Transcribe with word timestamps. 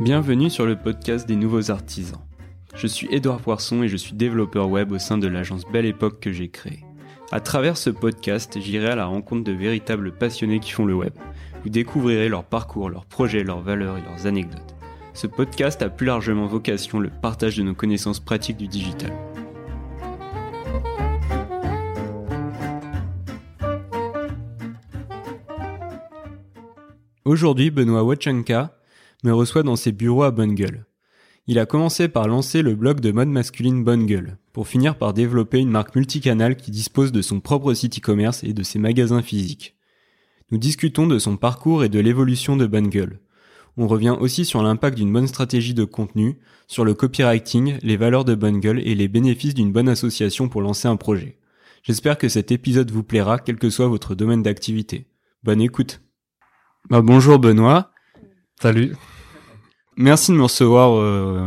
Bienvenue 0.00 0.50
sur 0.50 0.66
le 0.66 0.74
podcast 0.74 1.28
des 1.28 1.36
nouveaux 1.36 1.70
artisans. 1.70 2.18
Je 2.74 2.88
suis 2.88 3.06
Édouard 3.12 3.40
Poisson 3.40 3.84
et 3.84 3.88
je 3.88 3.96
suis 3.96 4.14
développeur 4.14 4.68
web 4.68 4.90
au 4.90 4.98
sein 4.98 5.18
de 5.18 5.28
l'agence 5.28 5.62
Belle 5.72 5.86
Époque 5.86 6.18
que 6.18 6.32
j'ai 6.32 6.48
créée. 6.48 6.84
À 7.30 7.38
travers 7.38 7.76
ce 7.76 7.90
podcast, 7.90 8.58
j'irai 8.60 8.88
à 8.88 8.96
la 8.96 9.06
rencontre 9.06 9.44
de 9.44 9.52
véritables 9.52 10.10
passionnés 10.10 10.58
qui 10.58 10.72
font 10.72 10.84
le 10.84 10.96
web. 10.96 11.12
Vous 11.62 11.70
découvrirez 11.70 12.28
leur 12.28 12.42
parcours, 12.42 12.90
leurs 12.90 13.06
projets, 13.06 13.44
leurs 13.44 13.60
valeurs 13.60 13.96
et 13.96 14.02
leurs 14.02 14.26
anecdotes. 14.26 14.74
Ce 15.12 15.28
podcast 15.28 15.80
a 15.80 15.88
plus 15.88 16.06
largement 16.06 16.46
vocation 16.46 16.98
le 16.98 17.10
partage 17.10 17.56
de 17.56 17.62
nos 17.62 17.74
connaissances 17.74 18.18
pratiques 18.18 18.56
du 18.56 18.66
digital. 18.66 19.12
Aujourd'hui, 27.24 27.70
Benoît 27.70 28.02
Wachanka 28.02 28.76
me 29.24 29.34
reçoit 29.34 29.62
dans 29.62 29.76
ses 29.76 29.92
bureaux 29.92 30.22
à 30.22 30.30
Bonne 30.30 30.54
Gueule. 30.54 30.86
Il 31.46 31.58
a 31.58 31.66
commencé 31.66 32.08
par 32.08 32.28
lancer 32.28 32.62
le 32.62 32.74
blog 32.74 33.00
de 33.00 33.12
mode 33.12 33.28
masculine 33.28 33.84
Bonne 33.84 34.06
Gueule, 34.06 34.38
pour 34.52 34.68
finir 34.68 34.96
par 34.96 35.12
développer 35.12 35.58
une 35.58 35.70
marque 35.70 35.94
multicanale 35.94 36.56
qui 36.56 36.70
dispose 36.70 37.12
de 37.12 37.20
son 37.20 37.40
propre 37.40 37.74
site 37.74 37.98
e-commerce 37.98 38.44
et 38.44 38.54
de 38.54 38.62
ses 38.62 38.78
magasins 38.78 39.22
physiques. 39.22 39.76
Nous 40.50 40.58
discutons 40.58 41.06
de 41.06 41.18
son 41.18 41.36
parcours 41.36 41.84
et 41.84 41.88
de 41.88 41.98
l'évolution 41.98 42.56
de 42.56 42.66
Bonne 42.66 42.88
Gueule. 42.88 43.20
On 43.76 43.88
revient 43.88 44.16
aussi 44.18 44.44
sur 44.44 44.62
l'impact 44.62 44.96
d'une 44.96 45.12
bonne 45.12 45.26
stratégie 45.26 45.74
de 45.74 45.84
contenu, 45.84 46.38
sur 46.68 46.84
le 46.84 46.94
copywriting, 46.94 47.78
les 47.82 47.96
valeurs 47.96 48.24
de 48.24 48.34
Bonne 48.34 48.60
Gueule 48.60 48.80
et 48.86 48.94
les 48.94 49.08
bénéfices 49.08 49.54
d'une 49.54 49.72
bonne 49.72 49.88
association 49.88 50.48
pour 50.48 50.62
lancer 50.62 50.88
un 50.88 50.96
projet. 50.96 51.38
J'espère 51.82 52.16
que 52.16 52.28
cet 52.28 52.52
épisode 52.52 52.90
vous 52.90 53.02
plaira, 53.02 53.38
quel 53.38 53.56
que 53.56 53.68
soit 53.68 53.88
votre 53.88 54.14
domaine 54.14 54.42
d'activité. 54.42 55.06
Bonne 55.42 55.60
écoute. 55.60 56.00
Bah, 56.88 57.02
bonjour 57.02 57.38
Benoît. 57.38 57.90
Salut. 58.60 58.94
Merci 59.96 60.32
de 60.32 60.36
me 60.36 60.42
recevoir 60.42 60.98
euh, 60.98 61.46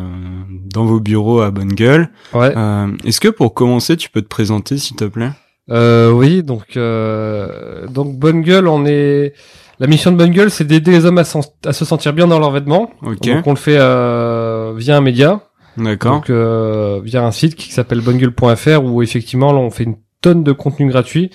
dans 0.73 0.85
vos 0.85 0.99
bureaux 0.99 1.41
à 1.41 1.51
Bonne 1.51 1.73
Gueule. 1.73 2.09
Ouais. 2.33 2.53
Euh, 2.55 2.87
Est-ce 3.03 3.19
que 3.19 3.27
pour 3.27 3.53
commencer, 3.53 3.97
tu 3.97 4.09
peux 4.09 4.21
te 4.21 4.27
présenter, 4.27 4.77
s'il 4.77 4.95
te 4.95 5.05
plaît? 5.05 5.31
Euh, 5.69 6.11
oui, 6.11 6.43
donc 6.43 6.77
euh, 6.77 7.87
donc 7.87 8.17
bonne 8.17 8.41
gueule, 8.41 8.67
on 8.67 8.85
est 8.85 9.33
la 9.79 9.87
mission 9.87 10.11
de 10.11 10.17
bonne 10.17 10.31
gueule, 10.31 10.49
c'est 10.49 10.63
d'aider 10.63 10.91
les 10.91 11.05
hommes 11.05 11.17
à, 11.17 11.23
se 11.25 11.85
sentir 11.85 12.13
bien 12.13 12.27
dans 12.27 12.39
leurs 12.39 12.51
vêtements. 12.51 12.89
Ok, 13.01 13.21
Donc 13.27 13.47
on 13.47 13.51
le 13.51 13.57
fait 13.57 13.77
euh, 13.77 14.73
via 14.77 14.95
un 14.95 15.01
média, 15.01 15.41
d'accord. 15.75 16.13
donc 16.13 16.29
euh, 16.29 17.01
via 17.03 17.23
un 17.23 17.31
site 17.31 17.55
qui 17.55 17.73
s'appelle 17.73 17.99
bonnegueule.fr 18.01 18.83
où 18.83 19.03
effectivement 19.03 19.51
là, 19.51 19.59
on 19.59 19.69
fait 19.69 19.83
une 19.83 19.97
tonne 20.21 20.43
de 20.43 20.53
contenu 20.53 20.87
gratuit 20.87 21.31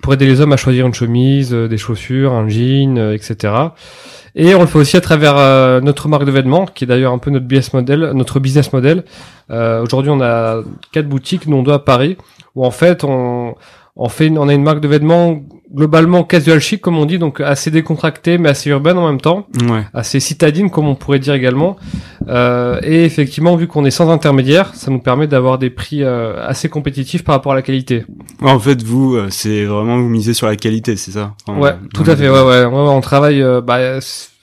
pour 0.00 0.14
aider 0.14 0.26
les 0.26 0.40
hommes 0.40 0.52
à 0.52 0.56
choisir 0.56 0.86
une 0.86 0.94
chemise, 0.94 1.52
euh, 1.52 1.68
des 1.68 1.78
chaussures, 1.78 2.32
un 2.32 2.48
jean, 2.48 2.98
euh, 2.98 3.14
etc. 3.14 3.54
Et 4.34 4.54
on 4.54 4.60
le 4.60 4.66
fait 4.66 4.78
aussi 4.78 4.96
à 4.96 5.00
travers 5.00 5.36
euh, 5.36 5.80
notre 5.80 6.08
marque 6.08 6.24
de 6.24 6.70
qui 6.72 6.84
est 6.84 6.86
d'ailleurs 6.86 7.12
un 7.12 7.18
peu 7.18 7.30
notre 7.30 7.44
business 7.44 7.72
model, 7.74 8.12
notre 8.14 8.40
business 8.40 8.72
model. 8.72 9.04
Euh, 9.50 9.82
Aujourd'hui, 9.82 10.10
on 10.10 10.20
a 10.22 10.62
quatre 10.90 11.08
boutiques, 11.08 11.48
dont 11.48 11.62
deux 11.62 11.72
à 11.72 11.78
Paris, 11.78 12.16
où 12.54 12.64
en 12.64 12.70
fait, 12.70 13.04
on, 13.04 13.54
on 13.96 14.08
fait, 14.08 14.26
une- 14.28 14.38
on 14.38 14.48
a 14.48 14.54
une 14.54 14.62
marque 14.62 14.80
de 14.80 14.88
vêtements 14.88 15.40
globalement 15.74 16.22
casual 16.22 16.60
chic, 16.60 16.82
comme 16.82 16.98
on 16.98 17.06
dit, 17.06 17.18
donc 17.18 17.40
assez 17.40 17.70
décontractée, 17.70 18.36
mais 18.36 18.50
assez 18.50 18.68
urbaine 18.68 18.98
en 18.98 19.06
même 19.08 19.20
temps, 19.20 19.46
Ouais. 19.70 19.84
assez 19.94 20.20
citadine, 20.20 20.68
comme 20.70 20.86
on 20.86 20.94
pourrait 20.94 21.18
dire 21.18 21.32
également. 21.32 21.76
Euh, 22.28 22.78
et 22.82 23.04
effectivement, 23.04 23.56
vu 23.56 23.66
qu'on 23.66 23.84
est 23.86 23.90
sans 23.90 24.10
intermédiaire, 24.10 24.74
ça 24.74 24.90
nous 24.90 24.98
permet 24.98 25.26
d'avoir 25.26 25.58
des 25.58 25.70
prix 25.70 26.02
euh, 26.02 26.34
assez 26.46 26.68
compétitifs 26.68 27.24
par 27.24 27.34
rapport 27.36 27.52
à 27.52 27.54
la 27.54 27.62
qualité. 27.62 28.04
En 28.42 28.58
fait, 28.58 28.82
vous, 28.82 29.14
euh, 29.14 29.28
c'est 29.30 29.64
vraiment 29.64 29.96
vous 29.98 30.08
misez 30.10 30.34
sur 30.34 30.46
la 30.46 30.56
qualité, 30.56 30.96
c'est 30.96 31.12
ça? 31.12 31.32
Ouais, 31.48 31.72
tout 31.94 32.04
à 32.06 32.16
fait. 32.16 32.28
Ouais, 32.28 32.42
ouais, 32.42 32.64
on 32.66 33.00
travaille. 33.00 33.42
euh, 33.42 33.60
bah, 33.62 33.78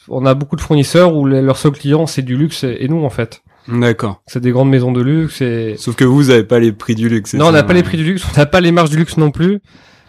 on 0.07 0.25
a 0.25 0.33
beaucoup 0.33 0.55
de 0.55 0.61
fournisseurs 0.61 1.15
où 1.15 1.27
les- 1.27 1.41
leurs 1.43 1.57
seuls 1.57 1.71
clients 1.73 2.07
c'est 2.07 2.23
du 2.23 2.35
luxe 2.35 2.63
et 2.63 2.77
et 2.79 2.87
nous 2.87 3.03
en 3.05 3.09
fait. 3.11 3.43
D'accord. 3.67 4.21
C'est 4.27 4.39
des 4.39 4.51
grandes 4.51 4.69
maisons 4.69 4.91
de 4.91 5.01
luxe 5.01 5.41
et 5.41 5.75
Sauf 5.77 5.95
que 5.95 6.03
vous, 6.05 6.15
vous 6.15 6.29
avez 6.29 6.43
pas 6.43 6.59
les 6.59 6.71
prix 6.71 6.95
du 6.95 7.09
luxe. 7.09 7.33
non, 7.35 7.47
on 7.47 7.51
n'a 7.51 7.63
pas 7.63 7.73
les 7.73 7.83
prix 7.83 7.97
du 7.97 8.03
luxe, 8.03 8.23
on 8.35 8.39
n'a 8.39 8.45
pas 8.45 8.61
les 8.61 8.71
marges 8.71 8.89
du 8.89 8.97
luxe 8.97 9.17
non 9.17 9.31
plus. 9.31 9.59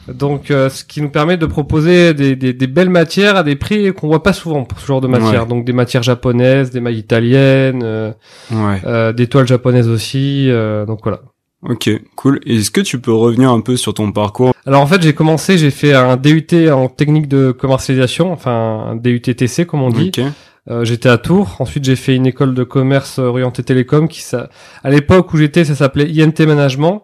Donc, 0.08 0.50
euh, 0.50 0.70
ce 0.70 0.82
qui 0.82 1.02
nous 1.02 1.10
permet 1.10 1.36
de 1.36 1.44
proposer 1.46 2.14
des, 2.14 2.34
des, 2.34 2.52
des 2.54 2.66
belles 2.66 2.88
matières 2.88 3.36
à 3.36 3.42
des 3.42 3.54
prix 3.54 3.92
qu'on 3.92 4.08
voit 4.08 4.22
pas 4.22 4.32
souvent 4.32 4.64
pour 4.64 4.80
ce 4.80 4.86
genre 4.86 5.00
de 5.02 5.06
matières. 5.06 5.42
Ouais. 5.42 5.48
Donc, 5.48 5.64
des 5.66 5.74
matières 5.74 6.02
japonaises, 6.02 6.70
des 6.70 6.80
mailles 6.80 6.96
italiennes, 6.98 7.82
euh, 7.84 8.10
Ouais. 8.50 8.80
euh, 8.86 9.12
des 9.12 9.26
toiles 9.26 9.46
japonaises 9.46 9.88
aussi. 9.88 10.46
euh, 10.50 10.86
donc 10.86 11.00
voilà. 11.04 11.20
Ok, 11.68 11.90
cool. 12.16 12.40
Est-ce 12.46 12.70
que 12.70 12.80
tu 12.80 12.98
peux 12.98 13.12
revenir 13.12 13.50
un 13.50 13.60
peu 13.60 13.76
sur 13.76 13.92
ton 13.92 14.10
parcours? 14.10 14.54
Alors 14.66 14.80
en 14.80 14.86
fait, 14.86 15.02
j'ai 15.02 15.12
commencé, 15.12 15.58
j'ai 15.58 15.70
fait 15.70 15.92
un 15.92 16.16
DUT 16.16 16.46
en 16.72 16.88
technique 16.88 17.28
de 17.28 17.52
commercialisation, 17.52 18.32
enfin 18.32 18.86
un 18.92 18.96
DUTTC 18.96 19.66
comme 19.66 19.82
on 19.82 19.90
dit. 19.90 20.10
Ok. 20.16 20.24
Euh, 20.68 20.84
j'étais 20.84 21.08
à 21.08 21.16
Tours. 21.18 21.56
Ensuite, 21.60 21.84
j'ai 21.84 21.96
fait 21.96 22.14
une 22.14 22.26
école 22.26 22.54
de 22.54 22.64
commerce 22.64 23.18
orientée 23.18 23.62
télécom 23.62 24.08
qui 24.08 24.20
ça, 24.20 24.50
à 24.84 24.90
l'époque 24.90 25.32
où 25.32 25.36
j'étais, 25.38 25.64
ça 25.64 25.74
s'appelait 25.74 26.04
INT 26.10 26.38
Management. 26.46 27.02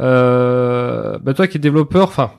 Euh, 0.00 1.18
bah 1.22 1.34
toi 1.34 1.46
qui 1.46 1.56
es 1.56 1.60
développeur, 1.60 2.04
enfin, 2.08 2.30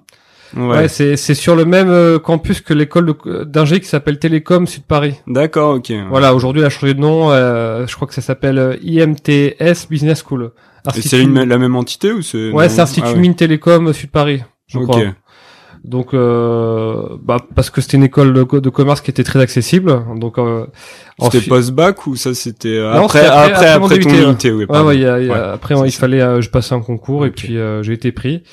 Ouais. 0.57 0.67
ouais, 0.67 0.87
c'est 0.87 1.15
c'est 1.15 1.35
sur 1.35 1.55
le 1.55 1.63
même 1.63 1.89
euh, 1.89 2.17
campus 2.17 2.61
que 2.61 2.73
l'école 2.73 3.13
d'ingé 3.45 3.79
qui 3.79 3.87
s'appelle 3.87 4.17
Télécom 4.17 4.65
Sud 4.65 4.83
Paris. 4.83 5.13
D'accord, 5.27 5.75
ok. 5.75 5.93
Voilà, 6.09 6.33
aujourd'hui, 6.33 6.61
elle 6.61 6.67
a 6.67 6.69
changé 6.71 6.95
de 6.95 6.99
nom. 6.99 7.31
euh, 7.31 7.85
je 7.85 7.95
crois 7.95 8.07
que 8.07 8.15
ça 8.15 8.21
s'appelle 8.21 8.57
euh, 8.57 8.75
IMTS 8.81 9.87
Business 9.89 10.23
School. 10.27 10.51
C'est 10.95 11.23
la 11.23 11.57
même 11.59 11.75
entité 11.75 12.11
ou 12.11 12.21
c'est 12.23 12.49
Ouais, 12.51 12.67
c'est 12.67 12.81
Institut 12.81 13.05
Ah 13.09 13.13
ouais. 13.13 13.19
Mines 13.19 13.35
Télécom 13.35 13.93
Sud 13.93 14.09
Paris, 14.09 14.41
je 14.67 14.79
crois. 14.79 15.01
Donc, 15.85 16.13
euh, 16.13 17.03
bah, 17.23 17.37
parce 17.55 17.69
que 17.69 17.81
c'était 17.81 17.97
une 17.97 18.03
école 18.03 18.33
de, 18.33 18.43
co- 18.43 18.59
de 18.59 18.69
commerce 18.69 19.01
qui 19.01 19.09
était 19.11 19.23
très 19.23 19.39
accessible. 19.39 20.01
Donc, 20.17 20.37
euh, 20.37 20.65
C'était 21.21 21.41
post-bac 21.41 22.05
ou 22.07 22.15
ça 22.15 22.33
c'était 22.33 22.69
euh, 22.77 22.93
après 22.93 23.25
après- 23.25 23.53
après 23.53 23.67
après 23.69 23.99
ton 23.99 24.09
ouais. 24.09 24.23
unité, 24.23 24.51
oui. 24.51 24.65
Ouais, 24.69 24.81
ouais, 24.81 24.95
il 24.97 25.01
y 25.01 25.05
a- 25.05 25.19
il 25.19 25.27
y 25.27 25.31
a- 25.31 25.33
Ouais, 25.33 25.53
après, 25.53 25.75
il 25.85 25.91
ça. 25.91 25.99
fallait, 25.99 26.21
euh, 26.21 26.41
je 26.41 26.49
passais 26.49 26.75
un 26.75 26.81
concours 26.81 27.25
et 27.25 27.31
puis 27.31 27.57
euh, 27.57 27.81
j'ai 27.83 27.93
été 27.93 28.11
pris. 28.11 28.43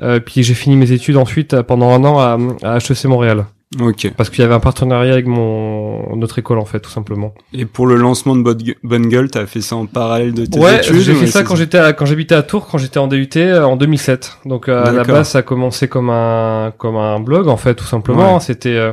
Euh, 0.00 0.20
puis 0.20 0.42
j'ai 0.44 0.54
fini 0.54 0.76
mes 0.76 0.92
études 0.92 1.16
ensuite 1.16 1.60
pendant 1.62 1.90
un 1.90 2.04
an 2.04 2.18
à, 2.20 2.38
à 2.62 2.76
HEC 2.78 3.04
Montréal 3.06 3.46
Ok. 3.82 4.10
parce 4.16 4.30
qu'il 4.30 4.40
y 4.40 4.44
avait 4.44 4.54
un 4.54 4.60
partenariat 4.60 5.12
avec 5.12 5.26
mon 5.26 6.16
notre 6.16 6.38
école 6.38 6.58
en 6.58 6.64
fait 6.64 6.80
tout 6.80 6.90
simplement. 6.90 7.34
Et 7.52 7.66
pour 7.66 7.86
le 7.86 7.96
lancement 7.96 8.34
de 8.34 8.42
Bonne 8.42 8.56
Gue- 8.58 8.76
Bonne 8.82 9.08
Gueule, 9.08 9.30
t'as 9.30 9.44
fait 9.46 9.60
ça 9.60 9.76
en 9.76 9.84
parallèle 9.84 10.32
de 10.32 10.46
tes 10.46 10.58
ouais, 10.58 10.78
études 10.78 11.00
j'ai 11.00 11.12
ou 11.12 11.16
fait 11.16 11.26
ça 11.26 11.42
quand 11.42 11.54
j'étais 11.56 11.76
à- 11.78 11.92
quand 11.92 12.06
j'habitais 12.06 12.34
à 12.34 12.42
Tours 12.42 12.66
quand 12.66 12.78
j'étais 12.78 12.98
en 12.98 13.08
DUT 13.08 13.28
euh, 13.36 13.62
en 13.64 13.76
2007. 13.76 14.38
Donc 14.46 14.68
euh, 14.68 14.84
à 14.84 14.90
la 14.92 15.04
base 15.04 15.28
ça 15.28 15.38
a 15.38 15.42
commencé 15.42 15.86
comme 15.86 16.08
un 16.10 16.72
comme 16.78 16.96
un 16.96 17.20
blog 17.20 17.48
en 17.48 17.56
fait 17.58 17.74
tout 17.74 17.84
simplement. 17.84 18.34
Ouais. 18.34 18.40
C'était 18.40 18.76
euh, 18.76 18.92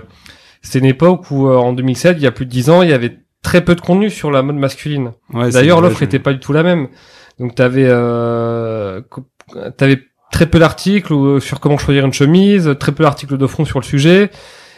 c'était 0.61 0.79
une 0.79 0.85
époque 0.85 1.31
où 1.31 1.47
euh, 1.47 1.55
en 1.55 1.71
2007 1.71 2.17
il 2.19 2.23
y 2.23 2.27
a 2.27 2.31
plus 2.31 2.45
de 2.45 2.51
10 2.51 2.69
ans 2.69 2.81
il 2.81 2.89
y 2.89 2.93
avait 2.93 3.17
très 3.43 3.61
peu 3.63 3.75
de 3.75 3.81
contenu 3.81 4.09
sur 4.09 4.29
la 4.31 4.41
mode 4.41 4.55
masculine. 4.57 5.11
Ouais, 5.33 5.51
D'ailleurs, 5.51 5.79
l'offre 5.79 5.99
je- 5.99 6.05
était 6.05 6.17
pas 6.19 6.33
du 6.33 6.39
tout 6.39 6.51
la 6.51 6.63
même. 6.63 6.87
Donc, 7.39 7.53
t'avais, 7.53 7.85
euh, 7.87 9.01
t'avais 9.77 9.99
très 10.31 10.47
peu 10.47 10.57
d'articles 10.59 11.13
euh, 11.13 11.39
sur 11.39 11.59
comment 11.59 11.77
choisir 11.77 12.05
une 12.05 12.13
chemise, 12.13 12.75
très 12.79 12.91
peu 12.91 13.03
d'articles 13.03 13.37
de 13.37 13.45
fond 13.47 13.63
sur 13.65 13.79
le 13.79 13.85
sujet. 13.85 14.31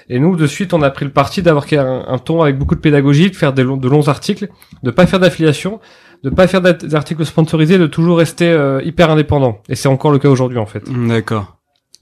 Et 0.09 0.19
nous, 0.19 0.35
de 0.35 0.47
suite, 0.47 0.73
on 0.73 0.81
a 0.81 0.89
pris 0.89 1.05
le 1.05 1.11
parti 1.11 1.41
d'avoir 1.41 1.65
un, 1.73 2.05
un 2.07 2.17
ton 2.17 2.41
avec 2.41 2.57
beaucoup 2.57 2.75
de 2.75 2.79
pédagogie, 2.79 3.29
de 3.29 3.35
faire 3.35 3.53
des 3.53 3.63
de 3.63 3.87
longs 3.89 4.07
articles, 4.07 4.47
de 4.83 4.91
pas 4.91 5.05
faire 5.05 5.19
d'affiliation, 5.19 5.79
de 6.23 6.29
pas 6.29 6.47
faire 6.47 6.61
d'articles 6.61 7.25
sponsorisés, 7.25 7.77
de 7.77 7.87
toujours 7.87 8.17
rester 8.17 8.49
euh, 8.49 8.81
hyper 8.83 9.09
indépendant. 9.09 9.59
Et 9.69 9.75
c'est 9.75 9.89
encore 9.89 10.11
le 10.11 10.19
cas 10.19 10.29
aujourd'hui, 10.29 10.59
en 10.59 10.65
fait. 10.65 10.83
D'accord. 11.07 11.55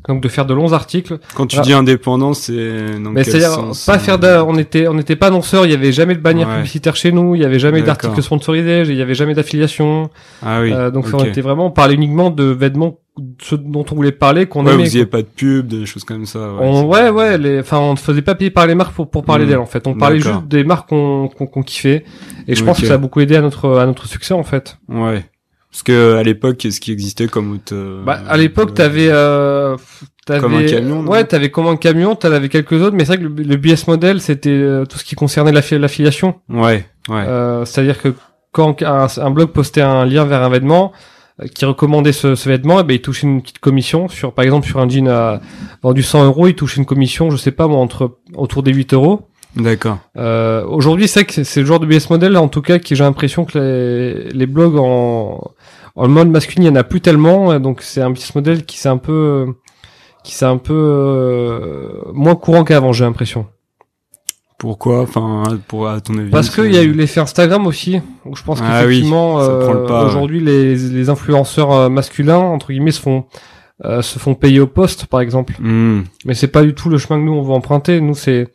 Donc, 0.08 0.22
de 0.22 0.28
faire 0.28 0.46
de 0.46 0.54
longs 0.54 0.74
articles. 0.74 1.18
Quand 1.34 1.48
tu 1.48 1.56
Voilà. 1.56 1.66
dis 1.66 1.74
indépendant, 1.74 2.36
c'est 2.36 3.00
dans 3.04 3.10
Mais 3.10 3.24
quel 3.24 3.32
c'est-à-dire, 3.34 3.50
sens 3.50 3.86
pas 3.88 3.96
euh, 3.96 4.00
faire 4.00 4.48
on 4.48 4.56
était, 4.56 4.88
on 4.88 4.94
n'était 4.94 5.16
pas 5.16 5.28
annonceur, 5.28 5.66
il 5.66 5.72
y 5.72 5.74
avait 5.74 5.92
jamais 5.92 6.14
de 6.14 6.20
bannière 6.20 6.48
Ouais. 6.48 6.58
publicitaire 6.58 6.96
chez 6.96 7.12
nous, 7.12 7.34
il 7.34 7.42
y 7.42 7.46
avait 7.46 7.58
jamais 7.58 7.82
d'articles 7.82 8.22
sponsorisés, 8.22 8.82
il 8.82 8.94
y 8.96 9.02
avait 9.02 9.16
jamais 9.16 9.34
d'affiliation. 9.34 10.12
Ah 10.46 10.62
oui. 10.62 10.72
Euh, 10.72 10.92
donc 10.92 11.08
ok. 11.08 11.14
on 11.16 11.24
était 11.26 11.42
vraiment, 11.42 11.66
on 11.68 11.72
parlait 11.72 11.96
uniquement 11.96 12.30
de 12.30 12.44
vêtements, 12.44 13.00
ceux 13.42 13.58
dont 13.58 13.86
on 13.92 13.96
voulait 13.96 14.12
parler, 14.12 14.46
qu'on 14.46 14.66
Ouais, 14.66 14.74
aimait. 14.74 14.88
vous 14.90 15.06
pas 15.06 15.22
de 15.22 15.28
pub, 15.28 15.68
des 15.68 15.86
choses 15.86 16.04
comme 16.04 16.26
ça. 16.26 16.40
Ouais, 16.54 16.60
on, 16.62 16.86
ouais, 16.88 17.10
ouais, 17.10 17.38
les, 17.38 17.60
enfin, 17.60 17.80
on 17.80 17.92
ne 17.94 17.98
faisait 17.98 18.22
pas 18.22 18.36
payer 18.36 18.52
par 18.52 18.68
les 18.68 18.76
marques 18.76 18.94
pour, 18.94 19.10
pour 19.10 19.24
parler 19.24 19.46
Hmm. 19.46 19.50
d'elles, 19.50 19.58
en 19.60 19.66
fait. 19.66 19.88
On 19.88 19.94
parlait 19.96 20.20
juste 20.20 20.48
des 20.48 20.64
marques 20.64 20.90
qu'on, 20.90 21.30
qu'on, 21.30 21.46
qu'on 21.48 21.64
kiffait. 21.64 22.04
Et 22.48 22.56
je 22.56 22.64
pense 22.64 22.80
que 22.80 22.86
ça 22.88 22.96
a 22.96 22.98
beaucoup 22.98 23.22
aidé 23.22 23.36
à 23.36 23.42
notre, 23.42 23.78
à 23.78 23.86
notre 23.86 24.08
succès, 24.08 24.34
en 24.34 24.44
fait. 24.44 24.78
Ouais. 24.90 25.24
Parce 25.72 25.84
que 25.84 26.16
à 26.16 26.24
l'époque, 26.24 26.56
qu'est-ce 26.58 26.80
qui 26.80 26.92
existait 26.94 27.28
comme 27.28 27.60
euh, 27.74 28.02
bah, 28.06 28.20
à 28.30 28.38
l'époque, 28.38 28.70
euh, 28.70 28.74
t'avais, 28.74 29.08
euh, 29.10 29.76
t'avais, 30.26 30.40
Comme 30.40 30.54
un 30.56 30.66
camion, 30.66 31.06
ouais, 31.06 31.26
t'avais 31.26 31.52
comme 31.52 31.68
un 31.68 31.76
camion, 31.76 32.16
t'en 32.16 32.32
avais 32.32 32.48
quelques 32.48 32.74
autres, 32.82 32.96
mais 32.96 33.04
c'est 33.04 33.18
vrai 33.18 33.18
que 33.18 33.24
le, 33.28 33.44
le 33.44 33.56
BS 33.58 33.86
model, 33.90 34.22
c'était 34.22 34.50
euh, 34.52 34.86
tout 34.86 34.98
ce 34.98 35.04
qui 35.04 35.16
concernait 35.16 35.52
l'affi- 35.52 35.78
l'affiliation. 35.78 36.36
Ouais, 36.50 36.86
ouais. 37.10 37.24
Euh, 37.28 37.66
c'est-à-dire 37.66 38.02
que 38.02 38.14
quand 38.54 38.82
un, 38.84 39.08
un 39.18 39.32
blog 39.32 39.50
postait 39.50 39.82
un 39.82 40.06
lien 40.06 40.24
vers 40.24 40.44
un 40.44 40.50
vêtement 40.50 40.94
euh, 40.94 40.98
qui 41.54 41.66
recommandait 41.66 42.14
ce, 42.14 42.36
ce 42.36 42.48
vêtement, 42.48 42.80
et 42.80 42.84
ben 42.84 42.94
il 42.94 43.02
touchait 43.02 43.28
une 43.28 43.42
petite 43.42 43.60
commission 43.60 44.08
sur, 44.08 44.34
par 44.34 44.46
exemple, 44.46 44.66
sur 44.68 44.80
un 44.80 44.88
jean 44.88 45.08
à, 45.10 45.42
vendu 45.84 46.02
100 46.02 46.26
euros, 46.26 46.48
il 46.48 46.56
touche 46.56 46.78
une 46.78 46.86
commission, 46.86 47.30
je 47.30 47.38
sais 47.38 47.52
pas 47.52 47.68
moi, 47.68 47.80
entre 47.80 48.18
autour 48.36 48.64
des 48.64 48.74
8 48.74 48.94
euros. 48.94 49.28
D'accord. 49.56 50.00
Euh, 50.18 50.66
Aujourd'hui, 50.66 51.08
c'est 51.08 51.26
que 51.26 51.44
c'est 51.44 51.60
le 51.60 51.66
genre 51.66 51.80
de 51.80 51.86
business 51.86 52.10
model, 52.10 52.38
en 52.38 52.48
tout 52.48 52.62
cas, 52.62 52.80
qui 52.80 52.96
j'ai 52.96 53.04
l'impression 53.04 53.46
que 53.46 53.58
les, 53.58 54.30
les 54.32 54.46
blogs 54.46 54.78
en, 54.78 55.52
en 55.96 56.08
mode 56.08 56.30
masculin, 56.30 56.64
il 56.64 56.68
y 56.68 56.72
en 56.72 56.76
a 56.76 56.84
plus 56.84 57.02
tellement, 57.02 57.52
euh, 57.52 57.60
donc 57.60 57.82
c'est 57.82 58.02
un 58.02 58.12
business 58.12 58.36
model 58.36 58.66
qui 58.66 58.78
s'est 58.78 58.90
un 58.90 58.98
peu, 58.98 59.56
qui 60.24 60.34
s'est 60.34 60.46
un 60.46 60.58
peu 60.58 60.74
euh, 60.74 62.12
moins 62.14 62.36
courant 62.36 62.64
qu'avant, 62.64 62.94
j'ai 62.94 63.06
l'impression. 63.06 63.48
Pourquoi 64.66 65.02
Enfin, 65.02 65.44
pour 65.68 65.88
à 65.88 66.02
ton 66.02 66.18
avis 66.18 66.32
Parce 66.32 66.50
qu'il 66.50 66.74
y 66.74 66.78
a 66.78 66.82
eu 66.82 66.92
l'effet 66.92 67.20
Instagram 67.20 67.68
aussi, 67.68 68.02
où 68.26 68.36
je 68.36 68.42
pense 68.42 68.60
Ah 68.64 68.82
qu'effectivement, 68.82 69.38
le 69.38 69.44
euh, 69.46 69.86
ouais. 69.86 70.06
aujourd'hui, 70.08 70.40
les, 70.40 70.76
les 70.76 71.10
influenceurs 71.10 71.72
euh, 71.72 71.88
masculins, 71.90 72.40
entre 72.40 72.72
guillemets, 72.72 72.90
se 72.92 73.00
font, 73.00 73.26
euh, 73.86 74.02
se 74.02 74.18
font 74.18 74.34
payer 74.34 74.60
au 74.60 74.66
poste, 74.66 75.06
par 75.06 75.20
exemple. 75.20 75.54
Hmm. 75.60 76.06
Mais 76.26 76.34
c'est 76.34 76.48
pas 76.48 76.64
du 76.64 76.74
tout 76.74 76.90
le 76.90 76.98
chemin 76.98 77.20
que 77.20 77.26
nous, 77.26 77.34
on 77.34 77.44
veut 77.44 77.54
emprunter. 77.54 78.02
Nous, 78.02 78.16
c'est, 78.16 78.48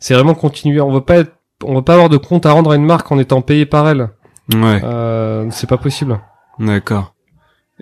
c'est 0.00 0.14
vraiment 0.14 0.34
continuer. 0.34 0.80
On 0.80 0.90
veut 0.92 1.00
pas 1.00 1.18
être, 1.18 1.32
on 1.64 1.76
veut 1.76 1.82
pas 1.82 1.94
avoir 1.94 2.08
de 2.08 2.16
compte 2.16 2.44
à 2.44 2.50
rendre 2.50 2.72
à 2.72 2.74
une 2.76 2.84
marque 2.84 3.12
en 3.12 3.18
étant 3.20 3.40
payé 3.40 3.64
par 3.64 3.88
elle. 3.88 4.08
Ouais, 4.52 4.80
Euh, 4.82 5.46
c'est 5.50 5.68
pas 5.68 5.78
possible. 5.78 6.18
d'accord. 6.58 7.14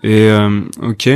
Et 0.03 0.29
euh, 0.29 0.61
ok. 0.83 1.09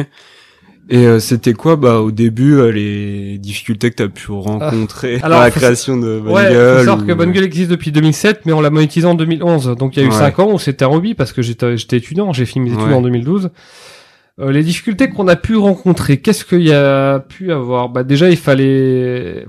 Et 0.90 1.06
euh, 1.06 1.19
c'était 1.19 1.54
quoi, 1.54 1.76
bah, 1.76 2.00
au 2.00 2.10
début, 2.10 2.54
euh, 2.58 2.70
les 2.70 3.38
difficultés 3.38 3.90
que 3.90 3.94
t'as 3.96 4.08
pu 4.08 4.31
rencontrer 4.32 5.19
alors, 5.22 5.38
dans 5.38 5.44
la 5.44 5.50
création 5.50 5.96
de 5.96 6.20
Bonne 6.20 6.32
ouais, 6.32 6.50
Gueule 6.50 6.72
faut 6.81 6.84
savoir 6.84 6.98
ou- 7.02 7.06
que 7.06 7.12
Bonne 7.14 7.32
Gueule 7.32 7.44
existe 7.44 7.70
depuis 7.70 7.90
2007, 7.90 8.42
mais 8.44 8.52
on 8.52 8.60
l'a 8.60 8.69
monétisé 8.70 9.06
en 9.06 9.14
2011. 9.14 9.76
Donc 9.78 9.96
il 9.96 10.00
y 10.00 10.02
a 10.02 10.06
eu 10.06 10.10
Ouais. 10.10 10.19
5 10.19 10.38
ans 10.40 10.52
où 10.52 10.58
c'était 10.58 10.84
un 10.84 10.88
hobby 10.90 11.14
parce 11.14 11.32
que 11.32 11.40
j'étais, 11.40 11.78
j'étais 11.78 11.96
étudiant, 11.96 12.32
j'ai 12.34 12.44
fini 12.44 12.69
mes 12.69 12.75
études 12.76 12.88
Ouais. 12.88 12.94
en 12.94 13.00
2012. 13.02 13.50
Euh, 14.40 14.50
les 14.52 14.62
difficultés 14.62 15.08
qu'on 15.08 15.26
a 15.28 15.36
pu 15.36 15.56
rencontrer, 15.56 16.19
qu'est-ce 16.19 16.44
qu'il 16.44 16.62
y 16.66 16.72
a 16.72 17.20
pu 17.20 17.50
avoir? 17.52 17.88
Bah 17.88 18.02
déjà 18.02 18.28
il 18.28 18.36
fallait 18.36 19.46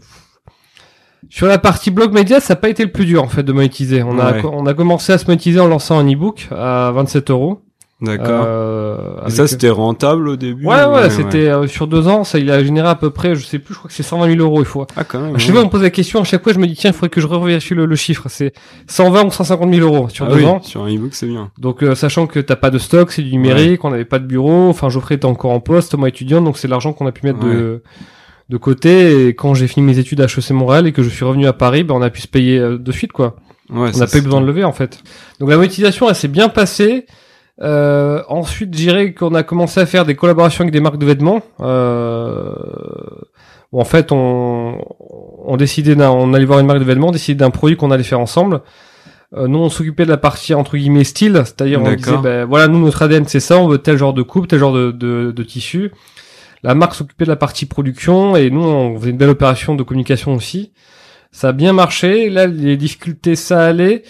sur 1.29 1.47
la 1.47 1.57
partie 1.57 1.91
blog 1.91 2.13
média, 2.13 2.39
ça 2.39 2.53
n'a 2.53 2.59
pas 2.61 2.69
été 2.69 2.83
le 2.85 2.91
plus 2.91 3.05
dur 3.05 3.21
en 3.23 3.27
fait 3.27 3.43
de 3.43 3.51
monétiser. 3.51 4.03
On 4.03 4.19
a 4.19 4.41
on 4.45 4.65
a 4.67 4.73
commencé 4.73 5.11
à 5.11 5.17
se 5.17 5.25
monétiser 5.25 5.59
en 5.59 5.67
lançant 5.67 5.97
un 5.99 6.05
e-book 6.09 6.47
à 6.51 6.91
27 6.95 7.29
euros. 7.31 7.61
D'accord. 8.01 8.43
Euh, 8.45 9.25
Et 9.25 9.29
ça, 9.29 9.47
c'était 9.47 9.69
rentable 9.69 10.27
au 10.27 10.35
début 10.35 10.65
Ouais, 10.65 10.83
ouais, 10.83 11.09
c'était 11.09 11.47
euh, 11.47 11.65
sur 11.65 11.87
deux 11.87 12.09
ans, 12.09 12.25
ça 12.25 12.39
il 12.39 12.51
a 12.51 12.61
généré 12.61 12.89
à 12.89 12.95
peu 12.95 13.09
près, 13.09 13.35
je 13.35 13.45
sais 13.45 13.57
plus, 13.57 13.73
je 13.73 13.79
crois 13.79 13.87
que 13.87 13.95
c'est 13.95 14.03
120 14.03 14.27
000 14.35 14.39
euros. 14.41 14.59
Il 14.59 14.65
faut. 14.65 14.85
Ah, 14.97 15.05
quand 15.05 15.19
même. 15.21 15.39
Je 15.39 15.45
sais 15.45 15.51
ouais. 15.51 15.55
pas, 15.55 15.61
on 15.61 15.65
me 15.65 15.69
pose 15.69 15.81
la 15.81 15.89
question 15.89 16.19
à 16.19 16.25
chaque 16.25 16.43
fois, 16.43 16.51
je 16.51 16.59
me 16.59 16.67
dis 16.67 16.75
tiens, 16.75 16.89
il 16.89 16.93
faudrait 16.93 17.09
que 17.09 17.21
je 17.21 17.27
revérifie 17.27 17.73
le, 17.73 17.85
le 17.85 17.95
chiffre. 17.95 18.25
C'est 18.27 18.51
120 18.87 19.27
ou 19.27 19.31
150 19.31 19.73
000 19.73 19.87
euros 19.87 20.09
sur 20.09 20.25
Ah 20.25 20.29
deux 20.29 20.35
oui, 20.39 20.45
ans. 20.45 20.61
Sur 20.61 20.83
un 20.83 20.93
e-book, 20.93 21.11
c'est 21.13 21.27
bien. 21.27 21.51
Donc 21.57 21.83
euh, 21.83 21.95
sachant 21.95 22.27
que 22.27 22.39
t'as 22.41 22.57
pas 22.57 22.69
de 22.69 22.79
stock, 22.79 23.11
c'est 23.11 23.21
du 23.21 23.31
numérique, 23.31 23.85
on 23.85 23.91
n'avait 23.91 24.03
pas 24.03 24.19
de 24.19 24.25
bureau, 24.25 24.67
enfin 24.69 24.89
Geoffrey 24.89 25.15
était 25.15 25.25
encore 25.25 25.51
en 25.51 25.61
poste, 25.61 25.95
moi 25.95 26.09
étudiant, 26.09 26.41
donc 26.41 26.57
c'est 26.57 26.67
l'argent 26.67 26.91
qu'on 26.91 27.07
a 27.07 27.13
pu 27.13 27.25
mettre 27.25 27.39
de 27.39 27.81
de 28.49 28.57
côté. 28.57 29.27
Et 29.27 29.35
quand 29.35 29.53
j'ai 29.53 29.67
fini 29.67 29.85
mes 29.85 29.97
études 29.99 30.19
à 30.19 30.25
HEC 30.25 30.51
Montréal 30.51 30.85
et 30.85 30.91
que 30.91 31.01
je 31.01 31.09
suis 31.09 31.23
revenu 31.23 31.47
à 31.47 31.53
Paris, 31.53 31.83
ben 31.85 31.95
on 31.95 32.01
a 32.01 32.09
pu 32.09 32.19
se 32.21 32.27
payer 32.27 32.59
euh, 32.59 32.77
de 32.77 32.91
suite 32.91 33.13
quoi. 33.13 33.37
Ouais, 33.69 33.89
On 33.95 33.97
n'a 33.97 34.05
pas 34.05 34.17
eu 34.17 34.21
besoin 34.21 34.41
de 34.41 34.45
lever 34.45 34.63
en 34.65 34.73
fait. 34.73 34.99
Donc 35.39 35.49
la 35.49 35.55
monétisation, 35.55 36.09
elle 36.09 36.15
s'est 36.15 36.27
bien 36.27 36.49
passée. 36.49 37.05
Euh, 37.61 38.21
ensuite, 38.27 38.73
je 38.73 38.77
dirais 38.77 39.13
qu'on 39.13 39.33
a 39.33 39.43
commencé 39.43 39.79
à 39.79 39.85
faire 39.85 40.05
des 40.05 40.15
collaborations 40.15 40.63
avec 40.63 40.73
des 40.73 40.81
marques 40.81 40.97
de 40.97 41.05
vêtements. 41.05 41.41
Euh, 41.61 42.53
où 43.71 43.79
en 43.79 43.85
fait, 43.85 44.11
on, 44.11 44.77
on 45.45 45.57
décidait 45.57 45.95
d'un, 45.95 46.09
on 46.11 46.33
allait 46.33 46.45
voir 46.45 46.59
une 46.59 46.67
marque 46.67 46.79
de 46.79 46.85
vêtements, 46.85 47.07
on 47.07 47.11
décidait 47.11 47.37
d'un 47.37 47.49
produit 47.51 47.77
qu'on 47.77 47.91
allait 47.91 48.03
faire 48.03 48.19
ensemble. 48.19 48.61
Euh, 49.35 49.47
nous, 49.47 49.59
on 49.59 49.69
s'occupait 49.69 50.05
de 50.05 50.09
la 50.09 50.17
partie 50.17 50.53
entre 50.53 50.77
guillemets 50.77 51.03
style, 51.03 51.41
c'est-à-dire 51.45 51.81
on 51.81 51.91
disait, 51.93 52.17
ben 52.21 52.45
voilà, 52.45 52.67
nous 52.67 52.79
notre 52.79 53.01
ADN 53.01 53.25
c'est 53.25 53.39
ça, 53.39 53.57
on 53.57 53.67
veut 53.67 53.79
tel 53.79 53.97
genre 53.97 54.13
de 54.13 54.21
coupe, 54.21 54.47
tel 54.47 54.59
genre 54.59 54.73
de, 54.73 54.91
de, 54.91 55.31
de 55.31 55.43
tissu. 55.43 55.91
La 56.63 56.73
marque 56.73 56.95
s'occupait 56.95 57.25
de 57.25 57.29
la 57.29 57.35
partie 57.35 57.65
production 57.65 58.35
et 58.35 58.49
nous, 58.49 58.63
on 58.63 58.99
faisait 58.99 59.11
une 59.11 59.17
belle 59.17 59.29
opération 59.29 59.75
de 59.75 59.83
communication 59.83 60.33
aussi. 60.33 60.71
Ça 61.31 61.49
a 61.49 61.51
bien 61.51 61.73
marché. 61.73 62.29
Là, 62.29 62.47
les 62.47 62.77
difficultés, 62.77 63.35
ça 63.35 63.65
allait. 63.65 64.03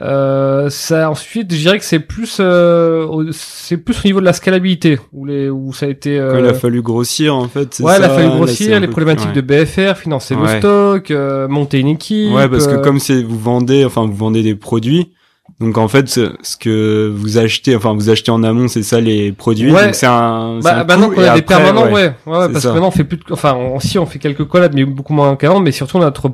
Euh, 0.00 0.70
ça 0.70 1.10
ensuite, 1.10 1.52
je 1.52 1.58
dirais 1.58 1.78
que 1.78 1.84
c'est 1.84 1.98
plus, 1.98 2.36
euh, 2.38 3.04
au- 3.04 3.32
c'est 3.32 3.76
plus 3.76 3.96
au 4.04 4.06
niveau 4.06 4.20
de 4.20 4.24
la 4.24 4.32
scalabilité 4.32 5.00
où 5.12 5.24
les, 5.26 5.50
où 5.50 5.72
ça 5.72 5.86
a 5.86 5.88
été. 5.88 6.16
Quand 6.18 6.36
euh, 6.36 6.40
il 6.40 6.46
a 6.46 6.54
fallu 6.54 6.82
grossir, 6.82 7.34
en 7.34 7.48
fait, 7.48 7.80
ouais, 7.80 7.96
il 7.96 8.02
ça. 8.02 8.04
a 8.04 8.08
fallu 8.08 8.28
grossir 8.28 8.78
les 8.78 8.86
problématiques 8.86 9.30
ouais. 9.34 9.34
de 9.34 9.40
BFR, 9.40 9.96
financer 9.98 10.36
le 10.36 10.46
stock, 10.58 11.10
euh, 11.10 11.48
monter 11.48 11.80
une 11.80 11.88
équipe. 11.88 12.32
Ouais, 12.32 12.48
parce 12.48 12.68
que 12.68 12.74
euh, 12.74 12.78
comme 12.80 13.00
c'est 13.00 13.24
vous 13.24 13.38
vendez, 13.40 13.84
enfin 13.84 14.06
vous 14.06 14.14
vendez 14.14 14.44
des 14.44 14.54
produits, 14.54 15.10
donc 15.58 15.76
en 15.78 15.88
fait 15.88 16.08
ce, 16.08 16.30
ce 16.42 16.56
que 16.56 17.12
vous 17.12 17.38
achetez, 17.38 17.74
enfin 17.74 17.92
vous 17.92 18.08
achetez 18.08 18.30
en 18.30 18.44
amont, 18.44 18.68
c'est 18.68 18.84
ça 18.84 19.00
les 19.00 19.32
produits. 19.32 19.72
Ouais. 19.72 19.86
Donc 19.86 19.96
c'est 19.96 20.06
un. 20.06 20.60
Bah, 20.62 20.74
un 20.82 20.84
maintenant 20.84 21.08
coût, 21.08 21.16
qu'on 21.16 21.22
a 21.22 21.24
des 21.34 21.40
après, 21.40 21.42
permanents, 21.42 21.86
ouais, 21.92 22.04
ouais. 22.04 22.12
parce 22.24 22.60
ça. 22.60 22.68
que 22.68 22.74
maintenant 22.74 22.88
on 22.88 22.92
fait 22.92 23.02
plus, 23.02 23.16
de, 23.16 23.24
enfin, 23.32 23.54
on, 23.54 23.80
si 23.80 23.98
on 23.98 24.06
fait 24.06 24.20
quelques 24.20 24.44
collabs, 24.44 24.74
mais 24.74 24.84
beaucoup 24.84 25.12
moins 25.12 25.34
qu'avant, 25.34 25.58
mais 25.58 25.72
surtout 25.72 25.96
on 25.96 26.02
a 26.02 26.04
notre, 26.04 26.30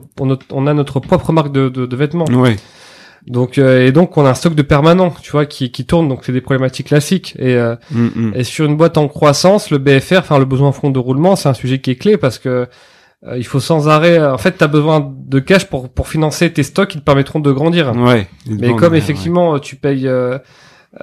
on 0.52 0.66
a 0.66 0.74
notre 0.74 1.00
propre 1.00 1.32
marque 1.32 1.50
de, 1.50 1.70
de, 1.70 1.86
de 1.86 1.96
vêtements. 1.96 2.26
Ouais. 2.26 2.56
Donc 3.26 3.56
euh, 3.56 3.86
et 3.86 3.92
donc 3.92 4.16
on 4.18 4.26
a 4.26 4.30
un 4.30 4.34
stock 4.34 4.54
de 4.54 4.62
permanents, 4.62 5.14
tu 5.22 5.30
vois, 5.30 5.46
qui, 5.46 5.70
qui 5.72 5.86
tourne, 5.86 6.08
donc 6.08 6.20
c'est 6.24 6.32
des 6.32 6.40
problématiques 6.42 6.88
classiques. 6.88 7.34
Et, 7.38 7.54
euh, 7.54 7.74
Mm, 7.90 8.06
mm. 8.14 8.32
et 8.34 8.44
sur 8.44 8.66
une 8.66 8.76
boîte 8.76 8.98
en 8.98 9.08
croissance, 9.08 9.70
le 9.70 9.78
BFR, 9.78 10.18
enfin 10.18 10.38
le 10.38 10.44
besoin 10.44 10.68
en 10.68 10.72
fonds 10.72 10.90
de 10.90 10.98
roulement, 10.98 11.34
c'est 11.36 11.48
un 11.48 11.54
sujet 11.54 11.80
qui 11.80 11.90
est 11.90 11.96
clé 11.96 12.16
parce 12.18 12.38
que 12.38 12.68
euh, 13.26 13.38
il 13.38 13.44
faut 13.46 13.60
sans 13.60 13.88
arrêt. 13.88 14.22
En 14.22 14.36
fait, 14.36 14.58
tu 14.58 14.64
as 14.64 14.66
besoin 14.68 15.10
de 15.26 15.38
cash 15.38 15.64
pour 15.66 15.88
pour 15.88 16.08
financer 16.08 16.52
tes 16.52 16.62
stocks 16.62 16.88
qui 16.90 16.98
te 16.98 17.04
permettront 17.04 17.40
de 17.40 17.50
grandir. 17.50 17.94
Ouais. 17.96 18.28
Mais 18.46 18.74
comme 18.76 18.92
ouais, 18.92 18.98
effectivement 18.98 19.58
tu 19.58 19.76
payes, 19.76 20.06
euh, 20.06 20.38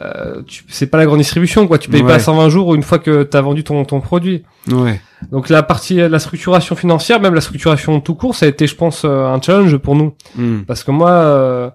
euh, 0.01 0.43
tu, 0.45 0.63
c'est 0.69 0.85
pas 0.85 0.97
la 0.99 1.05
grande 1.07 1.17
distribution 1.17 1.67
quoi. 1.67 1.79
Tu 1.79 1.89
payes 1.89 2.03
Ouais. 2.03 2.07
pas 2.07 2.15
à 2.15 2.19
120 2.19 2.49
jours 2.49 2.75
une 2.75 2.83
fois 2.83 2.99
que 2.99 3.23
tu 3.23 3.35
as 3.35 3.41
vendu 3.41 3.63
ton 3.63 3.83
ton 3.83 3.99
produit. 3.99 4.43
Ouais. 4.71 5.01
Donc 5.31 5.49
la 5.49 5.63
partie 5.63 5.95
la 5.95 6.19
structuration 6.19 6.75
financière, 6.75 7.19
même 7.19 7.33
la 7.33 7.41
structuration 7.41 7.99
tout 7.99 8.13
court, 8.15 8.35
ça 8.35 8.45
a 8.45 8.49
été, 8.49 8.67
je 8.67 8.75
pense, 8.75 9.03
euh, 9.05 9.25
un 9.25 9.41
challenge 9.41 9.75
pour 9.77 9.95
nous. 9.95 10.13
Mm. 10.35 10.59
Parce 10.67 10.83
que 10.83 10.91
moi, 10.91 11.09
euh, 11.09 11.69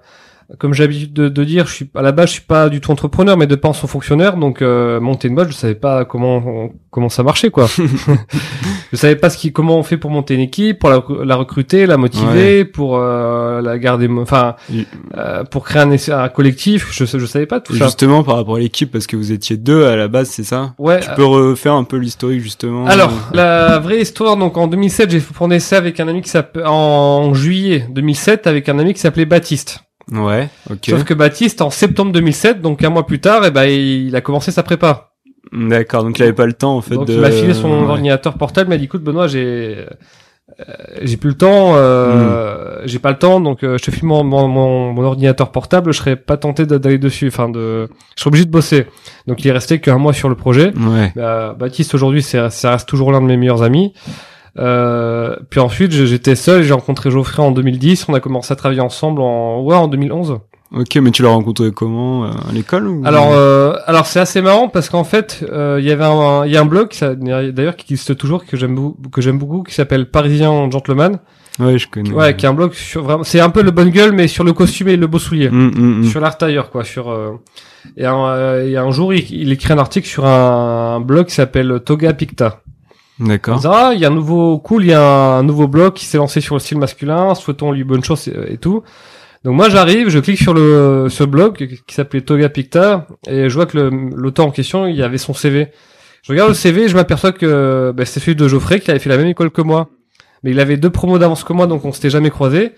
comme 0.59 0.73
j'ai 0.75 0.85
l'habitude 0.85 1.13
de, 1.13 1.29
de 1.29 1.45
dire, 1.45 1.67
je 1.67 1.73
suis 1.73 1.91
à 1.95 2.03
la 2.03 2.13
base, 2.13 2.29
je 2.29 2.33
suis 2.35 2.43
pas 2.43 2.69
du 2.69 2.81
tout 2.81 2.91
entrepreneur, 2.91 3.37
mais 3.37 3.47
de 3.47 3.55
pension 3.57 3.89
fonctionnaire. 3.89 4.37
Donc 4.37 4.63
euh, 4.63 5.01
monter 5.01 5.29
une 5.29 5.35
boîte, 5.35 5.49
je 5.49 5.55
savais 5.55 5.75
pas 5.75 6.05
comment 6.05 6.37
on- 6.37 6.73
comment 6.91 7.09
ça 7.09 7.23
marchait 7.23 7.51
quoi. 7.51 7.67
je 8.93 8.97
savais 8.97 9.17
pas 9.17 9.29
ce 9.31 9.37
qui 9.39 9.53
comment 9.53 9.77
on 9.79 9.83
fait 9.83 9.97
pour 9.97 10.11
monter 10.11 10.35
une 10.35 10.41
équipe, 10.41 10.79
pour 10.79 10.91
la, 10.91 11.03
la 11.25 11.37
recruter, 11.37 11.87
la 11.87 11.97
motiver, 11.97 12.65
pour 12.65 12.97
euh, 12.97 13.61
la 13.61 13.79
garder, 13.79 14.09
enfin 14.09 14.57
euh, 15.17 15.45
pour 15.45 15.65
créer 15.65 15.83
un, 15.83 15.91
un 16.19 16.29
collectif. 16.29 16.89
Je 16.93 17.05
je 17.05 17.27
savais 17.27 17.47
pas 17.47 17.61
tout 17.61 17.75
Et 17.75 17.79
ça. 17.79 17.87
justement 17.87 18.23
par 18.23 18.37
rapport 18.37 18.57
à 18.57 18.59
l'équipe, 18.61 18.91
parce 18.91 19.07
que 19.07 19.17
vous 19.17 19.33
étiez 19.33 19.57
deux 19.57 19.85
à 19.85 19.97
la 19.97 20.09
base, 20.09 20.29
c'est 20.31 20.45
ça? 20.45 20.75
Ouais. 20.79 21.01
Tu 21.01 21.09
peux 21.17 21.25
refaire 21.25 21.75
un 21.75 21.85
peu 21.85 21.97
l'historique 21.97 22.41
justement. 22.41 22.87
Alors, 22.87 23.11
euh, 23.11 23.37
la 23.37 23.79
vraie 23.79 24.01
histoire, 24.01 24.37
donc 24.37 24.57
en 24.57 24.67
2007, 24.67 25.11
j'ai 25.11 25.21
fait 25.21 25.35
un 25.45 25.51
essai 25.51 25.77
avec 25.77 26.01
un 26.01 26.09
ami 26.09 26.23
qui 26.23 26.31
s'appelle, 26.31 26.65
en 26.67 27.35
juillet 27.35 27.87
2007, 27.91 28.47
avec 28.47 28.69
un 28.69 28.79
ami 28.79 28.95
qui 28.95 29.01
s'appelait 29.01 29.27
Baptiste. 29.27 29.81
Ouais. 30.13 30.49
Ok. 30.71 30.87
Sauf 30.89 31.05
que 31.05 31.15
Baptiste, 31.15 31.61
en 31.63 31.71
septembre 31.71 32.13
2007, 32.13 32.61
donc 32.61 32.83
un 32.85 32.91
mois 32.91 33.07
plus 33.07 33.21
tard, 33.21 33.43
eh 33.45 33.51
ben, 33.51 33.65
il 33.65 34.15
a 34.15 34.21
commencé 34.21 34.51
sa 34.53 34.63
prépa. 34.63 35.11
D'accord. 35.53 36.03
Donc 36.05 36.19
il 36.19 36.23
avait 36.23 36.33
pas 36.33 36.47
le 36.47 36.53
temps 36.53 36.77
en 36.77 36.81
fait 36.83 36.95
donc 36.95 37.07
de. 37.07 37.15
il 37.15 37.21
m'a 37.21 37.31
filé 37.31 37.55
son 37.55 37.71
Ouais. 37.71 37.91
ordinateur 37.91 38.35
portable, 38.35 38.69
il 38.69 38.71
m'a 38.71 38.79
dit, 38.79 38.85
écoute 38.85 39.03
Benoît, 39.03 39.29
j'ai 39.29 39.77
euh, 40.61 40.65
j'ai 41.03 41.17
plus 41.17 41.31
le 41.31 41.37
temps, 41.37 41.73
euh, 41.75 42.81
j'ai 42.85 42.99
pas 42.99 43.11
le 43.11 43.19
temps, 43.19 43.41
donc 43.41 43.63
euh, 43.63 43.79
je 43.79 43.85
te 43.85 43.91
file 43.91 44.07
mon, 44.07 44.25
mon, 44.25 44.49
mon, 44.49 44.93
mon 44.93 45.03
ordinateur 45.03 45.51
portable, 45.53 45.93
je 45.93 45.99
serais 45.99 46.17
pas 46.17 46.37
tenté 46.37 46.67
d'aller 46.67 46.99
dessus, 46.99 47.29
enfin 47.29 47.49
de, 47.49 47.89
je 48.17 48.21
serais 48.23 48.29
obligé 48.29 48.45
de 48.45 48.51
bosser. 48.51 48.87
Donc 49.27 49.45
il 49.45 49.49
est 49.49 49.53
resté 49.53 49.81
qu'un 49.81 49.99
mois 49.99 50.13
sur 50.13 50.29
le 50.29 50.35
projet. 50.35 50.73
Ouais. 50.77 51.13
Bah, 51.17 51.55
Baptiste 51.59 51.95
aujourd'hui, 51.95 52.23
ça 52.23 52.49
reste 52.49 52.89
toujours 52.89 53.13
l'un 53.13 53.21
de 53.21 53.27
mes 53.27 53.37
meilleurs 53.37 53.63
amis. 53.63 53.93
Euh, 54.59 55.37
puis 55.51 55.61
ensuite, 55.61 55.93
j'étais 55.93 56.35
seul, 56.35 56.63
j'ai 56.63 56.73
rencontré 56.73 57.11
Geoffrey 57.11 57.43
en 57.43 57.51
2010, 57.51 58.07
on 58.09 58.15
a 58.15 58.21
commencé 58.21 58.53
à 58.53 58.57
travailler 58.57 58.81
ensemble 58.81 59.21
en 59.21 59.63
ouais 59.63 59.77
en 59.77 59.89
2011. 59.89 60.39
Ok, 60.75 60.97
mais 60.97 61.13
tu 61.13 61.23
l'as 61.23 61.29
rencontré 61.29 61.71
comment 61.71 62.25
euh, 62.25 62.31
à 62.49 62.53
l'école 62.53 62.89
ou... 62.89 63.03
Alors, 63.05 63.31
euh, 63.33 63.75
alors 63.87 64.07
c'est 64.07 64.19
assez 64.19 64.43
marrant 64.43 64.69
parce 64.69 64.89
qu'en 64.89 65.05
fait, 65.05 65.45
euh, 65.53 65.77
il 65.79 65.87
y 65.87 65.93
avait 65.93 66.05
un, 66.05 66.45
il 66.45 66.53
y 66.53 66.57
a 66.57 66.61
un 66.61 66.65
blog, 66.65 66.91
d'ailleurs 67.01 67.77
qui 67.77 67.93
existe 67.93 68.17
toujours, 68.17 68.45
que 68.45 68.57
j'aime 68.57 68.75
beaucoup, 68.75 69.09
que 69.11 69.21
j'aime 69.21 69.39
beaucoup, 69.39 69.63
qui 69.63 69.75
s'appelle 69.75 70.11
Parisien 70.11 70.69
Gentleman. 70.71 71.21
Ouais, 71.59 71.79
je 71.79 71.89
connais. 71.89 72.11
Ouais, 72.11 72.37
qui 72.37 72.45
est 72.45 72.49
un 72.49 72.55
blog 72.55 72.73
sur 72.75 73.03
vraiment, 73.03 73.25
c'est 73.25 73.41
un 73.41 73.49
peu 73.49 73.63
le 73.63 73.71
bonne 73.71 73.91
gueule, 73.91 74.13
mais 74.13 74.29
sur 74.29 74.45
le 74.45 74.53
costume 74.53 74.89
et 74.89 74.97
le 74.97 75.07
beau 75.07 75.19
soulier, 75.19 75.49
Mm, 75.49 75.71
mm, 75.71 75.99
mm. 76.01 76.05
sur 76.05 76.21
l'art 76.21 76.37
tailleur, 76.37 76.71
quoi. 76.71 76.85
Sur 76.85 77.11
euh, 77.11 77.33
et, 77.97 78.05
un, 78.05 78.61
et 78.61 78.77
un 78.77 78.91
jour, 78.91 79.15
il, 79.15 79.31
il 79.31 79.53
écrit 79.53 79.73
un 79.73 79.79
article 79.79 80.07
sur 80.07 80.27
un, 80.27 81.01
blog 81.01 81.27
qui 81.27 81.35
s'appelle 81.35 81.81
Toga 81.85 82.13
Picta. 82.13 82.61
D'accord. 83.19 83.93
il 83.95 84.01
y 84.01 84.05
a 84.05 84.09
un 84.09 84.15
nouveau 84.15 84.59
cool, 84.59 84.85
il 84.85 84.89
y 84.91 84.93
a 84.93 85.03
un 85.39 85.43
nouveau 85.43 85.69
blog 85.69 85.95
qui 85.95 86.05
s'est 86.05 86.19
lancé 86.19 86.41
sur 86.41 86.55
le 86.55 86.61
style 86.61 86.79
masculin, 86.79 87.35
souhaitons 87.35 87.73
lui 87.73 87.83
bonne 87.85 88.05
chance 88.05 88.29
et, 88.29 88.35
et 88.49 88.59
tout. 88.59 88.83
Donc 89.45 89.55
moi 89.55 89.69
j'arrive, 89.71 90.09
je 90.09 90.19
clique 90.19 90.39
sur 90.39 90.53
le 90.55 91.07
ce 91.09 91.25
blog 91.25 91.57
qui 91.87 91.95
s'appelait 91.95 92.21
Toga 92.21 92.49
Picta 92.49 93.07
et 93.29 93.49
je 93.49 93.55
vois 93.55 93.67
que 93.67 93.79
le- 93.79 93.91
l'auteur 94.15 94.45
en 94.47 94.51
question 94.51 94.87
il 94.87 94.97
y 94.97 95.03
avait 95.03 95.19
son 95.19 95.33
CV. 95.35 95.69
Je 96.23 96.33
regarde 96.33 96.49
le 96.51 96.55
CV 96.55 96.83
et 96.85 96.89
je 96.89 96.97
m'aperçois 96.97 97.33
que 97.33 97.93
bah, 97.97 98.05
c'est 98.05 98.19
celui 98.21 98.35
de 98.35 98.49
Geoffrey 98.49 98.81
qui 98.81 98.91
avait 98.91 98.99
fait 98.99 99.09
la 99.09 99.17
même 99.17 99.29
école 99.29 99.51
que 99.51 99.63
moi, 99.63 99.89
mais 100.43 100.51
il 100.51 100.61
avait 100.61 100.77
deux 100.77 100.91
promos 100.91 101.19
d'avance 101.19 101.45
que 101.45 101.53
moi 101.53 101.67
donc 101.67 101.85
on 101.85 101.93
s'était 101.93 102.11
jamais 102.11 102.31
croisés. 102.31 102.73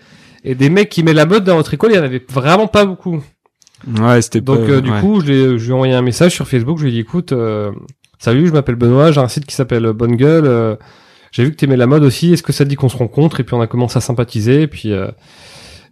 Et 0.45 0.55
des 0.55 0.69
mecs 0.69 0.87
qui 0.89 1.03
met 1.03 1.13
la 1.13 1.25
mode 1.25 1.43
dans 1.43 1.57
notre 1.57 1.73
école, 1.73 1.91
il 1.91 1.95
y 1.95 1.99
en 1.99 2.03
avait 2.03 2.23
vraiment 2.31 2.67
pas 2.67 2.85
beaucoup. 2.85 3.21
Ouais, 3.99 4.21
c'était 4.21 4.41
pas. 4.41 4.55
Donc 4.55 4.69
euh, 4.69 4.79
du 4.81 4.91
ouais. 4.91 5.01
coup, 5.01 5.19
je, 5.21 5.57
je 5.57 5.63
lui 5.65 5.69
ai 5.71 5.73
envoyé 5.73 5.93
un 5.93 6.01
message 6.01 6.33
sur 6.33 6.47
Facebook, 6.47 6.77
je 6.77 6.83
lui 6.83 6.91
ai 6.91 6.93
dit 6.93 6.99
écoute, 6.99 7.31
euh, 7.33 7.71
salut, 8.19 8.47
je 8.47 8.53
m'appelle 8.53 8.75
Benoît, 8.75 9.11
j'ai 9.11 9.21
un 9.21 9.27
site 9.27 9.45
qui 9.45 9.55
s'appelle 9.55 9.91
Bonne 9.93 10.15
Gueule, 10.15 10.45
euh, 10.45 10.75
j'ai 11.31 11.43
vu 11.43 11.51
que 11.51 11.55
t'aimais 11.55 11.77
la 11.77 11.87
mode 11.87 12.03
aussi, 12.03 12.33
est-ce 12.33 12.43
que 12.43 12.53
ça 12.53 12.63
te 12.65 12.69
dit 12.69 12.75
qu'on 12.75 12.89
se 12.89 12.97
rencontre? 12.97 13.39
Et 13.39 13.43
puis 13.43 13.55
on 13.55 13.61
a 13.61 13.67
commencé 13.67 13.97
à 13.97 14.01
sympathiser, 14.01 14.63
et 14.63 14.67
puis 14.67 14.91
euh, 14.93 15.07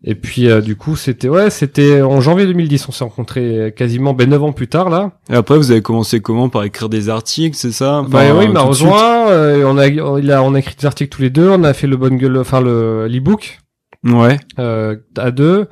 et 0.04 0.14
puis 0.14 0.48
euh, 0.50 0.62
du 0.62 0.76
coup 0.76 0.96
c'était 0.96 1.28
ouais, 1.30 1.50
c'était 1.50 2.02
en 2.02 2.22
janvier 2.22 2.46
2010, 2.46 2.88
on 2.88 2.92
s'est 2.92 3.04
rencontrés 3.04 3.74
quasiment 3.76 4.14
ben 4.14 4.30
9 4.30 4.44
ans 4.44 4.52
plus 4.52 4.68
tard 4.68 4.90
là. 4.90 5.12
Et 5.32 5.36
après, 5.36 5.58
vous 5.58 5.72
avez 5.72 5.82
commencé 5.82 6.20
comment? 6.20 6.50
Par 6.50 6.64
écrire 6.64 6.90
des 6.90 7.10
articles, 7.10 7.56
c'est 7.58 7.72
ça? 7.72 8.04
Bah 8.08 8.20
Enfin, 8.24 8.38
oui, 8.38 8.46
il 8.46 8.52
m'a 8.52 8.62
rejoint, 8.62 9.30
euh, 9.30 9.64
on 9.66 9.78
a 9.78 9.88
il 9.88 10.32
a 10.32 10.44
on 10.44 10.54
a 10.54 10.60
écrit 10.60 10.76
des 10.80 10.86
articles 10.86 11.10
tous 11.16 11.22
les 11.24 11.30
deux, 11.32 11.50
on 11.50 11.64
a 11.64 11.74
fait 11.74 11.88
le 11.88 11.98
Bonne 11.98 12.18
Gueule, 12.18 12.38
enfin 12.38 12.62
le 12.62 13.08
l'ebook. 13.08 13.60
Ouais. 14.04 14.38
euh, 14.60 14.96
à 15.18 15.32
deux. 15.32 15.68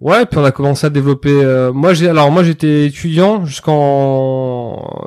Ouais, 0.00 0.24
puis 0.26 0.38
on 0.38 0.44
a 0.44 0.52
commencé 0.52 0.86
à 0.86 0.90
développer. 0.90 1.32
euh, 1.42 1.72
moi, 1.72 1.92
j'ai 1.92 2.08
alors 2.08 2.30
moi 2.30 2.44
j'étais 2.44 2.86
étudiant 2.86 3.44
jusqu'en 3.44 4.57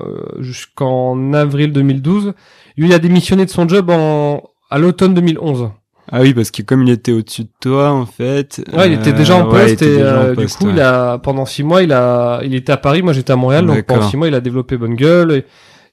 euh, 0.06 0.42
jusqu'en 0.42 1.34
avril 1.34 1.72
2012. 1.74 2.34
Lui, 2.78 2.88
il 2.88 2.94
a 2.94 3.00
démissionné 3.00 3.46
de 3.46 3.50
son 3.50 3.68
job 3.68 3.90
en 3.90 4.42
à 4.70 4.78
l'automne 4.78 5.14
2011. 5.14 5.70
Ah 6.14 6.22
oui, 6.22 6.34
parce 6.34 6.52
que 6.52 6.62
comme 6.62 6.84
il 6.84 6.90
était 6.90 7.12
au-dessus 7.12 7.44
de 7.44 7.50
toi, 7.62 7.92
en 7.92 8.06
fait. 8.06 8.62
Ouais, 8.74 8.88
il 8.88 8.94
était 8.94 9.12
euh, 9.14 9.18
déjà 9.18 9.36
en 9.36 9.46
poste 9.50 9.82
et 9.82 9.98
en 10.02 10.06
euh, 10.06 10.36
du 10.36 10.48
coup, 10.48 10.66
ouais. 10.66 10.72
il 10.74 10.82
a 10.82 11.18
pendant 11.20 11.46
six 11.46 11.64
mois, 11.64 11.84
il 11.84 11.94
a 11.94 12.42
il 12.44 12.54
était 12.56 12.72
à 12.72 12.78
Paris, 12.78 13.02
moi 13.02 13.14
j'étais 13.14 13.32
à 13.32 13.36
Montréal, 13.36 13.66
donc 13.66 13.82
pendant 13.84 14.08
six 14.10 14.18
mois, 14.18 14.28
il 14.28 14.36
a 14.36 14.42
développé 14.42 14.78
Bonne 14.78 14.96
Gueule. 14.96 15.32
et 15.32 15.46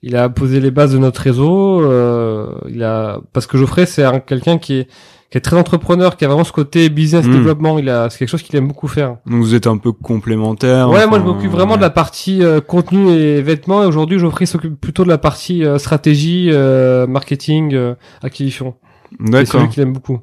il 0.03 0.15
a 0.17 0.29
posé 0.29 0.61
les 0.61 0.71
bases 0.71 0.93
de 0.93 0.99
notre 0.99 1.21
réseau. 1.21 1.81
euh, 1.83 2.53
il 2.69 2.83
a 2.85 3.21
parce 3.33 3.47
que 3.47 3.59
Geoffrey, 3.59 3.85
c'est 3.87 4.05
un- 4.05 4.21
quelqu'un 4.21 4.59
qui 4.59 4.75
est 4.75 4.89
qui 5.31 5.37
est 5.39 5.43
très 5.43 5.57
entrepreneur, 5.59 6.17
qui 6.17 6.25
a 6.25 6.29
vraiment 6.29 6.45
ce 6.45 6.53
côté 6.53 6.89
business 6.89 7.27
Mm. 7.27 7.33
développement. 7.33 7.79
Il 7.79 7.89
a 7.91 8.09
c'est 8.11 8.19
quelque 8.19 8.29
chose 8.31 8.43
qu'il 8.43 8.57
aime 8.57 8.67
beaucoup 8.69 8.89
faire. 8.89 9.17
Donc 9.27 9.43
vous 9.43 9.55
êtes 9.55 9.67
un 9.67 9.77
peu 9.77 9.93
complémentaires. 9.93 10.89
Ouais, 10.91 11.07
moi 11.07 11.19
je 11.19 11.25
m'occupe 11.25 11.51
vraiment 11.51 11.77
de 11.77 11.83
la 11.83 11.91
partie 11.91 12.43
euh, 12.43 12.61
contenu 12.61 13.11
et 13.11 13.43
vêtements. 13.43 13.83
Et 13.83 13.87
aujourd'hui, 13.87 14.19
Geoffrey 14.19 14.47
s'occupe 14.47 14.81
plutôt 14.81 15.05
de 15.05 15.09
la 15.09 15.19
partie 15.19 15.65
euh, 15.65 15.79
stratégie, 15.79 16.49
euh, 16.53 17.07
marketing, 17.07 17.75
euh, 17.75 17.95
acquisition. 18.23 18.75
Et 19.13 19.17
C'est 19.25 19.31
D'accord. 19.31 19.61
lui 19.63 19.69
qu'il 19.69 19.83
aime 19.83 19.93
beaucoup. 19.93 20.21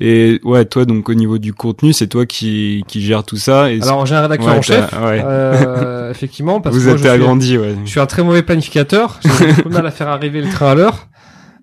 Et 0.00 0.40
ouais, 0.44 0.64
toi, 0.64 0.84
donc 0.84 1.08
au 1.08 1.14
niveau 1.14 1.38
du 1.38 1.52
contenu, 1.52 1.92
c'est 1.92 2.06
toi 2.06 2.24
qui, 2.24 2.84
qui 2.86 3.00
gère 3.02 3.24
tout 3.24 3.36
ça. 3.36 3.70
Et 3.72 3.82
Alors 3.82 4.06
j'ai 4.06 4.14
un 4.14 4.22
rédacteur 4.22 4.52
Ouais, 4.52 4.58
en 4.58 4.62
chef, 4.62 4.92
ouais. 4.92 5.20
euh, 5.24 6.10
effectivement, 6.12 6.60
parce 6.60 6.76
vous 6.76 6.80
que 6.82 6.86
moi, 6.86 6.92
êtes 6.94 6.98
je 6.98 7.02
suis- 7.02 7.10
agrandi, 7.12 7.58
ouais. 7.58 7.74
Je 7.84 7.90
suis 7.90 7.98
un 8.00 8.06
très 8.06 8.22
mauvais 8.22 8.42
planificateur. 8.42 9.18
J'ai 9.24 9.46
beaucoup 9.54 9.68
de 9.70 9.74
mal 9.74 9.86
à 9.86 9.90
faire 9.90 10.08
arriver 10.08 10.40
le 10.40 10.48
train 10.50 10.68
à 10.70 10.74
l'heure. 10.76 11.07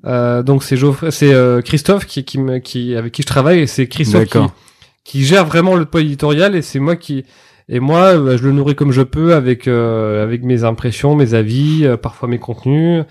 Euh, 0.05 0.43
donc 0.43 0.63
c'est 0.63 0.77
Geoffrey, 0.77 1.12
c'est 1.12 1.33
euh, 1.33 1.62
Christophe 1.62 2.05
qui, 2.05 2.24
qui 2.24 2.38
me, 2.39 2.59
qui 2.59 2.95
avec 2.95 3.12
qui 3.12 3.24
je 3.24 3.27
travaille 3.27 3.59
et 3.59 3.67
c'est 3.67 3.88
Christophe 3.88 4.25
qui, 4.25 4.39
qui 5.03 5.25
gère 5.25 5.45
vraiment 5.45 5.75
le 5.75 5.85
pôle 5.85 6.01
éditorial 6.01 6.55
et 6.55 6.62
c'est 6.62 6.79
moi 6.79 6.95
qui 6.95 7.25
et 7.69 7.79
moi 7.79 8.15
euh, 8.15 8.38
je 8.38 8.43
le 8.43 8.51
nourris 8.51 8.75
comme 8.75 8.91
je 8.91 9.01
peux 9.01 9.33
avec 9.33 9.67
euh, 9.67 10.24
avec 10.24 10.43
mes 10.43 10.63
impressions, 10.63 11.15
mes 11.15 11.33
avis, 11.33 11.85
euh, 11.85 11.97
parfois 11.97 12.29
mes 12.29 12.39
contenus. 12.39 13.03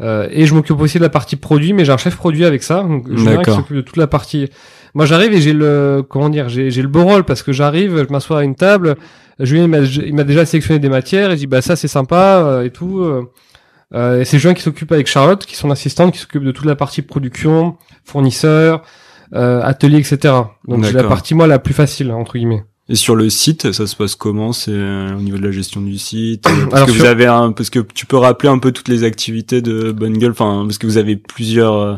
Euh, 0.00 0.26
et 0.32 0.46
je 0.46 0.54
m'occupe 0.54 0.80
aussi 0.80 0.98
de 0.98 1.02
la 1.02 1.10
partie 1.10 1.36
produit, 1.36 1.72
mais 1.72 1.84
j'ai 1.84 1.92
un 1.92 1.96
chef 1.96 2.16
produit 2.16 2.44
avec 2.44 2.64
ça. 2.64 2.82
Donc 2.82 3.08
D'accord. 3.08 3.56
s'occupe 3.56 3.76
de 3.76 3.82
toute 3.82 3.96
la 3.96 4.08
partie. 4.08 4.48
Moi 4.94 5.06
j'arrive 5.06 5.32
et 5.32 5.40
j'ai 5.40 5.52
le 5.52 6.04
comment 6.08 6.28
dire, 6.28 6.48
j'ai 6.48 6.70
j'ai 6.70 6.82
le 6.82 6.88
beau 6.88 7.04
rôle 7.04 7.24
parce 7.24 7.42
que 7.42 7.52
j'arrive, 7.52 8.04
je 8.06 8.12
m'assois 8.12 8.40
à 8.40 8.42
une 8.42 8.56
table. 8.56 8.96
Julien 9.38 9.62
il 9.62 9.68
m'a 9.68 9.78
il 9.78 10.14
m'a 10.14 10.24
déjà 10.24 10.44
sélectionné 10.44 10.80
des 10.80 10.88
matières 10.88 11.30
et 11.30 11.36
dit 11.36 11.46
bah 11.46 11.62
ça 11.62 11.76
c'est 11.76 11.88
sympa 11.88 12.42
euh, 12.44 12.64
et 12.64 12.70
tout. 12.70 13.04
Euh. 13.94 14.20
Et 14.20 14.24
c'est 14.24 14.38
Julien 14.38 14.54
qui 14.54 14.62
s'occupe 14.62 14.92
avec 14.92 15.06
Charlotte, 15.06 15.44
qui 15.44 15.54
est 15.54 15.58
son 15.58 15.70
assistante, 15.70 16.12
qui 16.12 16.18
s'occupe 16.18 16.44
de 16.44 16.52
toute 16.52 16.66
la 16.66 16.76
partie 16.76 17.02
production, 17.02 17.76
fournisseurs, 18.04 18.82
euh, 19.34 19.60
atelier, 19.62 19.98
etc. 19.98 20.34
Donc 20.68 20.84
j'ai 20.84 20.92
la 20.92 21.04
partie 21.04 21.34
moi 21.34 21.46
la 21.46 21.58
plus 21.58 21.74
facile 21.74 22.10
entre 22.12 22.34
guillemets. 22.34 22.64
Et 22.88 22.94
sur 22.96 23.14
le 23.16 23.30
site, 23.30 23.72
ça 23.72 23.86
se 23.86 23.94
passe 23.96 24.16
comment? 24.16 24.52
C'est 24.52 24.72
euh, 24.72 25.16
au 25.16 25.20
niveau 25.20 25.38
de 25.38 25.42
la 25.44 25.52
gestion 25.52 25.80
du 25.80 25.96
site? 25.98 26.46
Euh, 26.48 26.66
Parce 26.70 26.74
Alors, 26.74 26.86
que 26.88 26.92
sur- 26.92 27.02
vous 27.04 27.08
avez 27.08 27.26
un, 27.26 27.52
parce 27.52 27.70
que 27.70 27.78
tu 27.78 28.06
peux 28.06 28.16
rappeler 28.16 28.48
un 28.48 28.58
peu 28.58 28.72
toutes 28.72 28.88
les 28.88 29.04
activités 29.04 29.62
de 29.62 29.92
Bonne 29.92 30.18
Gueule. 30.18 30.32
Enfin, 30.32 30.64
parce 30.66 30.78
que 30.78 30.86
vous 30.86 30.98
avez 30.98 31.16
plusieurs. 31.16 31.74
euh, 31.74 31.96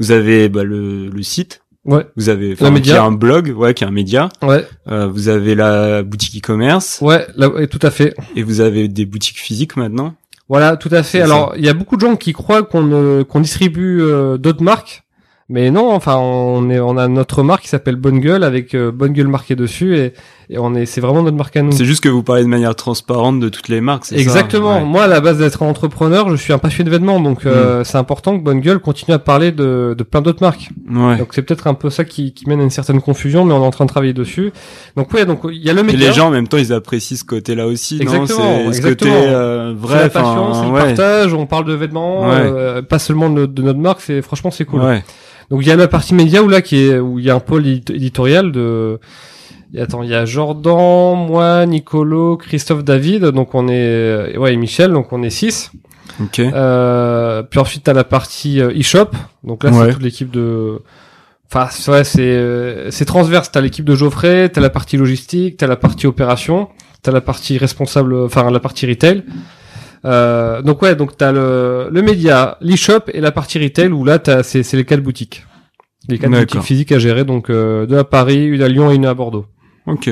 Vous 0.00 0.10
avez 0.10 0.48
bah, 0.48 0.64
le, 0.64 1.08
le 1.08 1.22
site. 1.22 1.60
Ouais, 1.84 2.06
Vous 2.16 2.30
avez 2.30 2.54
enfin, 2.54 2.72
qui 2.80 2.90
est 2.90 2.96
un 2.96 3.12
blog, 3.12 3.52
ouais, 3.56 3.74
qui 3.74 3.84
est 3.84 3.86
un 3.86 3.90
média. 3.90 4.28
ouais, 4.42 4.66
Euh, 4.88 5.06
vous 5.06 5.28
avez 5.28 5.54
la 5.54 6.02
boutique 6.02 6.36
e-commerce 6.42 6.98
ouais, 7.02 7.26
là, 7.36 7.50
tout 7.66 7.78
à 7.82 7.90
fait. 7.90 8.14
et 8.34 8.42
vous 8.42 8.60
avez 8.62 8.88
des 8.88 9.04
boutiques 9.04 9.38
physiques 9.38 9.76
maintenant? 9.76 10.14
Voilà, 10.48 10.76
tout 10.76 10.90
à 10.92 11.02
fait. 11.02 11.22
Alors, 11.22 11.54
il 11.56 11.64
y 11.64 11.68
a 11.68 11.74
beaucoup 11.74 11.96
de 11.96 12.02
gens 12.02 12.16
qui 12.16 12.32
croient 12.32 12.62
qu'on 12.62 12.90
euh, 12.92 13.24
qu'on 13.24 13.40
distribue 13.40 14.02
euh, 14.02 14.36
d'autres 14.36 14.62
marques, 14.62 15.03
mais 15.48 15.70
non. 15.70 15.92
Enfin, 15.92 16.16
on 16.16 16.70
est, 16.70 16.80
on 16.80 16.96
a 16.96 17.08
notre 17.08 17.42
marque 17.42 17.62
qui 17.62 17.68
s'appelle 17.68 17.96
Bonne 17.96 18.20
Gueule 18.20 18.44
avec 18.44 18.74
euh, 18.74 18.90
Bonne 18.90 19.12
Gueule 19.12 19.28
marquée 19.28 19.54
dessus 19.56 19.96
et, 19.96 20.12
et 20.50 20.58
on 20.58 20.74
est, 20.74 20.86
c'est 20.86 21.00
vraiment 21.00 21.22
notre 21.22 21.36
marque 21.36 21.56
à 21.56 21.62
nous. 21.62 21.72
C'est 21.72 21.84
juste 21.84 22.02
que 22.02 22.08
vous 22.08 22.22
parlez 22.22 22.42
de 22.42 22.48
manière 22.48 22.74
transparente 22.74 23.40
de 23.40 23.48
toutes 23.48 23.68
les 23.68 23.80
marques. 23.80 24.04
c'est 24.06 24.16
ça 24.16 24.20
Exactement. 24.20 24.78
Ouais. 24.78 24.84
Moi, 24.84 25.04
à 25.04 25.06
la 25.06 25.20
base 25.20 25.38
d'être 25.38 25.62
entrepreneur, 25.62 26.30
je 26.30 26.36
suis 26.36 26.52
un 26.52 26.58
passionné 26.58 26.90
de 26.90 26.96
vêtements, 26.96 27.20
donc 27.20 27.46
euh, 27.46 27.84
c'est 27.84 27.98
important 27.98 28.38
que 28.38 28.42
Bonne 28.44 28.60
Gueule 28.60 28.78
continue 28.78 29.14
à 29.14 29.18
parler 29.18 29.52
de, 29.52 29.94
de 29.96 30.02
plein 30.02 30.20
d'autres 30.22 30.42
marques. 30.42 30.70
Ouais. 30.90 31.16
Donc 31.18 31.28
c'est 31.32 31.42
peut-être 31.42 31.66
un 31.66 31.74
peu 31.74 31.90
ça 31.90 32.04
qui, 32.04 32.32
qui 32.34 32.48
mène 32.48 32.60
à 32.60 32.64
une 32.64 32.70
certaine 32.70 33.00
confusion, 33.00 33.44
mais 33.44 33.52
on 33.54 33.62
est 33.62 33.66
en 33.66 33.70
train 33.70 33.84
de 33.84 33.90
travailler 33.90 34.12
dessus. 34.14 34.52
Donc 34.96 35.12
ouais, 35.12 35.24
donc 35.26 35.40
il 35.50 35.62
y 35.64 35.70
a 35.70 35.72
le 35.74 35.80
Et 35.80 35.84
média. 35.84 36.08
les 36.08 36.14
gens 36.14 36.28
en 36.28 36.30
même 36.30 36.48
temps 36.48 36.58
ils 36.58 36.72
apprécient 36.72 37.16
ce 37.16 37.24
côté-là 37.24 37.66
aussi, 37.66 37.98
Exactement, 38.00 38.38
non 38.64 38.72
C'est 38.72 38.82
ce 38.82 38.86
côté 38.88 39.10
euh, 39.10 39.74
c'est 39.74 39.86
vrai, 39.86 40.00
la 40.04 40.08
passion, 40.10 40.54
c'est 40.54 40.66
le 40.66 40.72
ouais. 40.72 40.80
partage, 40.84 41.34
on 41.34 41.46
parle 41.46 41.64
de 41.66 41.74
vêtements, 41.74 42.30
euh, 42.30 42.82
pas 42.82 42.98
seulement 42.98 43.28
de, 43.30 43.46
de 43.46 43.62
notre 43.62 43.78
marque, 43.80 44.00
c'est 44.00 44.22
franchement 44.22 44.50
c'est 44.50 44.64
cool. 44.64 44.80
Donc 45.50 45.60
il 45.62 45.68
y 45.68 45.70
a 45.70 45.76
la 45.76 45.88
partie 45.88 46.14
média 46.14 46.42
où 46.42 46.48
là 46.48 46.62
qui 46.62 46.76
est 46.86 46.98
où 46.98 47.18
il 47.18 47.24
y 47.24 47.30
a 47.30 47.34
un 47.34 47.40
pôle 47.40 47.66
édito- 47.66 47.94
éditorial 47.94 48.52
de 48.52 48.98
et 49.76 49.80
attends, 49.80 50.02
il 50.04 50.10
y 50.10 50.14
a 50.14 50.24
Jordan, 50.24 51.26
moi, 51.26 51.66
Nicolo, 51.66 52.36
Christophe, 52.36 52.84
David, 52.84 53.24
donc 53.26 53.54
on 53.54 53.66
est 53.68 53.72
euh, 53.74 54.36
ouais 54.38 54.52
et 54.54 54.56
Michel, 54.56 54.92
donc 54.92 55.12
on 55.12 55.22
est 55.22 55.30
six. 55.30 55.72
Ok. 56.22 56.38
Euh, 56.38 57.42
puis 57.42 57.58
ensuite 57.58 57.82
t'as 57.84 57.92
la 57.92 58.04
partie 58.04 58.60
euh, 58.60 58.70
e-shop, 58.78 59.10
donc 59.42 59.64
là 59.64 59.70
Ouais. 59.70 59.86
c'est 59.86 59.92
toute 59.94 60.02
l'équipe 60.02 60.30
de 60.30 60.80
Enfin, 61.52 61.68
c'est- 61.70 61.90
ouais, 61.90 62.04
c'est 62.04 62.20
euh, 62.22 62.90
c'est 62.90 63.04
transverse. 63.04 63.50
T'as 63.52 63.60
l'équipe 63.60 63.84
de 63.84 63.94
Geoffrey, 63.94 64.48
t'as 64.48 64.60
la 64.60 64.70
partie 64.70 64.96
logistique, 64.96 65.56
t'as 65.56 65.66
la 65.68 65.76
partie 65.76 66.06
opération, 66.06 66.68
t'as 67.02 67.12
la 67.12 67.20
partie 67.20 67.58
responsable, 67.58 68.14
enfin 68.24 68.50
la 68.50 68.60
partie 68.60 68.86
retail. 68.86 69.22
Euh, 70.04 70.60
donc 70.62 70.82
ouais, 70.82 70.94
donc 70.96 71.16
t'as 71.16 71.32
le 71.32 71.88
le 71.90 72.02
média, 72.02 72.58
l'e-shop 72.60 73.00
et 73.12 73.20
la 73.20 73.32
partie 73.32 73.58
retail 73.58 73.88
où 73.88 74.04
là 74.04 74.18
t'as 74.18 74.42
c'est 74.42 74.62
c'est 74.62 74.76
les 74.76 74.84
quatre 74.84 75.02
boutiques, 75.02 75.46
les 76.08 76.18
quatre 76.18 76.30
D'accord. 76.30 76.44
boutiques 76.46 76.62
physiques 76.62 76.92
à 76.92 76.98
gérer. 76.98 77.24
Donc 77.24 77.48
euh, 77.50 77.86
deux 77.86 77.98
à 77.98 78.04
Paris, 78.04 78.44
une 78.46 78.62
à 78.62 78.68
Lyon 78.68 78.90
et 78.90 78.96
une 78.96 79.06
à 79.06 79.14
Bordeaux. 79.14 79.46
Ok. 79.86 80.10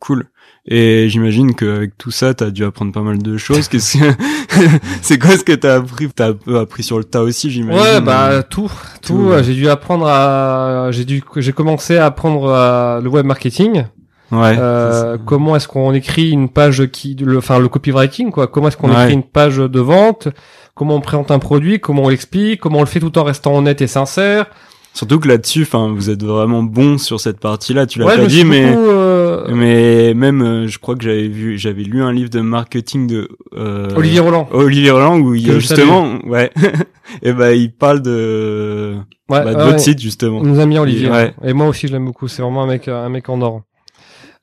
Cool. 0.00 0.26
Et 0.68 1.08
j'imagine 1.08 1.54
qu'avec 1.54 1.96
tout 1.96 2.10
ça, 2.10 2.34
t'as 2.34 2.50
dû 2.50 2.64
apprendre 2.64 2.92
pas 2.92 3.00
mal 3.02 3.18
de 3.22 3.36
choses. 3.36 3.68
Qu'est-ce 3.68 3.98
que 3.98 4.04
c'est 5.02 5.18
quoi 5.18 5.36
ce 5.36 5.44
que 5.44 5.52
t'as 5.52 5.76
appris? 5.76 6.08
T'as 6.14 6.30
un 6.30 6.32
peu 6.32 6.58
appris 6.58 6.82
sur 6.82 6.98
le 6.98 7.04
tas 7.04 7.22
aussi, 7.22 7.50
j'imagine. 7.50 7.80
Ouais, 7.80 8.00
bah 8.00 8.42
tout, 8.42 8.70
tout. 9.00 9.14
Tout, 9.14 9.30
euh. 9.30 9.42
J'ai 9.42 9.54
dû 9.54 9.68
apprendre 9.68 10.06
à, 10.08 10.88
j'ai 10.90 11.04
dû, 11.04 11.22
j'ai 11.36 11.52
commencé 11.52 11.96
à 11.98 12.06
apprendre 12.06 12.50
à- 12.50 13.00
le 13.02 13.08
web 13.08 13.24
marketing. 13.26 13.84
Ouais. 14.32 14.56
Euh, 14.58 15.16
comment 15.24 15.54
est-ce 15.56 15.68
qu'on 15.68 15.92
écrit 15.92 16.30
une 16.30 16.48
page 16.48 16.86
qui, 16.88 17.14
le, 17.14 17.38
enfin 17.38 17.58
le 17.58 17.68
copywriting 17.68 18.30
quoi. 18.32 18.46
Comment 18.48 18.68
est-ce 18.68 18.76
qu'on 18.76 18.88
Ouais. 18.90 19.04
écrit 19.04 19.14
une 19.14 19.22
page 19.22 19.58
de 19.58 19.80
vente? 19.80 20.28
Comment 20.74 20.96
on 20.96 21.00
présente 21.00 21.30
un 21.30 21.38
produit? 21.38 21.78
Comment 21.80 22.02
on 22.04 22.08
l'explique? 22.08 22.60
Comment 22.60 22.78
on 22.78 22.82
le 22.82 22.86
fait 22.86 23.00
tout 23.00 23.16
en 23.18 23.24
restant 23.24 23.56
honnête 23.56 23.80
et 23.82 23.86
sincère? 23.86 24.46
Surtout 24.94 25.20
que 25.20 25.28
là-dessus, 25.28 25.62
enfin, 25.62 25.92
vous 25.94 26.08
êtes 26.08 26.22
vraiment 26.24 26.62
bon 26.62 26.96
sur 26.96 27.20
cette 27.20 27.38
partie-là. 27.38 27.84
Tu 27.86 27.98
l'as 27.98 28.06
Ouais, 28.06 28.16
pas 28.16 28.24
dit, 28.26 28.44
mais 28.46 28.70
beaucoup, 28.70 28.88
euh, 28.88 29.46
mais 29.54 30.14
même, 30.14 30.40
euh, 30.40 30.66
je 30.68 30.78
crois 30.78 30.96
que 30.96 31.04
j'avais 31.04 31.28
vu, 31.28 31.58
j'avais 31.58 31.82
lu 31.82 32.02
un 32.02 32.12
livre 32.12 32.30
de 32.30 32.40
marketing 32.40 33.06
de 33.06 33.28
euh, 33.54 33.90
Olivier 33.94 34.20
Roland. 34.20 34.48
Olivier 34.52 34.90
Roland 34.90 35.18
où 35.18 35.34
il 35.34 35.52
justement, 35.52 36.18
ouais, 36.26 36.50
et 37.22 37.32
ben 37.34 37.50
il 37.50 37.72
parle 37.74 38.00
de, 38.00 38.94
Ouais, 39.28 39.44
bah, 39.44 39.52
de 39.52 39.58
votre 39.58 39.72
ouais. 39.72 39.78
site 39.78 40.00
justement. 40.00 40.40
Il 40.42 40.48
nous 40.48 40.60
a 40.60 40.64
mis 40.66 40.78
Olivier. 40.78 41.10
Ouais. 41.10 41.34
Et 41.44 41.52
moi 41.52 41.66
aussi 41.68 41.88
je 41.88 41.92
l'aime 41.92 42.06
beaucoup. 42.06 42.26
C'est 42.26 42.40
vraiment 42.40 42.62
un 42.62 42.66
mec, 42.66 42.88
un 42.88 43.08
mec 43.10 43.28
en 43.28 43.42
or. 43.42 43.62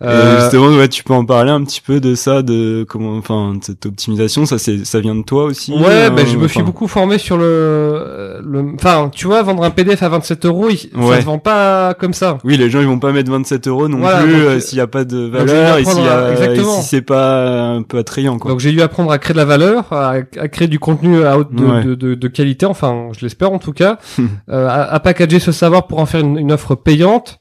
Euh, 0.03 0.41
justement, 0.41 0.67
ouais, 0.77 0.87
tu 0.89 1.03
peux 1.03 1.13
en 1.13 1.25
parler 1.25 1.51
un 1.51 1.63
petit 1.63 1.81
peu 1.81 1.99
de 1.99 2.15
ça, 2.15 2.41
de 2.41 2.85
comment, 2.87 3.15
enfin, 3.17 3.55
de 3.55 3.63
cette 3.63 3.85
optimisation, 3.85 4.45
ça 4.45 4.57
c'est, 4.57 4.85
ça 4.85 4.99
vient 4.99 5.15
de 5.15 5.23
toi 5.23 5.45
aussi. 5.45 5.71
Ouais, 5.73 5.79
euh, 5.87 6.09
ben 6.09 6.25
je 6.27 6.37
me 6.37 6.47
suis 6.47 6.61
beaucoup 6.63 6.87
formé 6.87 7.17
sur 7.17 7.37
le, 7.37 8.41
le, 8.45 8.65
enfin, 8.75 9.09
tu 9.13 9.27
vois, 9.27 9.41
vendre 9.43 9.63
un 9.63 9.69
PDF 9.69 10.03
à 10.03 10.09
27 10.09 10.45
euros, 10.45 10.69
il- 10.69 10.77
ça 10.77 10.87
Ouais. 10.97 11.21
se 11.21 11.25
vend 11.25 11.37
pas 11.39 11.93
comme 11.93 12.13
ça. 12.13 12.37
Oui, 12.43 12.57
les 12.57 12.69
gens 12.69 12.79
ils 12.81 12.87
vont 12.87 12.99
pas 12.99 13.11
mettre 13.11 13.31
27 13.31 13.67
euros 13.67 13.87
non 13.87 13.99
Voilà, 13.99 14.23
plus 14.23 14.33
euh, 14.33 14.49
euh, 14.49 14.59
s'il 14.59 14.77
y 14.77 14.81
a 14.81 14.87
pas 14.87 15.05
de 15.05 15.17
valeur 15.27 15.77
et 15.77 15.83
à- 15.85 16.25
a- 16.27 16.53
et 16.53 16.63
si 16.63 16.83
c'est 16.83 17.01
pas 17.01 17.45
un 17.73 17.81
peu 17.83 17.97
attrayant 17.99 18.37
quoi. 18.39 18.51
Donc 18.51 18.59
j'ai 18.59 18.71
dû 18.71 18.81
apprendre 18.81 19.11
à 19.11 19.17
créer 19.19 19.33
de 19.33 19.39
la 19.39 19.45
valeur, 19.45 19.85
à, 19.91 20.15
à 20.37 20.47
créer 20.47 20.67
du 20.67 20.79
contenu 20.79 21.23
à 21.25 21.37
haute 21.37 21.53
de, 21.53 21.63
Ouais. 21.65 21.83
de, 21.83 21.95
de, 21.95 22.13
de 22.15 22.27
qualité, 22.27 22.65
enfin 22.65 23.07
je 23.17 23.21
l'espère 23.21 23.51
en 23.51 23.59
tout 23.59 23.73
cas, 23.73 23.97
euh, 24.49 24.67
à, 24.67 24.93
à 24.93 24.99
packager 24.99 25.39
ce 25.39 25.51
savoir 25.51 25.87
pour 25.87 25.99
en 25.99 26.05
faire 26.05 26.19
une, 26.21 26.37
une 26.37 26.51
offre 26.51 26.75
payante. 26.75 27.39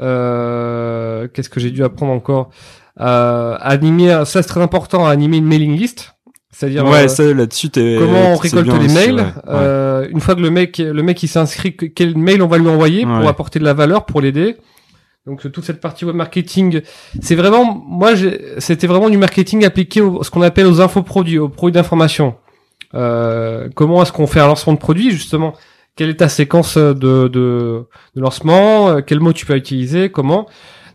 Euh, 0.00 1.28
Qu'est-ce 1.32 1.48
que 1.50 1.60
j'ai 1.60 1.70
dû 1.70 1.84
apprendre 1.84 2.12
encore 2.12 2.50
euh, 3.00 3.56
animer, 3.60 4.08
ça 4.24 4.42
c'est 4.42 4.48
très 4.48 4.60
important, 4.62 5.06
animer 5.06 5.38
une 5.38 5.46
mailing 5.46 5.74
list, 5.76 6.14
c'est-à-dire 6.50 6.84
ouais, 6.84 7.06
euh, 7.20 7.34
là-dessus 7.34 7.70
comment 7.72 8.32
on 8.32 8.36
récolte 8.36 8.66
les 8.66 8.88
mails. 8.92 9.14
ouais. 9.20 9.24
Euh, 9.48 10.06
une 10.10 10.20
fois 10.20 10.34
que 10.34 10.40
le 10.40 10.50
mec, 10.50 10.78
le 10.78 11.02
mec 11.02 11.22
il 11.22 11.28
s'inscrit, 11.28 11.76
que- 11.76 11.86
quel 11.86 12.16
mail 12.18 12.42
on 12.42 12.46
va 12.48 12.58
lui 12.58 12.68
envoyer 12.68 13.06
Ouais. 13.06 13.18
pour 13.20 13.28
apporter 13.28 13.58
de 13.58 13.64
la 13.64 13.72
valeur, 13.74 14.04
pour 14.04 14.20
l'aider. 14.20 14.56
Donc 15.26 15.50
toute 15.52 15.64
cette 15.64 15.80
partie 15.80 16.04
web 16.04 16.16
marketing, 16.16 16.80
c'est 17.22 17.36
vraiment, 17.36 17.82
moi, 17.86 18.12
c'était 18.58 18.86
vraiment 18.86 19.08
du 19.08 19.18
marketing 19.18 19.64
appliqué 19.64 20.00
au 20.00 20.22
ce 20.22 20.30
qu'on 20.30 20.42
appelle 20.42 20.66
aux 20.66 20.80
infoproduits, 20.80 21.38
aux 21.38 21.48
produits 21.48 21.74
d'information. 21.74 22.34
Euh, 22.94 23.68
comment 23.74 24.02
est-ce 24.02 24.12
qu'on 24.12 24.26
fait 24.26 24.40
un 24.40 24.46
lancement 24.48 24.72
de 24.72 24.78
produit 24.78 25.10
justement? 25.10 25.54
Quelle 25.96 26.10
est 26.10 26.14
ta 26.14 26.28
séquence 26.28 26.76
de, 26.78 26.92
de, 26.92 27.28
de 27.28 28.20
lancement? 28.20 29.02
Quel 29.02 29.20
mot 29.20 29.32
tu 29.32 29.44
peux 29.46 29.56
utiliser? 29.56 30.10
Comment? 30.10 30.46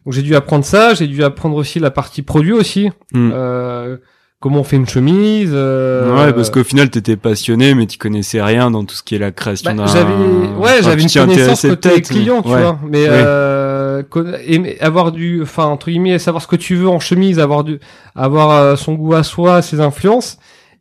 Donc 0.06 0.14
j'ai 0.14 0.22
dû 0.22 0.36
apprendre 0.36 0.66
ça. 0.66 0.94
J'ai 0.94 1.08
dû 1.08 1.24
apprendre 1.24 1.56
aussi 1.56 1.80
la 1.80 1.92
partie 1.92 2.22
produit 2.22 2.54
aussi. 2.54 2.90
Hmm. 3.14 3.32
Euh, 3.34 3.98
comment 4.40 4.60
on 4.60 4.64
fait 4.64 4.76
une 4.78 4.88
chemise 4.88 5.52
euh, 5.54 6.16
Ouais, 6.16 6.34
parce 6.34 6.50
qu'au 6.50 6.64
final, 6.64 6.90
t'étais 6.90 7.18
passionné, 7.18 7.74
mais 7.76 7.86
tu 7.88 7.98
connaissais 7.98 8.42
rien 8.42 8.70
dans 8.72 8.84
tout 8.84 8.96
ce 8.96 9.04
qui 9.04 9.16
est 9.16 9.20
la 9.20 9.32
création 9.32 9.74
bah, 9.76 9.86
d'un. 9.86 9.92
j'avais 9.92 10.14
ouais 10.14 10.80
Enfin, 10.80 10.82
j'avais 10.82 11.02
une 11.04 11.10
connaissance 11.10 11.62
côté 11.62 12.02
client 12.02 12.42
tu 12.44 12.50
ouais. 12.50 12.62
vois 12.62 12.80
mais 12.88 13.04
Oui. 13.04 13.08
euh, 13.12 14.04
aimer- 14.46 14.78
avoir 14.82 15.12
du, 15.12 15.42
enfin 15.42 15.66
entre 15.66 15.88
guillemets, 15.90 16.20
savoir 16.20 16.42
ce 16.44 16.48
que 16.48 16.56
tu 16.56 16.76
veux 16.76 16.88
en 16.90 17.00
chemise, 17.00 17.40
avoir 17.40 17.64
du, 17.64 17.80
avoir 18.16 18.52
euh, 18.52 18.76
son 18.76 18.94
goût 18.94 19.14
à 19.14 19.24
soi, 19.24 19.62
ses 19.62 19.80
influences, 19.82 20.38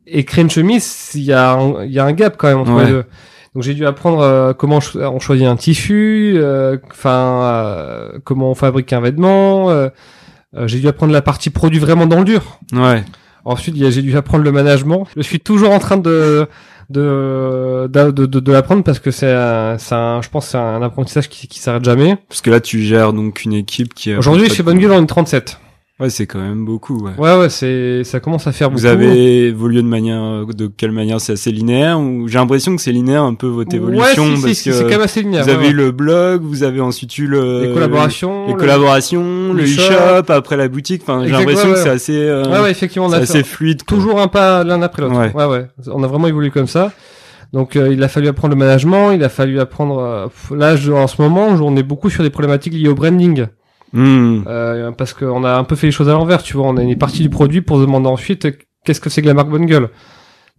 et 0.07 0.23
créer 0.25 0.43
une 0.43 0.49
chemise, 0.51 1.11
il 1.15 1.23
y 1.23 1.33
a, 1.33 1.53
un, 1.53 1.83
il 1.85 1.91
y 1.91 1.97
a 1.99 2.05
un 2.05 2.13
gap 2.13 2.35
quand 2.37 2.47
même 2.47 2.59
entre 2.59 2.73
Ouais. 2.73 2.85
les 2.85 2.91
deux. 2.91 3.05
Donc 3.55 3.63
j'ai 3.63 3.73
dû 3.73 3.85
apprendre 3.85 4.19
euh, 4.19 4.53
comment 4.53 4.79
on 4.97 5.19
choisit 5.19 5.47
un 5.47 5.55
tissu, 5.55 6.33
euh, 6.35 6.77
enfin 6.91 7.41
euh, 7.41 8.19
comment 8.25 8.51
on 8.51 8.55
fabrique 8.55 8.91
un 8.91 8.99
vêtement. 8.99 9.69
euh, 9.69 9.89
j'ai 10.65 10.79
dû 10.79 10.87
apprendre 10.89 11.13
la 11.13 11.21
partie 11.21 11.49
produit 11.49 11.79
vraiment 11.79 12.05
dans 12.05 12.19
le 12.19 12.25
dur. 12.25 12.59
Ouais. 12.73 13.03
Ensuite, 13.45 13.75
j'ai 13.77 14.01
dû 14.01 14.15
apprendre 14.17 14.43
le 14.43 14.51
management. 14.51 15.05
Je 15.15 15.21
suis 15.21 15.39
toujours 15.39 15.71
en 15.71 15.79
train 15.79 15.97
de 15.97 16.47
de 16.89 17.87
de, 17.91 18.11
de, 18.11 18.25
de, 18.25 18.51
l'apprendre 18.51 18.83
parce 18.83 18.99
que 18.99 19.11
c'est 19.11 19.31
un, 19.31 19.77
c'est 19.77 19.95
un, 19.95 20.21
je 20.21 20.29
pense 20.29 20.47
c'est 20.47 20.57
un 20.57 20.81
apprentissage 20.81 21.29
qui 21.29 21.47
qui 21.47 21.59
s'arrête 21.59 21.83
jamais. 21.83 22.17
Parce 22.27 22.41
que 22.41 22.49
là, 22.49 22.59
tu 22.59 22.81
gères 22.81 23.13
donc 23.13 23.45
une 23.45 23.53
équipe 23.53 23.93
qui. 23.93 24.13
Aujourd'hui, 24.15 24.49
chez 24.49 24.63
Bonne 24.63 24.79
Gueule, 24.79 24.91
on 24.91 25.03
est 25.03 25.07
37. 25.07 25.59
Ouais, 25.97 26.09
c'est 26.09 26.25
quand 26.25 26.39
même 26.39 26.65
beaucoup. 26.65 26.97
Ouais. 27.05 27.13
Ouais, 27.17 27.37
ouais, 27.39 27.49
c'est 27.49 28.03
ça 28.03 28.19
commence 28.19 28.47
à 28.47 28.51
faire 28.51 28.69
Vous 28.69 28.75
beaucoup. 28.81 28.87
avez 28.87 29.47
évolué 29.47 29.81
de 29.81 29.87
manière, 29.87 30.45
de 30.45 30.67
quelle 30.67 30.91
manière? 30.91 31.21
C'est 31.21 31.33
assez 31.33 31.53
linéaire 31.53 31.97
ou 32.01 32.27
j'ai 32.27 32.37
l'impression 32.37 32.75
que 32.75 32.81
c'est 32.81 32.91
linéaire 32.91 33.23
un 33.23 33.33
peu 33.33 33.47
votre 33.47 33.73
évolution 33.73 34.23
ouais, 34.31 34.35
si, 34.35 34.41
parce 34.41 34.53
si, 34.55 34.69
que 34.69 34.75
c'est 34.75 34.83
quand 34.83 34.89
même 34.89 35.01
assez 35.01 35.21
linéaire. 35.21 35.45
vous 35.45 35.49
avez 35.51 35.69
eu 35.69 35.73
le 35.73 35.91
blog, 35.91 36.41
vous 36.43 36.63
avez 36.63 36.81
ensuite 36.81 37.17
eu 37.17 37.27
le 37.27 37.61
les 37.67 37.73
collaborations, 37.73 38.47
les 38.47 38.53
le- 38.53 38.59
collaborations, 38.59 39.53
le 39.53 39.63
e-shop, 39.63 39.83
shop. 39.83 40.33
après 40.33 40.57
la 40.57 40.67
boutique. 40.67 41.01
Enfin, 41.03 41.21
j'ai 41.23 41.31
l'impression 41.31 41.71
que 41.71 41.77
c'est 41.77 41.89
assez, 41.89 42.17
euh, 42.17 42.43
Ouais, 42.51 42.59
ouais, 42.59 42.71
effectivement, 42.71 43.07
on 43.07 43.11
c'est 43.11 43.15
a 43.15 43.19
assez 43.19 43.43
fluide. 43.43 43.83
quoi. 43.83 43.97
toujours 43.97 44.19
un 44.19 44.27
pas 44.27 44.65
l'un 44.65 44.81
après 44.81 45.01
l'autre. 45.01 45.15
Ouais. 45.17 45.45
Ouais. 45.45 45.67
On 45.93 46.03
a 46.03 46.07
vraiment 46.07 46.27
évolué 46.27 46.49
comme 46.49 46.67
ça. 46.67 46.91
Donc, 47.53 47.77
euh, 47.77 47.93
il 47.93 48.03
a 48.03 48.09
fallu 48.09 48.27
apprendre 48.27 48.53
le 48.53 48.59
management, 48.59 49.11
il 49.13 49.23
a 49.23 49.29
fallu 49.29 49.61
apprendre. 49.61 49.99
euh, 49.99 50.27
là, 50.57 50.75
je- 50.75 50.91
en 50.91 51.07
ce 51.07 51.21
moment, 51.21 51.47
on 51.47 51.77
est 51.77 51.83
beaucoup 51.83 52.09
sur 52.09 52.21
des 52.21 52.29
problématiques 52.29 52.73
liées 52.73 52.89
au 52.89 52.95
branding. 52.95 53.45
Hmm. 53.95 54.43
Euh, 54.47 54.91
parce 54.91 55.13
qu'on 55.13 55.43
a 55.45 55.55
un 55.55 55.63
peu 55.63 55.75
fait 55.75 55.87
les 55.87 55.91
choses 55.91 56.09
à 56.09 56.13
l'envers, 56.13 56.43
tu 56.43 56.57
vois. 56.57 56.67
On 56.67 56.75
est 56.77 56.95
parti 56.95 57.21
du 57.23 57.29
produit 57.29 57.61
pour 57.61 57.79
demander 57.79 58.07
ensuite 58.07 58.45
euh, 58.45 58.51
qu'est-ce 58.83 58.99
que 59.01 59.09
c'est 59.09 59.21
que 59.21 59.27
la 59.27 59.33
marque 59.33 59.49
Bonne 59.49 59.65
Gueule? 59.65 59.89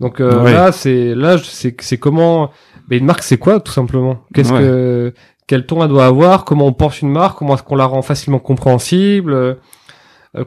Donc 0.00 0.21
euh, 0.21 0.43
Ouais. 0.43 0.52
là, 0.52 0.73
c'est 0.73 1.14
là, 1.14 1.37
c'est 1.38 1.76
c'est 1.81 1.99
comment. 1.99 2.50
Mais 2.90 2.99
une 2.99 3.05
marque, 3.05 3.23
c'est 3.23 3.37
quoi, 3.38 3.61
tout 3.61 3.73
simplement? 3.73 4.21
Qu'est-ce 4.35 4.52
Ouais. 4.52 4.61
que 4.61 5.14
quel 5.47 5.66
ton 5.66 5.83
elle 5.83 5.88
doit 5.90 6.07
avoir? 6.07 6.45
Comment 6.45 6.66
on 6.66 6.73
pense 6.73 7.02
une 7.02 7.11
marque? 7.11 7.38
Comment 7.38 7.55
est-ce 7.55 7.62
qu'on 7.62 7.76
la 7.76 7.85
rend 7.87 8.02
facilement 8.02 8.38
compréhensible? 8.38 9.33
Euh, 9.35 9.55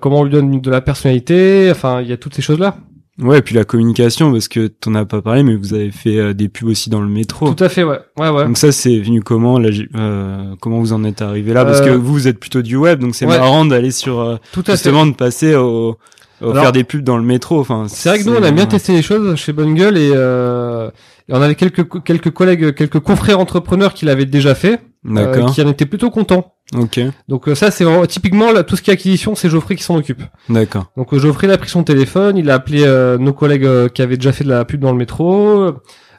Comment 0.01 0.19
on 0.19 0.23
lui 0.23 0.31
donne 0.31 0.61
de 0.61 0.69
la 0.69 0.81
personnalité? 0.81 1.69
Enfin, 1.71 2.01
il 2.01 2.07
y 2.07 2.13
a 2.13 2.17
toutes 2.17 2.35
ces 2.35 2.43
choses-là. 2.43 2.75
Ouais, 3.21 3.39
et 3.39 3.41
puis 3.41 3.53
la 3.55 3.65
communication 3.65 4.31
parce 4.31 4.47
que 4.47 4.67
t'en 4.67 4.95
as 4.95 5.03
pas 5.05 5.21
parlé, 5.21 5.43
mais 5.43 5.55
vous 5.55 5.73
avez 5.73 5.91
fait 5.91 6.17
euh, 6.17 6.33
des 6.33 6.47
pubs 6.47 6.69
aussi 6.69 6.89
dans 6.89 7.01
le 7.01 7.07
métro. 7.09 7.53
Tout 7.53 7.63
à 7.63 7.67
fait, 7.69 7.83
ouais, 7.83 7.99
ouais, 8.17 8.29
ouais. 8.29 8.45
Donc 8.45 8.57
ça, 8.57 8.71
c'est 8.71 8.97
venu 8.99 9.21
comment 9.21 9.59
là, 9.59 9.69
euh, 9.95 10.55
Comment 10.61 10.79
vous 10.79 10.93
en 10.93 11.03
êtes 11.03 11.21
arrivé 11.21 11.51
là? 11.53 11.65
Parce 11.65 11.81
Euh, 11.81 11.85
que 11.85 11.89
vous, 11.91 12.13
vous 12.13 12.27
êtes 12.27 12.39
plutôt 12.39 12.61
du 12.61 12.75
web, 12.77 12.99
donc 12.99 13.15
c'est 13.15 13.25
ouais. 13.25 13.37
marrant 13.37 13.65
d'aller 13.65 13.91
sur 13.91 14.19
euh, 14.19 14.37
Tout 14.53 14.61
à 14.61 14.63
fait. 14.63 14.71
justement 14.73 15.05
de 15.05 15.13
passer 15.13 15.53
au, 15.55 15.97
au 16.41 16.49
Alors, 16.51 16.63
faire 16.63 16.71
des 16.71 16.83
pubs 16.85 17.03
dans 17.03 17.17
le 17.17 17.23
métro. 17.23 17.59
Enfin, 17.59 17.85
C'est 17.89 18.07
vrai 18.09 18.19
que 18.19 18.23
nous, 18.23 18.35
on 18.35 18.43
a 18.43 18.51
bien 18.51 18.65
testé 18.67 18.93
les 18.93 19.01
choses 19.01 19.35
chez 19.35 19.51
Bonne 19.51 19.75
Gueule 19.75 19.97
et, 19.97 20.11
euh, 20.13 20.89
et 21.27 21.33
on 21.33 21.41
avait 21.41 21.55
quelques 21.55 22.01
quelques 22.03 22.31
collègues, 22.31 22.73
quelques 22.73 22.99
confrères 22.99 23.39
entrepreneurs 23.39 23.93
qui 23.93 24.05
l'avaient 24.05 24.25
déjà 24.25 24.55
fait, 24.55 24.79
euh, 25.05 25.45
qui 25.53 25.61
en 25.61 25.67
étaient 25.69 25.85
plutôt 25.85 26.09
contents. 26.11 26.53
Ok. 26.77 26.99
Donc 27.27 27.47
euh, 27.47 27.55
ça, 27.55 27.71
c'est 27.71 27.83
vraiment 27.83 28.05
typiquement 28.05 28.51
là, 28.51 28.63
tout 28.63 28.75
ce 28.75 28.81
qui 28.81 28.89
est 28.91 28.93
acquisition, 28.93 29.33
c'est 29.35 29.49
Geoffrey 29.49 29.75
qui 29.75 29.83
s'en 29.83 29.95
occupe. 29.95 30.21
D'accord. 30.49 30.91
Donc 30.97 31.13
euh, 31.13 31.19
Geoffrey 31.19 31.47
il 31.47 31.51
a 31.51 31.57
pris 31.57 31.69
son 31.69 31.83
téléphone, 31.83 32.37
il 32.37 32.49
a 32.49 32.55
appelé 32.55 32.83
euh, 32.83 33.17
nos 33.17 33.33
collègues 33.33 33.65
euh, 33.65 33.87
qui 33.89 34.01
avaient 34.01 34.17
déjà 34.17 34.31
fait 34.31 34.43
de 34.43 34.49
la 34.49 34.65
pub 34.65 34.81
dans 34.81 34.91
le 34.91 34.97
métro. 34.97 35.71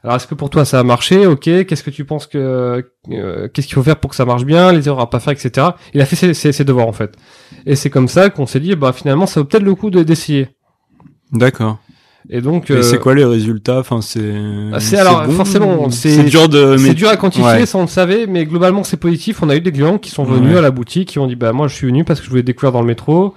Alors 0.03 0.17
est-ce 0.17 0.27
que 0.27 0.35
pour 0.35 0.49
toi 0.51 0.65
ça 0.65 0.81
a 0.81 0.83
marché? 0.83 1.27
Ok. 1.27 1.43
Qu'est-ce 1.43 1.83
que 1.83 1.91
tu 1.91 2.05
penses 2.05 2.27
que 2.27 2.83
euh, 3.11 3.49
qu'est-ce 3.49 3.67
qu'il 3.67 3.75
faut 3.75 3.83
faire 3.83 3.97
pour 4.01 4.11
que 4.11 4.17
ça 4.17 4.25
marche 4.25 4.45
bien? 4.45 4.73
Les 4.73 4.89
erreurs 4.89 5.01
à 5.01 5.11
pas 5.11 5.21
faire, 5.21 5.35
etc. 5.35 5.69
Il 5.95 6.01
a 6.01 6.07
fait 6.07 6.16
ses, 6.16 6.33
ses- 6.35 6.53
ses 6.53 6.64
devoirs 6.64 6.88
en 6.88 6.93
fait. 6.93 7.14
Et 7.66 7.77
c'est 7.77 7.90
comme 7.90 8.09
ça 8.09 8.31
qu'on 8.31 8.47
s'est 8.47 8.61
dit, 8.61 8.75
bah 8.77 8.93
finalement 8.93 9.27
ça 9.27 9.40
vaut 9.40 9.47
peut-être 9.47 9.62
le 9.62 9.75
coup 9.75 9.90
de- 9.90 10.03
d'essayer. 10.03 10.49
D'accord. 11.33 11.79
Et 12.28 12.40
donc 12.42 12.70
Et 12.70 12.74
euh, 12.74 12.83
c'est 12.83 12.98
quoi 12.98 13.14
les 13.14 13.24
résultats? 13.24 13.78
Enfin, 13.78 14.00
c'est. 14.02 14.20
c'est 14.78 14.98
alors, 14.98 15.24
forcément, 15.33 15.88
c'est- 15.90 16.22
dur 16.24 16.48
de. 16.48 16.76
C'est 16.76 16.94
dur 16.94 17.09
à 17.09 17.16
quantifier, 17.16 17.46
Ouais. 17.46 17.66
ça 17.66 17.78
on 17.78 17.83
le 17.83 17.88
savait, 17.88 18.26
mais 18.26 18.44
globalement 18.44 18.85
c'est 18.85 18.98
positif. 18.98 19.42
On 19.42 19.48
a 19.48 19.56
eu 19.56 19.61
des 19.61 19.72
clients 19.72 19.98
qui 19.98 20.11
sont 20.11 20.24
venus 20.24 20.52
Ouais. 20.52 20.59
à 20.59 20.62
la 20.62 20.70
boutique, 20.70 21.09
qui 21.09 21.18
ont 21.18 21.26
dit 21.26 21.37
bah 21.37 21.52
moi 21.52 21.66
je 21.66 21.74
suis 21.74 21.87
venu 21.87 22.04
parce 22.04 22.20
que 22.20 22.26
je 22.26 22.30
voulais 22.30 22.42
découvrir 22.42 22.72
dans 22.72 22.83
le 22.83 22.87
métro. 22.87 23.35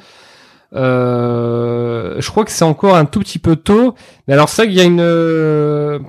Euh, 0.75 2.15
je 2.19 2.29
crois 2.29 2.45
que 2.45 2.51
c'est 2.51 2.65
encore 2.65 2.95
un 2.95 3.05
tout 3.05 3.19
petit 3.19 3.39
peu 3.39 3.55
tôt, 3.55 3.93
mais 4.27 4.33
alors 4.33 4.49
ça 4.49 4.65
il 4.65 4.73
y 4.73 4.79
a 4.81 4.83
une, 4.83 4.99
euh, 5.01 5.99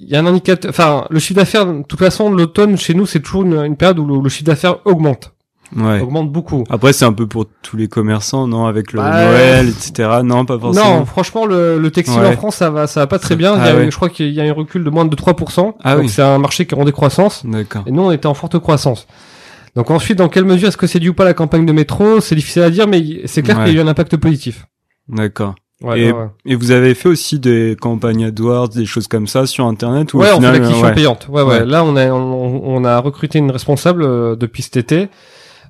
il 0.00 0.08
y 0.08 0.16
a 0.16 0.20
un 0.20 0.26
indicateur. 0.26 0.70
Enfin, 0.70 1.04
le 1.10 1.18
chiffre 1.18 1.38
d'affaires, 1.38 1.66
de 1.66 1.82
toute 1.82 1.98
façon, 1.98 2.30
l'automne 2.30 2.76
chez 2.78 2.94
nous 2.94 3.06
c'est 3.06 3.20
toujours 3.20 3.42
une, 3.42 3.54
une 3.64 3.76
période 3.76 3.98
où 3.98 4.06
le, 4.06 4.22
le 4.22 4.28
chiffre 4.28 4.44
d'affaires 4.46 4.78
augmente, 4.86 5.32
Ouais. 5.74 6.00
augmente 6.00 6.30
beaucoup. 6.30 6.64
Après, 6.70 6.92
c'est 6.92 7.04
un 7.04 7.12
peu 7.12 7.26
pour 7.26 7.46
tous 7.62 7.76
les 7.76 7.88
commerçants, 7.88 8.46
non 8.46 8.66
Avec 8.66 8.92
le 8.92 9.00
Bah, 9.00 9.24
Noël, 9.24 9.68
etc. 9.68 10.20
Non, 10.22 10.44
pas 10.44 10.58
forcément. 10.58 10.98
Non, 10.98 11.04
franchement, 11.06 11.44
le, 11.46 11.78
le 11.78 11.90
textile 11.90 12.20
Ouais. 12.20 12.28
en 12.28 12.32
France, 12.32 12.56
ça 12.56 12.70
va, 12.70 12.86
ça 12.86 13.00
va 13.00 13.06
pas 13.06 13.18
très 13.18 13.34
bien. 13.36 13.54
Ah 13.54 13.58
Il 13.58 13.66
y 13.66 13.68
a- 13.70 13.76
ouais. 13.76 13.90
Je 13.90 13.96
crois 13.96 14.08
qu'il 14.08 14.30
y 14.30 14.40
a 14.40 14.44
un 14.44 14.52
recul 14.52 14.84
de 14.84 14.90
moins 14.90 15.04
de 15.04 15.16
3%. 15.16 15.74
Ah 15.82 15.94
donc 15.94 16.04
oui. 16.04 16.08
c'est 16.08 16.22
un 16.22 16.38
marché 16.38 16.66
qui 16.66 16.74
est 16.74 16.78
en 16.78 16.84
décroissance. 16.84 17.44
D'accord. 17.44 17.82
Et 17.86 17.90
nous, 17.90 18.02
on 18.02 18.12
était 18.12 18.26
en 18.26 18.34
forte 18.34 18.58
croissance. 18.60 19.06
Donc 19.74 19.90
ensuite, 19.90 20.18
dans 20.18 20.28
quelle 20.28 20.44
mesure 20.44 20.68
est-ce 20.68 20.76
que 20.76 20.86
c'est 20.86 21.00
dû 21.00 21.08
ou 21.10 21.14
pas 21.14 21.24
à 21.24 21.26
la 21.26 21.34
campagne 21.34 21.66
de 21.66 21.72
métro? 21.72 22.20
C'est 22.20 22.34
difficile 22.36 22.62
à 22.62 22.70
dire, 22.70 22.86
mais 22.86 23.22
c'est 23.26 23.42
clair 23.42 23.58
qu'il 23.64 23.74
y 23.74 23.78
a 23.78 23.80
eu 23.80 23.84
un 23.84 23.88
impact 23.88 24.16
positif. 24.16 24.66
D'accord. 25.08 25.54
Ouais, 25.82 26.00
Et- 26.00 26.12
ouais. 26.12 26.26
Et 26.46 26.54
vous 26.54 26.70
avez 26.70 26.94
fait 26.94 27.10
aussi 27.10 27.38
des 27.38 27.76
campagnes 27.78 28.24
AdWords, 28.24 28.70
des 28.70 28.86
choses 28.86 29.08
comme 29.08 29.26
ça 29.26 29.44
sur 29.46 29.66
Internet 29.66 30.14
ou 30.14 30.18
Ouais, 30.20 30.28
on 30.28 30.30
fait 30.30 30.36
final, 30.36 30.52
l'acquisition 30.54 30.86
ouais. 30.86 30.94
payante. 30.94 31.26
Ouais, 31.28 31.42
ouais, 31.42 31.48
Ouais. 31.58 31.66
Là, 31.66 31.84
on 31.84 31.94
a, 31.96 32.06
on, 32.08 32.62
on 32.64 32.84
a 32.86 32.98
recruté 33.00 33.38
une 33.38 33.50
responsable 33.50 34.02
euh, 34.04 34.36
depuis 34.36 34.62
cet 34.62 34.78
été 34.78 35.08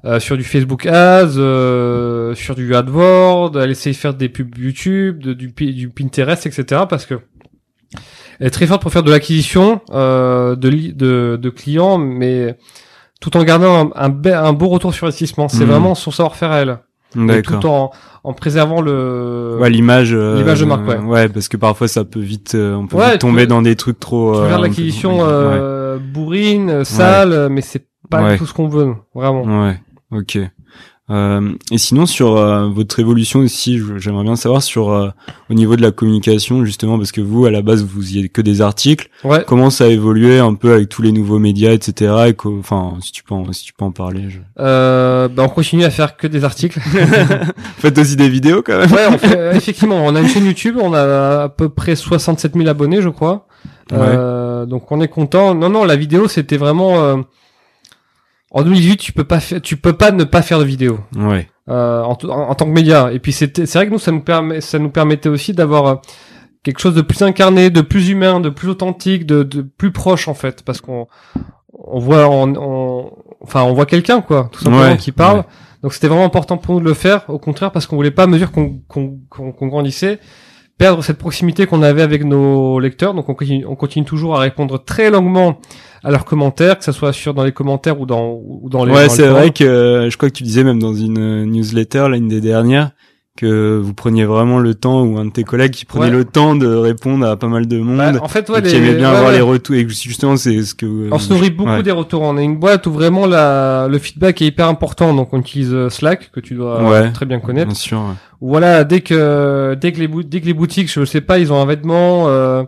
euh, 0.04 0.20
sur 0.20 0.36
du 0.36 0.44
Facebook 0.44 0.86
Ads, 0.86 1.36
euh, 1.38 2.34
sur 2.34 2.54
du 2.54 2.74
AdWords. 2.74 3.52
Elle 3.60 3.70
essaye 3.70 3.92
de 3.92 3.98
faire 3.98 4.14
des 4.14 4.28
pubs 4.28 4.56
YouTube, 4.58 5.22
de- 5.22 5.32
du, 5.32 5.48
Pi- 5.50 5.74
du 5.74 5.88
Pinterest, 5.88 6.46
etc. 6.46 6.82
Parce 6.88 7.06
que 7.06 7.14
elle 8.40 8.48
est 8.48 8.50
très 8.50 8.66
forte 8.66 8.82
pour 8.82 8.92
faire 8.92 9.02
de 9.02 9.10
l'acquisition 9.10 9.80
euh, 9.92 10.56
de, 10.56 10.68
de, 10.92 11.38
de 11.40 11.50
clients, 11.50 11.98
mais 11.98 12.56
tout 13.20 13.34
en 13.36 13.42
gardant 13.44 13.90
un, 13.94 14.04
un, 14.06 14.08
be- 14.10 14.34
un 14.36 14.52
beau 14.52 14.68
retour 14.68 14.92
sur 14.92 15.06
investissement. 15.06 15.48
C'est 15.48 15.64
Mhm. 15.64 15.70
vraiment 15.70 15.94
son 15.94 16.10
savoir-faire 16.10 16.50
à 16.52 16.58
elle. 16.60 16.78
Et 17.30 17.40
tout 17.40 17.64
en, 17.66 17.92
en 18.24 18.32
préservant 18.34 18.82
le 18.82 19.56
Ouais, 19.58 19.70
l'image. 19.70 20.12
euh, 20.12 20.36
l'image 20.36 20.60
de 20.60 20.66
marque, 20.66 20.86
ouais. 20.86 20.98
Ouais, 20.98 21.28
parce 21.30 21.48
que 21.48 21.56
parfois 21.56 21.88
ça 21.88 22.04
peut 22.04 22.20
vite, 22.20 22.54
euh, 22.54 22.74
on 22.74 22.86
peut 22.86 22.96
Ouais, 22.98 23.04
vite 23.04 23.12
tu 23.14 23.18
tomber 23.20 23.46
dans 23.46 23.62
des 23.62 23.74
trucs 23.74 23.98
trop. 23.98 24.34
tu 24.34 24.38
euh, 24.40 24.48
faire 24.48 24.56
peu- 24.58 24.62
l'acquisition 24.64 25.18
euh, 25.22 25.96
bourrine, 25.98 26.84
sale, 26.84 27.48
mais 27.50 27.62
c'est 27.62 27.86
pas 28.08 28.22
Ouais. 28.22 28.38
tout 28.38 28.46
ce 28.46 28.52
qu'on 28.54 28.68
veut, 28.68 28.94
vraiment. 29.14 29.42
Ouais, 29.64 29.78
ok. 30.12 30.38
Euh, 31.08 31.52
et 31.70 31.78
sinon 31.78 32.04
sur 32.04 32.36
euh, 32.36 32.68
votre 32.68 32.98
évolution 32.98 33.38
aussi, 33.38 33.80
j'aimerais 33.98 34.24
bien 34.24 34.34
savoir 34.34 34.60
sur 34.60 34.90
euh, 34.90 35.08
au 35.48 35.54
niveau 35.54 35.76
de 35.76 35.82
la 35.82 35.92
communication 35.92 36.64
justement 36.64 36.98
parce 36.98 37.12
que 37.12 37.20
vous 37.20 37.46
à 37.46 37.52
la 37.52 37.62
base 37.62 37.84
vous 37.84 38.00
faisiez 38.00 38.28
que 38.28 38.42
des 38.42 38.60
articles. 38.60 39.08
Ouais. 39.22 39.44
Comment 39.46 39.70
ça 39.70 39.84
a 39.84 39.86
évolué 39.86 40.40
un 40.40 40.54
peu 40.54 40.72
avec 40.72 40.88
tous 40.88 41.02
les 41.02 41.12
nouveaux 41.12 41.38
médias, 41.38 41.70
etc. 41.70 42.12
Et 42.30 42.34
enfin 42.58 42.94
si 43.00 43.12
tu 43.12 43.22
peux 43.22 43.34
en, 43.36 43.52
si 43.52 43.62
tu 43.66 43.72
peux 43.72 43.84
en 43.84 43.92
parler. 43.92 44.30
Je... 44.30 44.38
Euh, 44.58 45.28
bah 45.28 45.44
on 45.44 45.48
continue 45.48 45.84
à 45.84 45.90
faire 45.90 46.16
que 46.16 46.26
des 46.26 46.42
articles. 46.42 46.80
Faites 47.78 47.98
aussi 47.98 48.16
des 48.16 48.28
vidéos 48.28 48.62
quand 48.66 48.76
même. 48.76 48.90
ouais, 48.92 49.06
on 49.08 49.16
fait- 49.18 49.36
euh, 49.38 49.52
effectivement, 49.52 50.04
on 50.04 50.16
a 50.16 50.20
une 50.20 50.28
chaîne 50.28 50.44
YouTube, 50.46 50.76
on 50.82 50.92
a 50.92 51.42
à 51.44 51.48
peu 51.48 51.68
près 51.68 51.94
67 51.94 52.54
000 52.56 52.66
abonnés, 52.68 53.00
je 53.00 53.10
crois. 53.10 53.46
Euh, 53.92 54.66
donc 54.66 54.90
on 54.90 55.00
est 55.00 55.06
content. 55.06 55.54
Non, 55.54 55.68
non, 55.68 55.84
la 55.84 55.94
vidéo, 55.94 56.26
c'était 56.26 56.56
vraiment. 56.56 57.22
En 58.56 58.62
2018, 58.62 58.96
tu 58.96 59.12
peux 59.12 59.24
pas, 59.24 59.38
faire, 59.40 59.60
tu 59.60 59.76
peux 59.76 59.92
pas 59.92 60.12
ne 60.12 60.24
pas 60.24 60.40
faire 60.40 60.58
de 60.58 60.64
vidéo 60.64 60.98
Ouais. 61.16 61.46
euh, 61.68 62.02
en, 62.02 62.16
en- 62.24 62.28
en 62.50 62.54
tant 62.54 62.64
que 62.64 62.70
média. 62.70 63.10
Et 63.12 63.18
puis 63.18 63.32
c'était, 63.32 63.66
c'est 63.66 63.78
vrai 63.78 63.86
que 63.86 63.92
nous, 63.92 63.98
ça 63.98 64.12
nous 64.12 64.20
permet, 64.22 64.60
ça 64.62 64.78
nous 64.78 64.88
permettait 64.90 65.28
aussi 65.28 65.52
d'avoir 65.52 65.86
euh, 65.86 65.94
quelque 66.62 66.80
chose 66.80 66.94
de 66.94 67.02
plus 67.02 67.20
incarné, 67.22 67.68
de 67.68 67.82
plus 67.82 68.08
humain, 68.08 68.40
de 68.40 68.48
plus 68.48 68.68
authentique, 68.70 69.26
de, 69.26 69.42
de 69.42 69.60
plus 69.62 69.92
proche 69.92 70.26
en 70.28 70.34
fait, 70.34 70.62
parce 70.62 70.80
qu'on 70.80 71.06
on 71.74 71.98
voit, 71.98 72.28
on, 72.28 72.54
on- 72.56 73.12
enfin, 73.42 73.62
on 73.62 73.74
voit 73.74 73.84
quelqu'un 73.86 74.22
quoi, 74.22 74.48
tout 74.52 74.60
simplement 74.64 74.82
Ouais, 74.84 74.96
qui 74.96 75.12
parle. 75.12 75.38
ouais. 75.40 75.44
Donc 75.82 75.92
c'était 75.92 76.08
vraiment 76.08 76.24
important 76.24 76.56
pour 76.56 76.74
nous 76.74 76.80
de 76.80 76.86
le 76.86 76.94
faire. 76.94 77.28
Au 77.28 77.38
contraire, 77.38 77.70
parce 77.72 77.86
qu'on 77.86 77.96
voulait 77.96 78.10
pas, 78.10 78.22
à 78.22 78.26
mesure 78.26 78.50
qu'on 78.52 78.80
qu'on 78.88 79.66
grandissait, 79.68 80.18
perdre 80.78 81.04
cette 81.04 81.18
proximité 81.18 81.66
qu'on 81.66 81.82
avait 81.82 82.02
avec 82.02 82.24
nos 82.24 82.80
lecteurs. 82.80 83.12
Donc 83.14 83.28
on 83.28 83.34
continue, 83.34 83.66
on 83.66 83.76
continue 83.76 84.04
toujours 84.06 84.34
à 84.36 84.40
répondre 84.40 84.82
très 84.82 85.10
longuement 85.10 85.58
à 86.04 86.10
leurs 86.10 86.24
commentaires, 86.24 86.78
que 86.78 86.84
ce 86.84 86.92
soit 86.92 87.12
sur 87.12 87.34
dans 87.34 87.44
les 87.44 87.52
commentaires 87.52 88.00
ou 88.00 88.06
dans 88.06 88.38
ou 88.44 88.68
dans 88.70 88.84
les. 88.84 88.92
Ouais, 88.92 89.08
c'est 89.08 89.26
vrai 89.28 89.50
que 89.50 89.64
euh, 89.64 90.10
je 90.10 90.16
crois 90.16 90.28
que 90.30 90.34
tu 90.34 90.42
disais 90.44 90.64
même 90.64 90.78
dans 90.80 90.94
une 90.94 91.18
euh, 91.18 91.44
newsletter 91.46 92.06
l'une 92.10 92.28
des 92.28 92.40
dernières 92.40 92.90
que 93.36 93.78
vous 93.78 93.92
preniez 93.92 94.24
vraiment 94.24 94.58
le 94.58 94.74
temps 94.74 95.02
ou 95.02 95.18
un 95.18 95.26
de 95.26 95.30
tes 95.30 95.44
collègues 95.44 95.72
qui 95.72 95.84
prenait 95.84 96.06
Ouais. 96.06 96.10
le 96.10 96.24
temps 96.24 96.54
de 96.54 96.66
répondre 96.66 97.26
à 97.26 97.36
pas 97.36 97.48
mal 97.48 97.66
de 97.68 97.78
monde. 97.78 97.98
Bah, 97.98 98.12
en 98.22 98.28
fait, 98.28 98.48
ouais, 98.48 98.60
et 98.60 98.62
qui 98.62 98.68
les- 98.70 98.76
aimait 98.78 98.94
bien 98.94 99.10
ouais, 99.10 99.16
avoir 99.16 99.30
les 99.32 99.42
retours 99.42 99.74
et 99.74 99.86
justement 99.86 100.38
c'est 100.38 100.62
ce 100.62 100.74
que 100.74 100.86
euh, 100.86 101.08
On 101.12 101.18
se 101.18 101.30
nourrit 101.34 101.50
beaucoup 101.50 101.82
des 101.82 101.90
retours. 101.90 102.22
On 102.22 102.38
est 102.38 102.44
une 102.44 102.56
boîte 102.56 102.86
où 102.86 102.92
vraiment 102.92 103.26
la, 103.26 103.88
le 103.90 103.98
feedback 103.98 104.40
est 104.40 104.46
hyper 104.46 104.68
important. 104.68 105.12
Donc 105.12 105.34
on 105.34 105.40
utilise 105.40 105.88
Slack 105.90 106.30
que 106.32 106.40
tu 106.40 106.54
dois 106.54 107.10
très 107.12 107.26
bien 107.26 107.38
connaître. 107.40 107.66
bien 107.66 107.74
sûr 107.74 108.00
Voilà, 108.40 108.84
dès 108.84 109.02
que 109.02 109.74
dès 109.74 109.92
que 109.92 109.98
les 110.00 110.08
dès 110.24 110.40
que 110.40 110.46
les 110.46 110.54
boutiques, 110.54 110.90
je 110.90 111.04
sais 111.04 111.20
pas, 111.20 111.38
ils 111.38 111.52
ont 111.52 111.60
un 111.60 111.66
vêtement, 111.66 112.28
euh, 112.28 112.62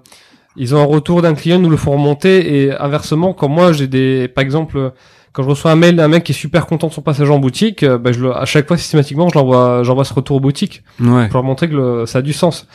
ils 0.57 0.75
ont 0.75 0.79
un 0.81 0.85
retour 0.85 1.23
d'un 1.23 1.35
client, 1.35 1.59
nous 1.59 1.71
le 1.71 1.77
font 1.77 1.93
remonter 1.93 2.63
et 2.65 2.73
inversement, 2.73 3.33
quand 3.33 3.49
moi 3.49 3.73
j'ai 3.73 3.87
des, 3.87 4.29
par 4.29 4.43
exemple, 4.43 4.93
quand 5.33 5.43
je 5.45 5.49
reçois 5.51 5.71
un 5.71 5.77
mail 5.77 5.95
d'un 5.95 6.09
mec 6.09 6.25
qui 6.25 6.33
est 6.33 6.35
super 6.35 6.67
content 6.67 6.89
de 6.89 6.93
son 6.93 7.03
passage 7.03 7.31
en 7.31 7.39
boutique, 7.39 7.83
euh, 7.85 7.97
bah, 7.99 8.11
je 8.11 8.21
le, 8.21 8.37
à 8.37 8.45
chaque 8.45 8.67
fois 8.67 8.77
systématiquement, 8.77 9.29
je 9.29 9.39
l'envoie, 9.39 9.83
j'envoie 9.85 10.05
ce 10.05 10.13
retour 10.15 10.37
aux 10.39 10.41
boutiques 10.41 10.83
Ouais. 11.01 11.27
pour 11.29 11.35
leur 11.35 11.45
montrer 11.45 11.69
que 11.69 11.75
le- 11.77 12.07
ça 12.07 12.19
a 12.19 12.23
du 12.23 12.33
sens. 12.33 12.67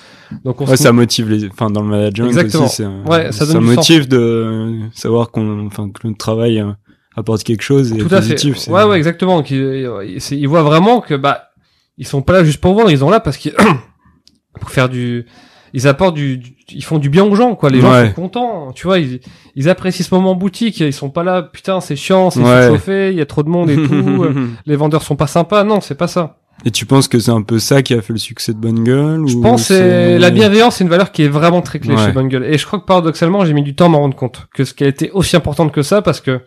Donc 0.46 0.62
on 0.62 0.66
Ouais, 0.66 0.78
se 0.78 0.84
ça 0.84 0.94
motive 0.94 1.30
les, 1.30 1.48
enfin, 1.50 1.70
dans 1.70 1.82
le 1.82 1.90
management 1.90 2.28
Exactement. 2.28 2.66
aussi, 2.66 2.84
Ouais, 3.06 3.32
ça 3.34 3.46
ça, 3.46 3.54
donne 3.54 3.64
du 3.64 3.76
motive 3.76 4.08
de 4.08 4.80
savoir 4.94 5.32
qu'on, 5.32 5.66
enfin, 5.66 5.90
que 5.90 6.08
notre 6.08 6.20
travail 6.20 6.62
euh, 6.62 6.72
apporte 7.18 7.44
quelque 7.44 7.64
chose 7.64 7.92
et 7.92 7.98
Tout 7.98 8.08
est 8.08 8.14
à 8.14 8.20
positif. 8.20 8.62
fait. 8.62 8.72
Ouais, 8.72 8.84
ouais, 8.86 8.98
exactement. 8.98 9.44
Euh, 9.52 10.08
Ils 10.32 10.48
voient 10.48 10.64
vraiment 10.64 11.02
que 11.02 11.16
bah 11.16 11.50
ils 11.98 12.08
sont 12.08 12.22
pas 12.22 12.34
là 12.34 12.44
juste 12.44 12.60
pour 12.62 12.74
vendre, 12.76 12.90
ils 12.92 13.00
sont 13.00 13.10
là 13.10 13.20
parce 13.20 13.36
qu'ils 13.38 13.54
pour 14.60 14.70
faire 14.70 14.88
du. 14.90 15.26
Ils 15.74 15.88
apportent 15.88 16.16
du, 16.16 16.38
du- 16.38 16.56
ils 16.72 16.84
font 16.84 17.00
du 17.00 17.10
bien 17.10 17.24
aux 17.24 17.36
gens, 17.36 17.56
quoi. 17.56 17.70
Les 17.72 17.82
gens 17.82 18.06
sont 18.08 18.14
contents, 18.14 18.72
tu 18.74 18.86
vois. 18.88 19.00
Ils, 19.00 19.20
ils 19.56 19.70
apprécient 19.70 20.06
ce 20.06 20.14
moment 20.14 20.32
en 20.32 20.36
boutique. 20.36 20.80
Ils 20.80 20.94
sont 20.94 21.10
pas 21.10 21.24
là, 21.24 21.42
putain, 21.42 21.82
c'est 21.82 21.96
chiant, 21.96 22.30
c'est 22.30 22.42
Ouais. 22.42 22.68
chauffé, 22.70 23.10
il 23.12 23.18
y 23.18 23.22
a 23.22 23.26
trop 23.26 23.42
de 23.44 23.50
monde 23.50 23.70
et 23.72 23.76
tout. 23.76 23.82
euh, 24.24 24.50
les 24.66 24.76
vendeurs 24.76 25.02
sont 25.02 25.16
pas 25.16 25.26
sympas. 25.28 25.64
Non, 25.64 25.82
c'est 25.82 25.96
pas 25.96 26.08
ça. 26.08 26.38
Et 26.66 26.70
tu 26.72 26.86
penses 26.86 27.08
que 27.08 27.18
c'est 27.20 27.32
un 27.32 27.42
peu 27.42 27.58
ça 27.58 27.82
qui 27.82 27.96
a 27.96 28.02
fait 28.04 28.14
le 28.14 28.20
succès 28.20 28.54
de 28.54 28.58
Bonne 28.60 28.84
Gueule 28.84 29.28
Je 29.28 29.36
ou 29.36 29.42
pense 29.42 29.70
que 29.70 30.18
la 30.20 30.30
bienveillance, 30.30 30.76
c'est 30.76 30.84
une 30.84 30.90
valeur 30.92 31.12
qui 31.12 31.24
est 31.24 31.28
vraiment 31.28 31.62
très 31.62 31.80
clé 31.80 31.96
Ouais. 31.96 32.06
chez 32.06 32.12
Bonne 32.12 32.28
Gueule. 32.30 32.46
Et 32.46 32.58
je 32.60 32.66
crois 32.68 32.80
que 32.80 32.86
paradoxalement, 32.86 33.44
j'ai 33.44 33.54
mis 33.54 33.64
du 33.64 33.74
temps 33.76 33.86
à 33.88 33.90
m'en 33.90 34.00
rendre 34.00 34.16
compte 34.16 34.48
que 34.54 34.64
ce 34.64 34.76
qui 34.76 34.84
a 34.84 34.88
été 34.88 35.10
aussi 35.12 35.36
importante 35.36 35.72
que 35.74 35.82
ça, 35.82 36.04
parce 36.04 36.22
que 36.22 36.42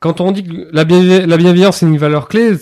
quand 0.00 0.20
on 0.22 0.32
dit 0.32 0.44
que 0.44 0.68
la 0.72 0.84
bienveillance 0.84 1.82
est 1.82 1.86
une 1.86 1.98
valeur 1.98 2.28
clé, 2.28 2.52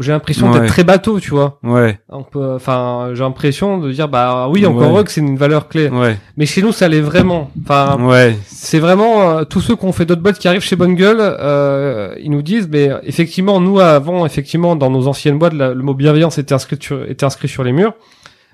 j'ai 0.00 0.12
l'impression 0.12 0.50
Ouais. 0.50 0.60
d'être 0.60 0.68
très 0.68 0.84
bateau, 0.84 1.20
tu 1.20 1.30
vois. 1.30 1.58
Ouais, 1.62 1.98
On 2.08 2.22
peut, 2.22 2.54
enfin, 2.54 3.10
j'ai 3.12 3.22
l'impression 3.22 3.78
de 3.78 3.90
dire, 3.92 4.08
bah 4.08 4.48
oui, 4.48 4.64
encore 4.66 4.82
Ouais. 4.82 4.86
heureux 4.88 5.04
que 5.04 5.10
c'est 5.10 5.20
une 5.20 5.36
valeur 5.36 5.68
clé. 5.68 5.88
ouais, 5.88 6.16
Mais 6.36 6.46
chez 6.46 6.62
nous, 6.62 6.72
ça 6.72 6.88
l'est 6.88 7.00
vraiment. 7.00 7.50
Enfin, 7.64 7.98
ouais, 8.02 8.36
c'est 8.46 8.78
vraiment 8.78 9.30
euh, 9.38 9.44
tous 9.44 9.60
ceux 9.60 9.76
qui 9.76 9.84
ont 9.84 9.92
fait 9.92 10.04
d'autres 10.06 10.22
boîtes 10.22 10.38
qui 10.38 10.48
arrivent 10.48 10.60
chez 10.62 10.76
Bonne 10.76 10.94
Gueule, 10.94 11.18
euh, 11.20 12.14
ils 12.22 12.30
nous 12.30 12.42
disent, 12.42 12.68
mais 12.70 12.90
effectivement, 13.02 13.60
nous 13.60 13.80
avant, 13.80 14.24
effectivement, 14.26 14.76
dans 14.76 14.90
nos 14.90 15.08
anciennes 15.08 15.38
boîtes, 15.38 15.54
la- 15.54 15.74
le 15.74 15.82
mot 15.82 15.94
bienveillance 15.94 16.38
était 16.38 16.54
inscrit 16.54 16.76
sur, 16.80 17.02
était 17.10 17.24
inscrit 17.24 17.48
sur 17.48 17.64
les 17.64 17.72
murs. 17.72 17.94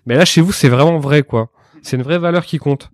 Mais 0.07 0.17
là, 0.17 0.25
chez 0.25 0.41
vous, 0.41 0.53
c'est 0.53 0.69
vraiment 0.69 0.99
vrai, 0.99 1.23
quoi. 1.23 1.49
C'est 1.83 1.97
une 1.97 2.03
vraie 2.03 2.19
valeur 2.19 2.45
qui 2.45 2.59
compte. 2.59 2.91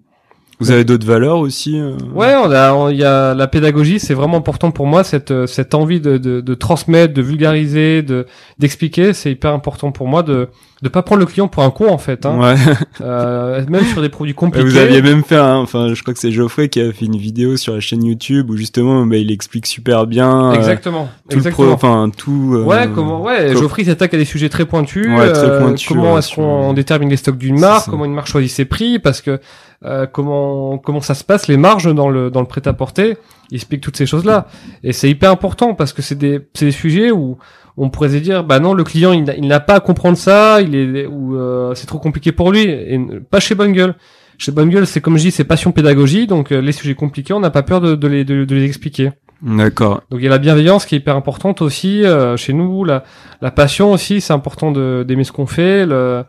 Vous 0.61 0.71
avez 0.73 0.85
d'autres 0.85 1.07
valeurs 1.07 1.39
aussi 1.39 1.79
euh 1.79 1.93
Ouais, 2.15 2.35
on 2.43 2.51
a, 2.51 2.73
on- 2.73 2.89
il 2.89 2.97
y 2.97 3.05
a 3.05 3.33
la 3.35 3.47
pédagogie, 3.47 4.01
c'est 4.01 4.15
vraiment 4.15 4.39
important 4.39 4.71
pour 4.73 4.87
moi 4.87 5.05
cette 5.05 5.31
euh, 5.31 5.47
cette 5.47 5.75
envie 5.75 6.01
de, 6.01 6.19
de, 6.19 6.41
de 6.41 6.55
transmettre, 6.55 7.15
de 7.15 7.23
vulgariser, 7.23 8.03
de 8.03 8.27
d'expliquer, 8.59 9.13
c'est 9.13 9.31
hyper 9.31 9.53
important 9.53 9.93
pour 9.93 10.09
moi 10.09 10.23
de 10.23 10.49
de 10.81 10.89
pas 10.89 11.03
prendre 11.03 11.19
le 11.21 11.27
client 11.27 11.49
pour 11.49 11.65
un 11.65 11.71
con 11.71 11.89
en 11.91 11.99
fait, 11.99 12.25
hein. 12.27 12.39
Ouais. 12.41 12.55
Euh, 13.01 13.65
même 13.69 13.85
sur 13.85 14.03
des 14.03 14.09
produits 14.09 14.35
compliqués. 14.35 14.67
vous 14.69 14.77
aviez 14.77 15.03
même 15.03 15.23
fait 15.23 15.37
un, 15.37 15.57
enfin, 15.59 15.95
je 15.95 16.03
crois 16.03 16.13
que 16.15 16.19
c'est 16.21 16.33
Geoffrey 16.33 16.69
qui 16.69 16.81
a 16.81 16.93
fait 16.93 17.05
une 17.07 17.17
vidéo 17.17 17.57
sur 17.57 17.75
la 17.75 17.81
chaîne 17.81 18.05
YouTube 18.05 18.51
où 18.51 18.57
justement, 18.57 19.07
bah, 19.07 19.17
il 19.17 19.31
explique 19.31 19.67
super 19.67 20.07
bien. 20.07 20.51
euh, 20.51 20.55
Exactement. 20.55 21.09
tout 21.29 21.37
le 21.37 21.37
exactement. 21.37 21.67
pro, 21.67 21.75
enfin, 21.75 22.11
tout. 22.17 22.55
euh, 22.57 22.65
Ouais, 22.65 22.89
comment, 22.93 23.23
ouais, 23.23 23.55
Geoffrey 23.57 23.85
s'attaque 23.85 24.15
à 24.15 24.17
des 24.17 24.25
sujets 24.25 24.49
très 24.49 24.65
pointus. 24.67 25.07
Ouais, 25.07 25.33
très 25.33 25.45
euh, 25.49 25.61
pointus, 25.61 25.87
comment 25.89 26.15
ouais, 26.15 26.19
est-ce 26.19 26.35
qu'on 26.35 26.73
détermine 26.73 27.09
les 27.09 27.17
stocks 27.17 27.39
d'une 27.39 27.59
marque, 27.61 27.89
comment 27.89 28.05
une 28.05 28.15
marque 28.15 28.27
choisit 28.29 28.51
ses 28.51 28.65
prix, 28.65 28.99
parce 28.99 29.21
que 29.21 29.39
euh, 29.85 30.07
comment 30.07 30.79
comment 30.79 31.01
ça 31.01 31.15
se 31.15 31.25
passe 31.25 31.49
les 31.49 31.57
marges 31.57 31.93
dans 31.95 32.09
le 32.09 32.31
dans 32.31 32.41
le 32.41 32.47
prêt 32.47 32.67
à 32.67 32.73
porter. 32.73 33.17
Il 33.51 33.55
explique 33.57 33.81
toutes 33.81 33.97
ces 33.97 34.07
choses 34.07 34.25
là, 34.25 34.47
et 34.83 34.93
c'est 34.93 35.09
hyper 35.09 35.31
important 35.31 35.75
parce 35.75 35.93
que 35.93 36.03
c'est 36.03 36.17
des 36.17 36.41
c'est 36.55 36.67
des 36.67 36.73
sujets 36.73 37.11
où 37.11 37.39
on 37.77 37.89
pourrait 37.91 38.11
se 38.11 38.17
dire 38.17 38.45
bah 38.45 38.59
non 38.59 38.75
le 38.75 38.85
client 38.85 39.13
il 39.13 39.25
n'a- 39.25 39.37
il 39.37 39.47
n'a 39.47 39.61
pas 39.61 39.75
à 39.77 39.81
comprendre 39.81 40.19
ça, 40.19 40.61
il 40.61 40.75
est 40.75 41.07
ou 41.07 41.37
euh, 41.37 41.75
c'est 41.75 41.87
trop 41.87 41.99
compliqué 41.99 42.33
pour 42.33 42.51
lui, 42.53 42.63
et 42.63 43.01
pas 43.31 43.41
chez 43.41 43.55
Bonne 43.55 43.73
Gueule. 43.73 43.95
Chez 44.41 44.53
Bonne 44.53 44.69
Gueule, 44.69 44.87
c'est 44.87 45.01
comme 45.01 45.17
je 45.17 45.23
dis, 45.23 45.31
c'est 45.33 45.43
passion 45.43 45.73
pédagogie, 45.73 46.29
donc 46.29 46.53
euh, 46.53 46.61
les 46.61 46.71
sujets 46.71 46.95
compliqués, 46.95 47.33
on 47.33 47.41
n'a 47.41 47.51
pas 47.51 47.65
peur 47.65 47.81
de, 47.81 47.97
de 47.97 48.07
les 48.07 48.25
de, 48.25 48.45
de 48.45 48.55
les 48.55 48.65
expliquer. 48.65 49.11
D'accord. 49.43 50.03
Donc 50.11 50.21
il 50.21 50.25
y 50.25 50.27
a 50.27 50.31
la 50.31 50.39
bienveillance 50.39 50.85
qui 50.87 50.95
est 50.95 50.99
hyper 50.99 51.17
importante 51.17 51.61
aussi 51.63 52.05
euh, 52.05 52.37
chez 52.37 52.53
nous, 52.53 52.85
la, 52.85 53.03
la 53.41 53.51
passion 53.51 53.93
aussi, 53.93 54.21
c'est 54.21 54.33
important 54.33 54.71
de 54.71 55.05
d'aimer 55.07 55.25
ce 55.25 55.33
qu'on 55.33 55.47
fait, 55.47 55.87
le, 55.87 56.23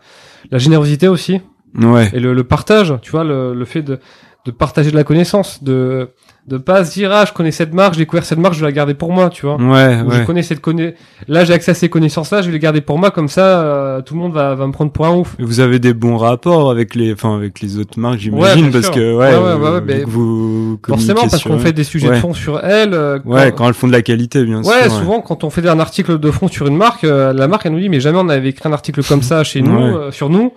la 0.51 0.57
générosité 0.57 1.07
aussi 1.07 1.41
Ouais. 1.77 2.09
et 2.13 2.19
le, 2.19 2.33
le 2.33 2.43
partage, 2.43 2.93
tu 3.01 3.11
vois, 3.11 3.23
le, 3.23 3.53
le 3.53 3.65
fait 3.65 3.81
de, 3.81 3.99
de 4.45 4.51
partager 4.51 4.91
de 4.91 4.95
la 4.95 5.03
connaissance, 5.03 5.63
de 5.63 6.09
de 6.47 6.57
pas 6.57 6.83
se 6.83 6.93
dire 6.93 7.11
ah 7.13 7.25
je 7.27 7.33
connais 7.33 7.51
cette 7.51 7.75
marque, 7.75 7.93
j'ai 7.93 7.99
découvert 7.99 8.25
cette 8.25 8.39
marque, 8.39 8.55
je 8.55 8.61
vais 8.61 8.65
la 8.65 8.71
garder 8.71 8.95
pour 8.95 9.11
moi, 9.11 9.29
tu 9.29 9.45
vois. 9.45 9.57
Ouais, 9.57 10.01
Ou 10.03 10.09
je 10.09 10.19
ouais. 10.19 10.25
connais 10.25 10.41
cette 10.41 10.61
conna... 10.61 10.85
là 11.27 11.45
j'ai 11.45 11.53
accès 11.53 11.69
à 11.71 11.73
ces 11.75 11.89
connaissances 11.89 12.31
là, 12.31 12.41
je 12.41 12.47
vais 12.47 12.53
les 12.53 12.57
garder 12.59 12.81
pour 12.81 12.97
moi 12.97 13.11
comme 13.11 13.27
ça 13.27 13.61
euh, 13.61 14.01
tout 14.01 14.15
le 14.15 14.19
monde 14.21 14.33
va, 14.33 14.55
va 14.55 14.65
me 14.65 14.71
prendre 14.71 14.91
pour 14.91 15.05
un 15.05 15.13
ouf. 15.15 15.35
Et 15.37 15.43
Vous 15.43 15.59
avez 15.59 15.77
des 15.77 15.93
bons 15.93 16.17
rapports 16.17 16.71
avec 16.71 16.95
les, 16.95 17.13
enfin, 17.13 17.35
avec 17.35 17.59
les 17.61 17.77
autres 17.77 17.99
marques, 17.99 18.15
Ouais, 18.15 18.19
j'imagine, 18.21 18.71
parce 18.71 18.85
sûr. 18.85 18.95
que, 18.95 19.15
ouais, 19.15 19.27
Ouais, 19.27 19.35
ouais, 19.35 19.37
euh, 19.37 19.79
ouais, 19.81 19.93
ouais, 19.93 20.03
vous 20.07 20.79
Forcément 20.87 21.27
parce 21.29 21.43
qu'on 21.43 21.59
fait 21.59 21.73
des 21.73 21.83
sujets 21.83 22.09
Ouais. 22.09 22.15
de 22.15 22.19
fond 22.21 22.33
sur 22.33 22.59
elle. 22.65 22.95
euh, 22.95 23.19
Ouais, 23.25 23.51
quand- 23.51 23.57
quand 23.57 23.67
elles 23.67 23.73
font 23.75 23.87
de 23.87 23.91
la 23.91 24.01
qualité, 24.01 24.43
bien 24.43 24.63
sûr. 24.63 24.71
Ouais, 24.73 24.89
souvent 24.89 25.21
quand 25.21 25.43
on 25.43 25.51
fait 25.51 25.67
un 25.69 25.79
article 25.79 26.17
de 26.17 26.31
fond 26.31 26.47
sur 26.47 26.65
une 26.65 26.77
marque, 26.77 27.03
euh, 27.03 27.31
la 27.31 27.47
marque 27.47 27.67
elle 27.67 27.73
nous 27.73 27.79
dit 27.79 27.89
mais 27.89 27.99
jamais 27.99 28.17
on 28.19 28.27
avait 28.29 28.49
écrit 28.49 28.67
un 28.67 28.73
article 28.73 29.03
comme 29.03 29.21
ça 29.21 29.43
chez 29.43 29.61
nous, 29.61 29.75
Ouais. 29.77 29.83
euh, 30.07 30.11
sur 30.11 30.31
nous, 30.31 30.51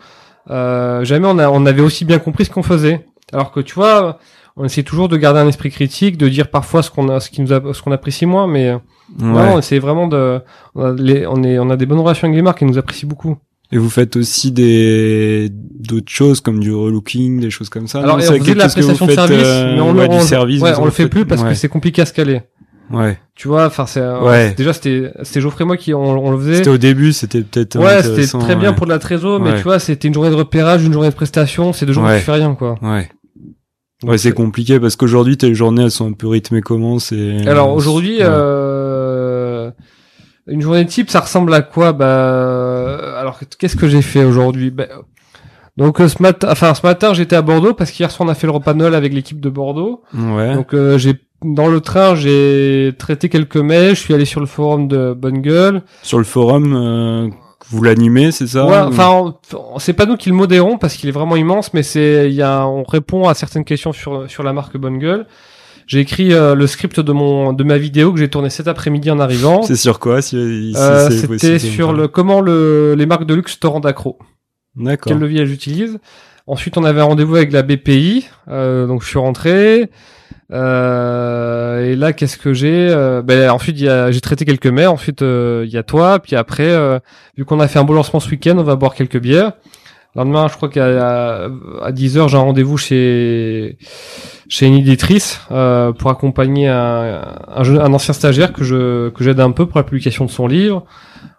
euh, 0.50 1.04
jamais 1.04 1.26
on, 1.28 1.38
a, 1.38 1.48
on 1.50 1.66
avait 1.66 1.82
aussi 1.82 2.04
bien 2.04 2.18
compris 2.18 2.44
ce 2.44 2.50
qu'on 2.50 2.62
faisait. 2.62 3.06
Alors 3.32 3.50
que 3.52 3.60
tu 3.60 3.74
vois, 3.74 4.18
on 4.56 4.64
essaie 4.64 4.82
toujours 4.82 5.08
de 5.08 5.16
garder 5.16 5.40
un 5.40 5.48
esprit 5.48 5.70
critique, 5.70 6.18
de 6.18 6.28
dire 6.28 6.50
parfois 6.50 6.82
ce 6.82 6.90
qu'on 6.90 7.08
a, 7.08 7.20
ce 7.20 7.30
qui 7.30 7.40
nous 7.40 7.52
a, 7.52 7.60
ce 7.72 7.80
qu'on 7.82 7.92
apprécie 7.92 8.26
moins, 8.26 8.46
mais 8.46 8.68
euh, 8.70 8.76
Ouais. 9.20 9.26
non, 9.26 9.54
on 9.54 9.58
essaie 9.58 9.78
vraiment 9.78 10.06
de, 10.06 10.40
on 10.74 10.84
a, 10.84 10.92
les- 10.94 11.26
on 11.26 11.42
est, 11.42 11.58
on 11.58 11.68
a 11.70 11.76
des 11.76 11.84
bonnes 11.86 11.98
relations 12.00 12.26
avec 12.28 12.36
les 12.36 12.42
marques 12.42 12.62
et 12.62 12.64
nous 12.64 12.78
apprécient 12.78 13.08
beaucoup. 13.08 13.36
Et 13.70 13.76
vous 13.78 13.90
faites 13.90 14.16
aussi 14.16 14.52
des 14.52 15.48
d'autres 15.50 16.10
choses 16.10 16.40
comme 16.40 16.60
du 16.60 16.72
relooking, 16.74 17.40
des 17.40 17.50
choses 17.50 17.68
comme 17.68 17.86
ça. 17.88 18.00
Alors 18.00 18.16
non 18.18 18.22
C'est 18.22 18.30
on 18.30 18.38
faisait 18.38 18.52
de 18.54 18.58
la 18.58 18.68
prestation 18.68 19.06
de 19.06 19.12
service, 19.12 19.38
euh, 19.44 19.74
mais 19.74 19.80
on, 19.80 19.94
ouais, 19.94 20.06
on- 20.10 20.18
du 20.18 20.24
service. 20.24 20.60
ouais, 20.62 20.72
vous 20.72 20.80
on 20.80 20.84
le 20.84 20.90
fait 20.90 21.04
faites- 21.04 21.12
plus 21.12 21.24
parce 21.26 21.42
que 21.42 21.48
ouais. 21.48 21.54
c'est 21.54 21.68
compliqué 21.68 22.02
à 22.02 22.06
se 22.06 22.12
caler. 22.12 22.42
Ouais. 22.90 23.18
Tu 23.34 23.48
vois, 23.48 23.66
enfin 23.66 23.86
c'est, 23.86 24.00
euh, 24.00 24.20
Ouais. 24.22 24.54
déjà 24.54 24.72
c'était, 24.72 25.10
c'était 25.22 25.40
Geoffrey 25.40 25.64
et 25.64 25.66
moi 25.66 25.76
qui 25.76 25.94
on, 25.94 26.02
on 26.02 26.30
le 26.30 26.38
faisait. 26.38 26.56
C'était 26.56 26.70
au 26.70 26.78
début, 26.78 27.12
c'était 27.12 27.40
peut-être. 27.42 27.78
Ouais, 27.78 28.02
c'était 28.02 28.26
très 28.38 28.56
bien 28.56 28.72
pour 28.74 28.86
de 28.86 28.92
la 28.92 28.98
trésor, 28.98 29.40
mais 29.40 29.50
Ouais. 29.52 29.56
tu 29.56 29.62
vois, 29.62 29.78
c'était 29.78 30.08
une 30.08 30.14
journée 30.14 30.30
de 30.30 30.34
repérage, 30.34 30.84
une 30.84 30.92
journée 30.92 31.08
de 31.10 31.14
prestation, 31.14 31.72
c'est 31.72 31.86
deux 31.86 31.92
jours 31.94 32.04
où 32.04 32.08
tu 32.08 32.18
fais 32.20 32.32
rien, 32.32 32.54
quoi. 32.54 32.74
Ouais. 32.82 33.08
Donc, 34.02 34.10
Ouais, 34.10 34.18
c'est 34.18 34.32
compliqué 34.32 34.80
parce 34.80 34.96
qu'aujourd'hui, 34.96 35.36
tes 35.36 35.54
journées, 35.54 35.84
elles 35.84 35.90
sont 35.92 36.08
un 36.10 36.12
peu 36.12 36.26
rythmées 36.26 36.60
comment 36.60 36.98
c'est. 36.98 37.46
Alors 37.46 37.72
aujourd'hui, 37.72 38.18
euh, 38.20 39.70
une 40.48 40.60
journée 40.60 40.84
type, 40.86 41.08
ça 41.10 41.20
ressemble 41.20 41.54
à 41.54 41.62
quoi? 41.62 41.92
Bah, 41.92 43.18
alors 43.18 43.40
qu'est-ce 43.58 43.76
que 43.76 43.88
j'ai 43.88 44.02
fait 44.02 44.24
aujourd'hui? 44.24 44.70
Bah, 44.70 44.86
Donc 45.76 46.00
euh, 46.00 46.08
ce 46.08 46.20
matin, 46.20 46.48
enfin 46.50 46.74
ce 46.74 46.84
matin, 46.86 47.14
j'étais 47.14 47.36
à 47.36 47.42
Bordeaux 47.42 47.74
parce 47.74 47.90
qu'hier 47.92 48.10
soir 48.10 48.28
on 48.28 48.30
a 48.30 48.34
fait 48.34 48.46
le 48.46 48.52
repas 48.52 48.74
de 48.74 48.78
Noël 48.78 48.94
avec 48.94 49.12
l'équipe 49.14 49.40
de 49.40 49.48
Bordeaux. 49.48 50.02
Ouais. 50.14 50.54
Donc 50.54 50.74
euh, 50.74 50.98
j'ai 50.98 51.14
dans 51.44 51.68
le 51.68 51.80
train, 51.80 52.14
j'ai 52.14 52.92
traité 52.98 53.28
quelques 53.28 53.56
mails. 53.56 53.94
Je 53.94 54.00
suis 54.00 54.14
allé 54.14 54.24
sur 54.24 54.40
le 54.40 54.46
forum 54.46 54.88
de 54.88 55.14
Bonne 55.14 55.40
Gueule. 55.40 55.82
Sur 56.02 56.18
le 56.18 56.24
forum, 56.24 56.74
euh, 56.74 57.28
vous 57.70 57.82
l'animez, 57.82 58.32
c'est 58.32 58.46
ça 58.46 58.66
Ouais, 58.66 58.72
ou- 58.78 58.92
enfin, 58.92 59.34
c'est 59.78 59.92
pas 59.92 60.06
nous 60.06 60.16
qui 60.16 60.28
le 60.28 60.34
modérons 60.34 60.78
parce 60.78 60.94
qu'il 60.94 61.08
est 61.08 61.12
vraiment 61.12 61.36
immense, 61.36 61.72
mais 61.74 61.82
c'est, 61.82 62.28
il 62.28 62.34
y 62.34 62.42
a, 62.42 62.66
on 62.66 62.82
répond 62.84 63.28
à 63.28 63.34
certaines 63.34 63.64
questions 63.64 63.92
sur 63.92 64.30
sur 64.30 64.42
la 64.42 64.52
marque 64.52 64.76
Bonne 64.76 64.98
Gueule. 64.98 65.26
J'ai 65.88 65.98
écrit 66.00 66.32
euh, 66.32 66.54
le 66.54 66.66
script 66.68 67.00
de 67.00 67.12
mon 67.12 67.52
de 67.52 67.64
ma 67.64 67.76
vidéo 67.76 68.12
que 68.12 68.18
j'ai 68.18 68.28
tourné 68.28 68.50
cet 68.50 68.68
après-midi 68.68 69.10
en 69.10 69.18
arrivant. 69.18 69.62
C'est 69.62 69.76
sur 69.76 69.98
quoi 69.98 70.22
si, 70.22 70.72
si 70.72 70.74
Euh, 70.80 71.10
C'était 71.10 71.58
sur 71.58 71.92
le 71.92 72.08
comment 72.08 72.40
le 72.40 72.94
les 72.96 73.04
marques 73.06 73.26
de 73.26 73.34
luxe 73.34 73.58
te 73.58 73.66
rendent 73.66 73.86
accro. 73.86 74.18
D'accord. 74.76 75.10
Quel 75.12 75.18
levier 75.18 75.40
elles 75.42 75.52
utilisent. 75.52 75.98
Ensuite, 76.46 76.76
on 76.78 76.84
avait 76.84 77.00
un 77.00 77.04
rendez-vous 77.04 77.36
avec 77.36 77.52
la 77.52 77.62
BPI, 77.62 78.26
euh, 78.48 78.86
donc 78.86 79.02
je 79.02 79.08
suis 79.08 79.18
rentré. 79.18 79.90
Euh, 80.52 81.92
et 81.92 81.96
là, 81.96 82.12
qu'est-ce 82.12 82.36
que 82.36 82.52
j'ai 82.52 82.88
Euh, 82.90 83.22
ben, 83.22 83.50
Ensuite, 83.50 83.76
j'ai 83.76 84.20
traité 84.20 84.44
quelques 84.44 84.66
mails. 84.66 84.88
Ensuite, 84.88 85.22
euh, 85.22 85.64
il 85.66 85.72
y 85.72 85.78
a 85.78 85.82
toi. 85.82 86.18
Puis 86.18 86.36
après, 86.36 87.00
vu 87.36 87.44
qu'on 87.44 87.60
a 87.60 87.68
fait 87.68 87.78
un 87.78 87.84
beau 87.84 87.94
lancement 87.94 88.20
ce 88.20 88.30
week-end, 88.30 88.56
on 88.58 88.62
va 88.62 88.76
boire 88.76 88.94
quelques 88.94 89.18
bières. 89.18 89.52
Le 90.14 90.20
lendemain, 90.20 90.46
je 90.48 90.56
crois 90.56 90.68
qu'à 90.68 91.44
à 91.82 91.92
10h, 91.92 92.28
j'ai 92.28 92.36
un 92.36 92.40
rendez-vous 92.40 92.76
chez 92.76 93.78
chez 94.52 94.66
une 94.66 94.74
éditrice 94.74 95.40
euh, 95.50 95.92
pour 95.92 96.10
accompagner 96.10 96.68
un, 96.68 97.22
un, 97.56 97.62
un 97.78 97.92
ancien 97.94 98.12
stagiaire 98.12 98.52
que 98.52 98.62
je 98.64 99.08
que 99.08 99.24
j'aide 99.24 99.40
un 99.40 99.50
peu 99.50 99.64
pour 99.64 99.78
la 99.78 99.82
publication 99.82 100.26
de 100.26 100.30
son 100.30 100.46
livre. 100.46 100.84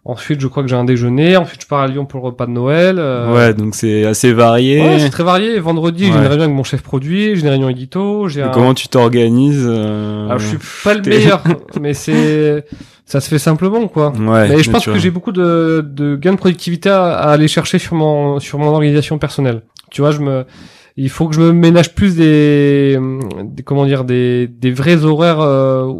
Ensuite, 0.04 0.42
je 0.42 0.48
crois 0.48 0.64
que 0.64 0.70
j'ai 0.70 0.76
un 0.76 0.84
déjeuner. 0.84 1.38
Ensuite, 1.38 1.62
je 1.62 1.68
pars 1.68 1.82
à 1.82 1.88
Lyon 1.88 2.06
pour 2.06 2.20
le 2.22 2.26
repas 2.26 2.48
de 2.48 2.52
Noël. 2.52 2.96
euh, 2.98 3.32
Ouais, 3.36 3.54
donc 3.54 3.76
c'est 3.76 4.04
assez 4.06 4.34
varié. 4.34 4.82
Ouais, 4.82 4.98
c'est 5.00 5.12
très 5.12 5.24
varié. 5.24 5.60
Vendredi, 5.60 6.06
j'ai 6.06 6.10
une 6.18 6.26
réunion 6.26 6.46
avec 6.46 6.56
mon 6.56 6.64
chef 6.64 6.82
produit, 6.82 7.36
j'ai 7.36 7.42
une 7.44 7.50
réunion 7.50 7.70
édito, 7.70 8.28
j'ai 8.30 8.42
un... 8.42 8.50
Comment 8.50 8.74
tu 8.74 8.88
t'organises 8.88 9.64
euh, 9.66 10.26
Alors, 10.26 10.40
je 10.40 10.48
suis 10.48 10.58
pas 10.84 10.96
le 10.96 11.02
meilleur, 11.04 11.44
mais 11.80 11.94
c'est, 11.94 12.66
ça 13.06 13.22
se 13.22 13.30
fait 13.30 13.38
simplement, 13.40 13.88
quoi. 13.88 14.12
Ouais. 14.12 14.50
mais 14.50 14.64
je 14.64 14.72
pense 14.72 14.86
que 14.86 14.98
j'ai 14.98 15.12
beaucoup 15.12 15.32
de, 15.32 15.86
de 15.88 16.16
gains 16.16 16.34
de 16.34 16.38
productivité 16.38 16.90
à, 16.90 17.14
à 17.14 17.30
aller 17.32 17.48
chercher 17.48 17.78
sur 17.78 17.94
mon, 17.96 18.40
sur 18.40 18.58
mon 18.58 18.70
organisation 18.74 19.20
personnelle. 19.20 19.62
Tu 19.92 20.02
vois, 20.02 20.10
je 20.12 20.20
me, 20.20 20.46
il 20.98 21.10
faut 21.10 21.28
que 21.28 21.36
je 21.36 21.42
me 21.42 21.52
ménage 21.52 21.94
plus 21.96 22.16
des, 22.16 23.00
des- 23.44 23.64
comment 23.64 23.86
dire 23.86 24.04
des, 24.04 24.48
des 24.48 24.72
vrais 24.72 25.04
horaires 25.06 25.40
euh, 25.42 25.92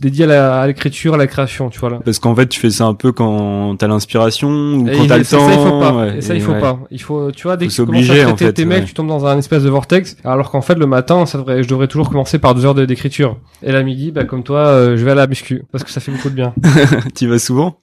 dédiés 0.00 0.24
à 0.32 0.66
l'écriture, 0.66 1.14
à 1.14 1.16
la 1.16 1.26
création, 1.28 1.68
tu 1.70 1.78
vois 1.78 1.90
là. 1.90 2.00
Parce 2.04 2.18
qu'en 2.18 2.34
fait, 2.34 2.48
tu 2.48 2.58
fais 2.58 2.70
ça 2.70 2.86
un 2.86 2.94
peu 2.94 3.12
quand 3.12 3.76
t'as 3.78 3.86
l'inspiration 3.86 4.48
ou 4.48 4.88
Et 4.88 4.96
quand 4.96 5.06
t'as 5.06 5.18
le 5.18 5.24
temps. 5.24 5.46
ça, 5.46 5.52
il 5.52 5.58
faut 5.58 5.78
pas. 5.78 5.94
ouais, 5.94 6.16
Et 6.18 6.20
ça, 6.22 6.34
il 6.34 6.40
faut 6.40 6.52
ouais. 6.52 6.60
pas. 6.60 6.80
Il 6.90 7.00
faut, 7.00 7.30
tu 7.30 7.44
vois, 7.44 7.56
dès 7.56 7.68
que 7.68 7.72
tu 7.72 7.84
commences 7.86 8.10
à 8.10 8.14
en 8.14 8.16
traiter 8.34 8.44
fait, 8.46 8.52
tes 8.54 8.64
mails, 8.64 8.80
ouais. 8.80 8.86
tu 8.86 8.94
tombes 8.94 9.06
dans 9.08 9.26
un 9.26 9.38
espèce 9.38 9.62
de 9.62 9.70
vortex. 9.70 10.16
Alors 10.24 10.50
qu'en 10.50 10.60
fait, 10.62 10.74
le 10.74 10.86
matin, 10.86 11.24
ça 11.26 11.38
devrait, 11.38 11.62
je 11.62 11.68
devrais 11.68 11.86
toujours 11.86 12.08
commencer 12.10 12.38
par 12.40 12.54
deux 12.56 12.64
heures 12.64 12.74
d'écriture. 12.74 13.36
Et 13.62 13.70
la 13.70 13.82
midi, 13.84 14.10
bah, 14.10 14.24
comme 14.24 14.42
toi, 14.42 14.66
euh, 14.66 14.96
je 14.96 15.04
vais 15.04 15.12
à 15.12 15.14
la 15.14 15.26
muscu. 15.28 15.62
Parce 15.70 15.84
que 15.84 15.90
ça 15.90 16.00
fait 16.00 16.10
beaucoup 16.10 16.30
de 16.30 16.34
bien. 16.34 16.52
T'y 17.14 17.26
vas 17.26 17.38
souvent? 17.38 17.76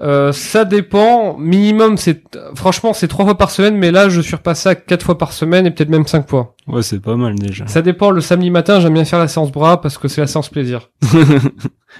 Euh, 0.00 0.32
ça 0.32 0.64
dépend. 0.64 1.36
Minimum, 1.38 1.96
c'est, 1.96 2.22
franchement, 2.54 2.92
c'est 2.92 3.08
trois 3.08 3.24
fois 3.24 3.36
par 3.36 3.50
semaine, 3.50 3.76
mais 3.76 3.90
là, 3.90 4.08
je 4.08 4.20
suis 4.20 4.36
repassé 4.36 4.68
à 4.68 4.74
quatre 4.74 5.04
fois 5.04 5.18
par 5.18 5.32
semaine 5.32 5.66
et 5.66 5.70
peut-être 5.70 5.88
même 5.88 6.06
cinq 6.06 6.28
fois. 6.28 6.54
Ouais, 6.66 6.82
c'est 6.82 7.00
pas 7.00 7.16
mal 7.16 7.34
déjà. 7.34 7.66
Ça 7.66 7.82
dépend. 7.82 8.10
Le 8.10 8.20
samedi 8.20 8.50
matin, 8.50 8.80
j'aime 8.80 8.94
bien 8.94 9.04
faire 9.04 9.18
la 9.18 9.28
séance 9.28 9.50
bras 9.50 9.80
parce 9.80 9.98
que 9.98 10.08
c'est 10.08 10.20
la 10.20 10.26
séance 10.26 10.48
plaisir. 10.48 10.90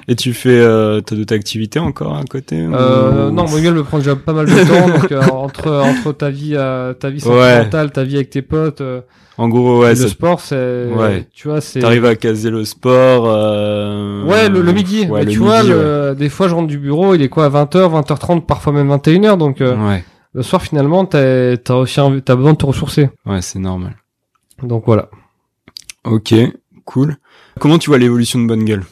Et 0.07 0.15
tu 0.17 0.33
fais, 0.33 0.59
euh, 0.61 1.01
t'as 1.01 1.17
d'autres 1.17 1.35
activités 1.35 1.79
encore 1.79 2.17
à 2.17 2.25
côté 2.25 2.57
Euh, 2.61 3.31
non, 3.31 3.47
mon 3.49 3.59
gueule 3.61 3.75
me 3.75 3.83
prend 3.85 3.99
déjà 3.99 4.17
pas 4.17 4.33
mal 4.33 4.47
de 4.47 4.53
temps. 4.53 4.89
donc, 5.01 5.13
euh, 5.13 5.23
entre, 5.31 5.71
entre 5.71 6.13
ta 6.13 6.31
vie, 6.31 6.53
euh, 6.55 6.95
ta 6.95 7.11
vie 7.11 7.23
Ouais. 7.25 7.35
sentimentale, 7.55 7.91
ta 7.91 8.05
vie 8.05 8.17
avec 8.17 8.31
tes 8.31 8.41
potes, 8.43 8.81
euh, 8.81 9.01
En 9.37 9.49
gros, 9.49 9.81
ouais, 9.83 9.91
le 9.91 9.97
ça- 9.97 10.09
sport, 10.09 10.41
c'est, 10.41 10.87
Ouais. 10.87 11.27
tu 11.35 11.49
vois, 11.49 11.61
c'est, 11.61 11.81
t'arrives 11.81 12.05
à 12.07 12.15
caser 12.17 12.51
le 12.51 12.65
sport. 12.65 13.25
Euh... 13.27 14.25
Ouais, 14.25 14.49
le, 14.49 14.63
le 14.63 14.73
midi. 14.73 15.03
Ouais, 15.07 15.21
Mais 15.21 15.25
le 15.27 15.31
tu 15.33 15.39
vois, 15.39 15.63
le- 15.63 16.15
des 16.19 16.29
fois, 16.29 16.49
je 16.49 16.55
rentre 16.55 16.69
du 16.69 16.79
bureau, 16.79 17.15
il 17.15 17.23
est 17.23 17.29
quoi, 17.29 17.45
à 17.45 17.49
20h, 17.51 17.91
20h30, 17.91 18.47
parfois 18.47 18.73
même 18.73 18.89
21h. 18.91 19.37
Donc, 19.37 19.61
euh, 19.61 19.99
le 20.35 20.43
soir, 20.43 20.63
finalement, 20.63 21.05
t'as, 21.05 21.57
aussi 21.75 22.01
envie- 22.01 22.23
t'as 22.23 22.35
besoin 22.37 22.53
de 22.53 22.59
te 22.59 22.67
ressourcer. 22.67 23.11
Ouais, 23.27 23.43
c'est 23.43 23.59
normal. 23.59 23.97
Donc, 24.63 24.85
voilà. 24.87 25.09
Ok, 26.05 26.35
cool. 26.85 27.17
Comment 27.61 27.79
tu 27.79 27.91
vois 27.91 27.99
l'évolution 27.99 28.41
de 28.41 28.47
Bonne 28.47 28.65
Gueule? 28.65 28.85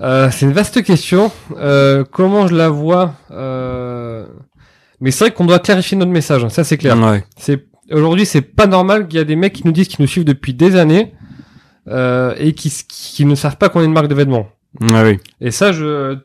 Euh, 0.00 0.30
c'est 0.30 0.46
une 0.46 0.52
vaste 0.52 0.82
question. 0.82 1.30
Euh, 1.56 2.04
comment 2.10 2.46
je 2.46 2.54
la 2.54 2.68
vois 2.68 3.14
euh... 3.30 4.26
Mais 5.00 5.10
c'est 5.10 5.24
vrai 5.24 5.30
qu'on 5.32 5.44
doit 5.44 5.58
clarifier 5.58 5.96
notre 5.96 6.10
message. 6.10 6.46
Ça, 6.48 6.64
c'est 6.64 6.76
clair. 6.76 6.98
Ouais. 6.98 7.24
C'est 7.36 7.66
aujourd'hui, 7.92 8.26
c'est 8.26 8.42
pas 8.42 8.66
normal 8.66 9.06
qu'il 9.06 9.18
y 9.18 9.20
a 9.20 9.24
des 9.24 9.36
mecs 9.36 9.52
qui 9.52 9.64
nous 9.64 9.72
disent 9.72 9.88
qu'ils 9.88 10.02
nous 10.02 10.08
suivent 10.08 10.24
depuis 10.24 10.54
des 10.54 10.76
années 10.76 11.14
euh, 11.88 12.34
et 12.38 12.52
qui, 12.52 12.72
qui 12.88 13.24
ne 13.24 13.34
savent 13.34 13.56
pas 13.56 13.68
qu'on 13.68 13.80
est 13.80 13.84
une 13.84 13.92
marque 13.92 14.08
de 14.08 14.14
vêtements. 14.14 14.48
Ouais, 14.80 15.02
oui. 15.02 15.18
Et 15.40 15.50
ça, 15.50 15.72
je. 15.72 16.18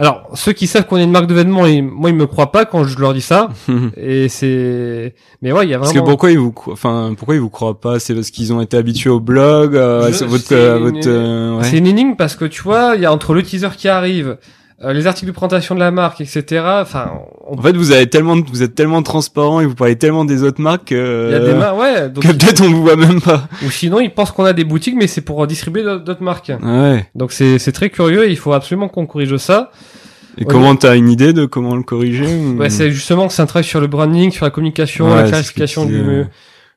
Alors, 0.00 0.30
ceux 0.34 0.52
qui 0.52 0.66
savent 0.66 0.86
qu'on 0.86 0.96
est 0.96 1.04
une 1.04 1.10
marque 1.10 1.26
de 1.26 1.34
vêtements, 1.34 1.66
ils- 1.66 1.82
moi, 1.84 2.08
ils 2.08 2.16
me 2.16 2.26
croient 2.26 2.50
pas 2.50 2.64
quand 2.64 2.84
je 2.84 2.98
leur 2.98 3.12
dis 3.12 3.20
ça. 3.20 3.50
Et 3.98 4.28
c'est. 4.30 5.14
Mais 5.42 5.52
ouais, 5.52 5.66
il 5.66 5.70
y 5.70 5.74
a 5.74 5.78
Parce 5.78 5.90
vraiment. 5.90 6.04
que 6.06 6.10
pourquoi 6.10 6.30
ils 6.30 6.38
vous, 6.38 6.54
enfin, 6.72 7.12
pourquoi 7.18 7.34
ils 7.34 7.40
vous 7.40 7.50
croient 7.50 7.78
pas? 7.78 7.98
C'est 8.00 8.14
parce 8.14 8.30
qu'ils 8.30 8.50
ont 8.52 8.62
été 8.62 8.76
habitués 8.78 9.10
au 9.10 9.20
blog, 9.20 9.76
euh, 9.76 10.10
Je- 10.10 10.24
votre, 10.24 10.44
c'est 10.44 10.68
à 10.70 10.76
une- 10.78 10.82
votre, 10.84 11.06
euh, 11.06 11.58
ouais. 11.58 11.64
C'est 11.64 11.76
une 11.78 11.86
énigme 11.86 12.16
parce 12.16 12.34
que 12.34 12.46
tu 12.46 12.62
vois, 12.62 12.94
il 12.96 13.02
y 13.02 13.06
a 13.06 13.12
entre 13.12 13.34
le 13.34 13.42
teaser 13.42 13.68
qui 13.76 13.88
arrive, 13.88 14.38
euh, 14.82 14.92
les 14.94 15.06
articles 15.06 15.26
de 15.26 15.32
présentation 15.34 15.74
de 15.74 15.80
la 15.80 15.90
marque, 15.90 16.20
etc. 16.20 16.62
Enfin, 16.80 17.10
on- 17.48 17.58
En 17.58 17.62
fait, 17.62 17.76
vous 17.76 17.92
avez 17.92 18.08
tellement, 18.08 18.36
vous 18.40 18.62
êtes 18.62 18.74
tellement 18.74 19.02
transparent 19.02 19.60
et 19.60 19.66
vous 19.66 19.74
parlez 19.74 19.96
tellement 19.96 20.24
des 20.24 20.42
autres 20.42 20.60
marques 20.60 20.86
que, 20.86 21.26
il 21.28 21.32
y 21.32 21.34
a 21.34 21.40
des 21.40 21.52
marques, 21.54 21.78
ouais. 21.78 22.08
donc- 22.08 22.24
que 22.24 22.28
peut-être 22.32 22.62
on 22.62 22.70
vous 22.70 22.82
voit 22.82 22.96
même 22.96 23.20
pas. 23.20 23.48
Ou 23.66 23.70
sinon, 23.70 24.00
ils 24.00 24.12
pensent 24.12 24.30
qu'on 24.32 24.44
a 24.44 24.52
des 24.54 24.64
boutiques, 24.64 24.94
mais 24.96 25.06
c'est 25.06 25.20
pour 25.20 25.46
distribuer 25.46 25.82
d'autres 25.82 26.22
marques. 26.22 26.50
Ouais. 26.62 27.06
Donc 27.14 27.32
c'est 27.32 27.58
c'est 27.58 27.72
très 27.72 27.90
curieux. 27.90 28.24
et 28.26 28.30
Il 28.30 28.36
faut 28.38 28.52
absolument 28.52 28.88
qu'on 28.88 29.06
corrige 29.06 29.36
ça. 29.36 29.70
Et 30.38 30.42
Ouais. 30.42 30.46
comment 30.48 30.74
t'as 30.76 30.96
une 30.96 31.10
idée 31.10 31.32
de 31.32 31.44
comment 31.44 31.74
le 31.76 31.82
corriger 31.82 32.24
ou- 32.26 32.56
Ouais, 32.58 32.70
c'est 32.70 32.90
justement 32.92 33.26
que 33.26 33.32
c'est 33.34 33.42
un 33.42 33.46
travail 33.46 33.64
sur 33.64 33.80
le 33.80 33.88
branding, 33.88 34.30
sur 34.30 34.44
la 34.46 34.50
communication, 34.50 35.10
Ouais, 35.10 35.16
la 35.16 35.24
clarification 35.24 35.84
du, 35.84 36.24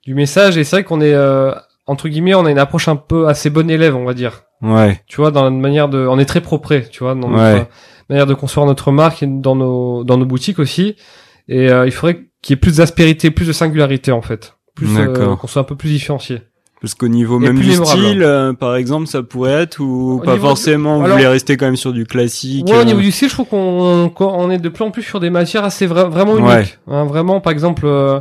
du 0.05 0.13
message. 0.15 0.57
Et 0.57 0.63
c'est 0.63 0.77
vrai 0.77 0.83
qu'on 0.83 0.99
est 1.01 1.13
euh, 1.13 1.51
entre 1.85 2.09
guillemets, 2.09 2.33
on 2.33 2.45
a 2.45 2.51
une 2.51 2.59
approche 2.59 2.87
un 2.87 2.95
peu 2.95 3.27
assez 3.27 3.49
bonne 3.49 3.69
élève, 3.69 3.95
on 3.95 4.05
va 4.05 4.13
dire. 4.13 4.43
Ouais. 4.61 5.01
Tu 5.07 5.17
vois, 5.17 5.29
dans 5.31 5.43
la 5.43 5.49
manière 5.51 5.87
de, 5.89 6.07
on 6.07 6.17
est 6.17 6.25
très 6.25 6.41
propre, 6.41 6.75
tu 6.91 7.03
vois, 7.03 7.13
dans 7.13 7.29
notre 7.29 7.43
Ouais. 7.43 7.67
Manière 8.09 8.27
de 8.27 8.33
concevoir 8.33 8.65
notre 8.65 8.91
marque 8.91 9.23
dans 9.25 9.55
nos 9.55 10.03
dans 10.03 10.17
nos 10.17 10.25
boutiques 10.25 10.59
aussi. 10.59 10.95
Et 11.49 11.69
euh, 11.69 11.85
il 11.85 11.91
faudrait 11.91 12.25
qu'il 12.41 12.53
y 12.53 12.57
ait 12.57 12.59
plus 12.61 12.77
d'aspérité, 12.77 13.31
plus 13.31 13.47
de 13.47 13.53
singularité 13.53 14.11
en 14.11 14.21
fait, 14.21 14.55
plus 14.75 14.87
euh, 14.97 15.35
qu'on 15.35 15.47
soit 15.47 15.61
un 15.61 15.65
peu 15.65 15.75
plus 15.75 15.89
différencié. 15.89 16.41
Parce 16.81 16.95
qu'au 16.95 17.07
niveau 17.07 17.39
même 17.39 17.57
du 17.57 17.71
style, 17.73 18.23
euh, 18.23 18.51
par 18.51 18.75
exemple, 18.75 19.07
ça 19.07 19.23
pourrait 19.23 19.53
être 19.53 19.79
ou 19.79 20.19
Au 20.21 20.25
pas 20.25 20.37
forcément. 20.37 20.99
du- 20.99 21.05
Vous 21.05 21.11
voulez 21.13 21.27
rester 21.27 21.55
quand 21.55 21.65
même 21.65 21.77
sur 21.77 21.93
du 21.93 22.05
classique. 22.05 22.67
Ouais, 22.67 22.81
au 22.81 22.83
niveau 22.83 22.99
du 22.99 23.09
style, 23.11 23.29
je 23.29 23.33
trouve 23.35 23.47
qu'on 23.47 24.11
on 24.19 24.51
est 24.51 24.57
de 24.57 24.67
plus 24.67 24.83
en 24.83 24.91
plus 24.91 25.01
sur 25.03 25.21
des 25.21 25.29
matières 25.29 25.63
assez 25.63 25.87
vra- 25.87 26.09
vraiment 26.09 26.37
uniques. 26.37 26.49
Ouais. 26.49 26.65
Hein, 26.87 27.05
vraiment, 27.05 27.39
par 27.39 27.53
exemple, 27.53 27.83
euh, 27.85 28.19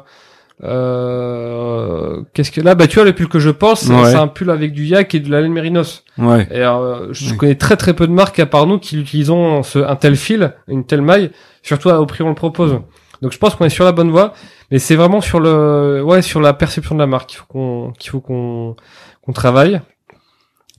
euh, 0.62 2.22
qu'est-ce 2.34 2.50
que 2.50 2.60
là, 2.60 2.74
bah 2.74 2.86
tu 2.86 2.96
vois 2.96 3.04
le 3.04 3.12
pull 3.14 3.28
que 3.28 3.38
je 3.38 3.50
porte, 3.50 3.78
c'est 3.78 3.92
Ouais. 3.92 4.10
c'est 4.10 4.16
un 4.16 4.28
pull 4.28 4.50
avec 4.50 4.72
du 4.72 4.84
yak 4.84 5.14
et 5.14 5.20
de 5.20 5.30
la 5.30 5.40
laine 5.40 5.52
mérinos. 5.52 6.04
Ouais. 6.18 6.46
Et 6.50 6.60
euh, 6.60 7.12
je 7.12 7.30
Ouais. 7.30 7.36
connais 7.36 7.54
très 7.54 7.76
très 7.76 7.94
peu 7.94 8.06
de 8.06 8.12
marques 8.12 8.38
à 8.38 8.46
part 8.46 8.66
nous 8.66 8.78
qui 8.78 8.98
utilisons 9.00 9.62
ce, 9.62 9.78
un 9.78 9.96
tel 9.96 10.16
fil, 10.16 10.54
une 10.68 10.84
telle 10.84 11.02
maille, 11.02 11.30
surtout 11.62 11.88
au 11.90 12.06
prix 12.06 12.22
où 12.22 12.26
on 12.26 12.30
le 12.30 12.34
propose. 12.34 12.78
Donc 13.22 13.32
je 13.32 13.38
pense 13.38 13.54
qu'on 13.54 13.64
est 13.64 13.68
sur 13.70 13.84
la 13.84 13.92
bonne 13.92 14.10
voie, 14.10 14.32
mais 14.70 14.78
c'est 14.78 14.96
vraiment 14.96 15.20
sur 15.20 15.38
le, 15.40 16.02
ouais, 16.04 16.22
sur 16.22 16.40
la 16.40 16.52
perception 16.52 16.94
de 16.94 17.00
la 17.00 17.06
marque 17.06 17.28
qu'il 17.30 17.38
faut 17.38 17.46
qu'on, 17.48 17.92
qu'il 17.98 18.10
faut 18.10 18.20
qu'on, 18.20 18.74
qu'on 19.22 19.32
travaille. 19.32 19.80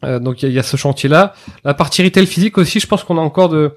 Euh, 0.04 0.20
donc 0.20 0.44
il 0.44 0.50
y, 0.50 0.54
y 0.54 0.60
a 0.60 0.64
ce 0.64 0.76
chantier-là. 0.76 1.34
La 1.64 1.74
partie 1.74 2.04
retail 2.04 2.26
physique 2.28 2.58
aussi, 2.58 2.82
je 2.82 2.88
pense 2.88 3.06
qu'on 3.06 3.18
a 3.18 3.22
encore 3.22 3.48
de, 3.48 3.72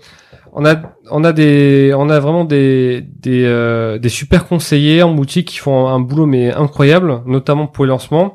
on 0.59 0.65
a, 0.65 0.75
on 1.11 1.23
a 1.23 1.33
des, 1.33 1.93
on 1.95 2.09
a 2.09 2.19
vraiment 2.19 2.45
des, 2.45 3.05
des, 3.21 3.45
euh, 3.45 3.99
des 3.99 4.09
super 4.09 4.47
conseillers 4.49 5.03
en 5.03 5.13
boutique 5.13 5.49
qui 5.49 5.59
font 5.59 5.87
un 5.87 6.01
boulot 6.01 6.25
mais 6.27 6.51
incroyable, 6.53 7.21
notamment 7.27 7.67
pour 7.67 7.85
les 7.85 7.91
lancements. 7.91 8.33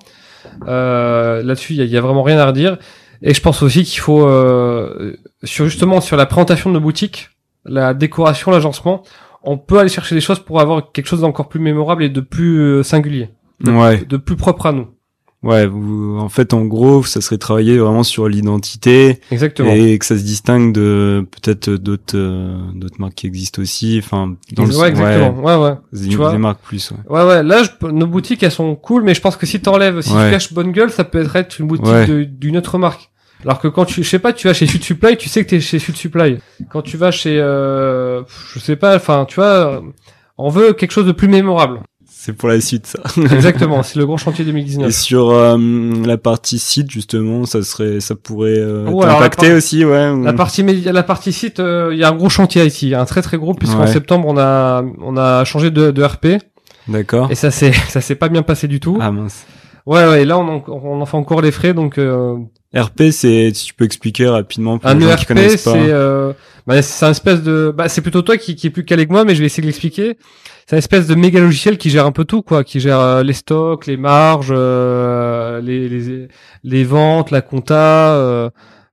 Euh, 0.67 1.41
Là-dessus, 1.43 1.73
il 1.73 1.79
y 1.79 1.81
a, 1.81 1.85
il 1.85 1.91
y 1.91 1.97
a 1.97 2.01
vraiment 2.01 2.23
rien 2.23 2.37
à 2.37 2.45
redire. 2.45 2.77
Et 3.23 3.33
je 3.33 3.41
pense 3.41 3.61
aussi 3.63 3.83
qu'il 3.83 3.99
faut, 3.99 4.25
euh, 4.27 5.15
sur 5.43 5.65
justement 5.65 5.99
sur 6.01 6.15
la 6.17 6.25
présentation 6.25 6.69
de 6.69 6.75
nos 6.75 6.79
boutiques, 6.81 7.29
la 7.65 7.93
décoration, 7.93 8.51
l'agencement, 8.51 9.03
on 9.43 9.57
peut 9.57 9.79
aller 9.79 9.89
chercher 9.89 10.15
des 10.15 10.21
choses 10.21 10.39
pour 10.39 10.59
avoir 10.61 10.91
quelque 10.91 11.07
chose 11.07 11.21
d'encore 11.21 11.49
plus 11.49 11.59
mémorable 11.59 12.03
et 12.03 12.09
de 12.09 12.21
plus 12.21 12.59
euh, 12.59 12.83
singulier, 12.83 13.29
Ouais. 13.65 13.97
de 14.05 14.17
plus 14.17 14.35
propre 14.35 14.67
à 14.67 14.71
nous. 14.71 14.87
Ouais. 15.43 15.65
Vous, 15.65 16.17
en 16.19 16.29
fait, 16.29 16.53
en 16.53 16.65
gros, 16.65 17.01
ça 17.03 17.19
serait 17.19 17.37
travailler 17.39 17.77
vraiment 17.79 18.03
sur 18.03 18.27
l'identité 18.27 19.19
Exactement. 19.31 19.71
et 19.71 19.97
que 19.97 20.05
ça 20.05 20.15
se 20.17 20.23
distingue 20.23 20.71
de 20.73 21.25
peut-être 21.31 21.69
d'autres 21.71 22.15
euh, 22.15 22.59
d'autres 22.75 22.99
marques 22.99 23.15
qui 23.15 23.27
existent 23.27 23.61
aussi. 23.61 23.99
Enfin, 24.03 24.35
dans 24.51 24.65
le 24.65 24.77
ouais, 24.77 24.89
exactement. 24.89 25.39
Ouais, 25.41 25.55
ouais. 25.55 25.75
des, 25.93 26.09
Tu 26.09 26.15
vois 26.17 26.31
des 26.31 26.37
marques 26.37 26.61
plus. 26.61 26.91
Ouais. 26.91 26.97
Ouais, 27.21 27.25
ouais. 27.27 27.43
Là, 27.43 27.63
je 27.63 27.87
nos 27.87 28.05
boutiques, 28.07 28.43
elles 28.43 28.51
sont 28.51 28.75
cool, 28.75 29.03
mais 29.03 29.13
je 29.15 29.21
pense 29.21 29.35
que 29.35 29.45
si 29.47 29.59
t'enlèves, 29.59 30.01
si 30.01 30.13
Ouais. 30.13 30.25
tu 30.25 30.31
caches 30.31 30.53
bonne 30.53 30.71
gueule, 30.71 30.91
ça 30.91 31.03
peut 31.03 31.25
être 31.33 31.59
une 31.59 31.67
boutique 31.67 31.85
Ouais. 31.87 32.25
d'une 32.25 32.57
autre 32.57 32.77
marque. 32.77 33.09
Alors 33.43 33.59
que 33.59 33.67
quand 33.67 33.85
tu, 33.85 34.03
je 34.03 34.07
sais 34.09 34.19
pas, 34.19 34.33
tu 34.33 34.47
vas 34.47 34.53
chez 34.53 34.67
Sud 34.67 34.83
Supply, 34.83 35.17
tu 35.17 35.27
sais 35.27 35.43
que 35.43 35.49
t'es 35.49 35.59
chez 35.59 35.79
Sud 35.79 35.95
Supply. 35.97 36.37
Quand 36.71 36.83
tu 36.83 36.95
vas 36.97 37.09
chez, 37.09 37.39
euh, 37.39 38.21
je 38.53 38.59
sais 38.59 38.75
pas, 38.75 38.95
enfin, 38.95 39.25
tu 39.27 39.35
vois, 39.35 39.81
on 40.37 40.49
veut 40.49 40.73
quelque 40.73 40.91
chose 40.91 41.07
de 41.07 41.11
plus 41.11 41.27
mémorable. 41.27 41.79
C'est 42.23 42.33
pour 42.33 42.49
la 42.49 42.61
suite, 42.61 42.85
ça. 42.85 42.99
Exactement. 43.33 43.81
c'est 43.83 43.97
le 43.97 44.05
grand 44.05 44.17
chantier 44.17 44.43
Et 44.43 44.45
2019. 44.45 44.91
sur 44.91 45.31
euh, 45.31 45.57
la 46.05 46.17
partie 46.17 46.59
site, 46.59 46.91
justement, 46.91 47.47
ça 47.47 47.63
serait, 47.63 47.99
ça 47.99 48.13
pourrait 48.13 48.59
euh, 48.59 48.85
t'impacter 48.85 49.47
par- 49.47 49.57
aussi, 49.57 49.83
ouais. 49.83 50.09
ou- 50.11 50.23
La 50.23 50.33
partie 50.33 50.61
média, 50.63 50.91
la 50.91 51.01
partie 51.01 51.33
site, 51.33 51.59
euh, 51.59 51.89
il 51.91 51.97
y 51.97 52.03
a 52.03 52.09
un 52.09 52.15
gros 52.15 52.29
chantier 52.29 52.63
ici, 52.63 52.93
un 52.93 53.05
très 53.05 53.23
très 53.23 53.37
gros, 53.37 53.55
puisqu'en 53.55 53.81
Ouais. 53.81 53.87
septembre 53.87 54.27
on 54.27 54.37
a 54.37 54.83
on 55.01 55.17
a 55.17 55.43
changé 55.45 55.71
de, 55.71 55.89
de 55.89 56.03
RP 56.03 56.27
D'accord. 56.87 57.31
et 57.31 57.35
ça 57.35 57.49
s'est 57.49 57.71
ça 57.89 58.01
s'est 58.01 58.13
pas 58.15 58.29
bien 58.29 58.43
passé 58.43 58.67
du 58.67 58.79
tout. 58.79 58.99
Ah 59.01 59.09
mince. 59.11 59.47
Ouais 59.87 60.07
ouais, 60.07 60.21
et 60.21 60.25
là 60.25 60.37
on 60.37 60.47
en, 60.47 60.63
on 60.67 61.01
en 61.01 61.05
fait 61.07 61.17
encore 61.17 61.41
les 61.41 61.51
frais, 61.51 61.73
donc 61.73 61.97
euh, 61.97 62.35
RP, 62.75 63.09
c'est, 63.11 63.51
si 63.55 63.65
tu 63.65 63.73
peux 63.73 63.83
expliquer 63.85 64.27
rapidement 64.27 64.77
pour 64.77 64.87
un 64.91 64.93
les 64.93 65.01
gens 65.01 65.07
qui 65.15 65.21
ERP 65.23 65.27
connaissent 65.27 65.63
pas. 65.63 65.71
c'est 65.73 65.89
euh, 65.89 66.33
bah, 66.67 66.79
c'est 66.83 67.03
un 67.03 67.09
espèce 67.11 67.41
de 67.41 67.73
bah 67.75 67.89
c'est 67.89 68.01
plutôt 68.01 68.21
toi 68.21 68.37
qui 68.37 68.55
qui 68.55 68.67
est 68.67 68.69
plus 68.69 68.85
calé 68.85 69.07
que 69.07 69.11
moi, 69.11 69.25
mais 69.25 69.33
je 69.33 69.39
vais 69.39 69.47
essayer 69.47 69.61
de 69.61 69.67
l'expliquer. 69.67 70.17
C'est 70.71 70.77
un 70.77 70.79
espèce 70.79 71.05
de 71.07 71.15
méga 71.15 71.41
logiciel 71.41 71.77
qui 71.77 71.89
gère 71.89 72.05
un 72.05 72.13
peu 72.13 72.23
tout 72.23 72.43
quoi, 72.43 72.63
qui 72.63 72.79
gère 72.79 72.97
euh, 73.01 73.23
les 73.23 73.33
stocks, 73.33 73.87
les 73.87 73.97
marges, 73.97 74.53
euh, 74.55 75.59
les, 75.59 75.89
les 75.89 76.29
les 76.63 76.83
ventes, 76.85 77.29
la 77.29 77.41
compta. 77.41 78.15
euh, 78.15 78.49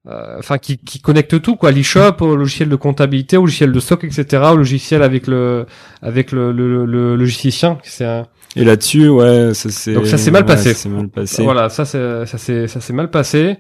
euh, 0.09 0.37
enfin 0.41 0.59
qui, 0.59 0.77
qui 0.79 1.01
connecte 1.01 1.41
tout 1.41 1.55
quoi 1.55 1.71
l'e-shop 1.71 2.17
au 2.23 2.35
logiciel 2.35 2.69
de 2.69 2.75
comptabilité 2.77 3.37
au 3.37 3.43
logiciel 3.43 3.71
de 3.71 3.79
stock 3.79 4.03
etc 4.03 4.43
au 4.53 4.57
logiciel 4.57 5.03
avec 5.05 5.29
le 5.29 5.67
avec 6.03 6.33
le 6.33 6.51
le, 6.51 6.85
le, 6.85 7.15
logicien 7.15 7.79
c'est 7.85 8.05
un... 8.07 8.27
Et 8.57 8.65
là-dessus, 8.65 9.09
ouais, 9.09 9.53
ça 9.55 9.69
c'est. 9.71 9.93
Donc 9.93 10.07
ça 10.09 10.17
s'est 10.19 10.31
mal 10.33 10.43
ouais, 10.45 10.57
mal 10.89 11.09
passé. 11.11 11.45
voilà 11.45 11.69
ça 11.69 11.85
c'est 11.85 12.27
ça 12.27 12.39
c'est 12.39 12.67
ça 12.67 12.81
s'est 12.81 12.93
mal 12.93 13.09
passé 13.11 13.57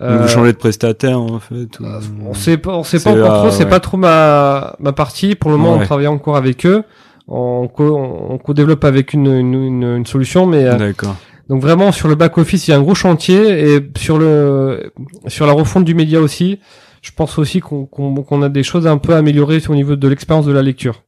Euh, 0.00 0.18
Vous 0.22 0.28
changez 0.28 0.52
de 0.52 0.56
prestataire, 0.56 1.20
en 1.20 1.38
fait. 1.38 1.78
ou- 1.78 1.84
on 2.26 2.34
sait 2.34 2.56
pas 2.56 2.72
on 2.72 2.82
sait 2.82 2.98
pas 2.98 3.10
encore 3.12 3.38
trop 3.40 3.50
c'est 3.52 3.64
ouais. 3.64 3.70
pas 3.70 3.78
trop 3.78 3.98
ma 3.98 4.74
ma 4.80 4.92
partie 4.92 5.34
pour 5.36 5.50
le 5.50 5.58
moment 5.58 5.74
Ouais. 5.76 5.82
on 5.82 5.84
travaille 5.84 6.06
encore 6.08 6.36
avec 6.36 6.64
eux 6.66 6.82
on 7.28 7.68
co 7.68 7.96
on 7.96 8.38
co-développe 8.38 8.84
avec 8.84 9.12
une, 9.12 9.26
une, 9.26 9.54
une, 9.54 9.82
une 9.96 10.06
solution 10.06 10.46
mais 10.46 10.64
euh, 10.64 10.76
D'accord. 10.76 11.16
donc 11.48 11.60
vraiment 11.62 11.92
sur 11.92 12.08
le 12.08 12.14
back 12.14 12.36
office 12.38 12.68
il 12.68 12.72
y 12.72 12.74
a 12.74 12.76
un 12.78 12.82
gros 12.82 12.94
chantier 12.94 13.74
et 13.74 13.90
sur 13.96 14.18
le 14.18 14.92
sur 15.28 15.46
la 15.46 15.52
refonte 15.52 15.84
du 15.84 15.94
média 15.94 16.20
aussi 16.20 16.58
je 17.02 17.10
pense 17.10 17.38
aussi 17.38 17.60
qu'on 17.60 18.42
a 18.42 18.48
des 18.48 18.62
choses 18.62 18.86
un 18.86 18.98
peu 18.98 19.14
améliorées 19.14 19.60
au 19.68 19.74
niveau 19.74 19.96
de 19.96 20.08
l'expérience 20.08 20.46
de 20.46 20.52
la 20.52 20.62
lecture 20.62 21.02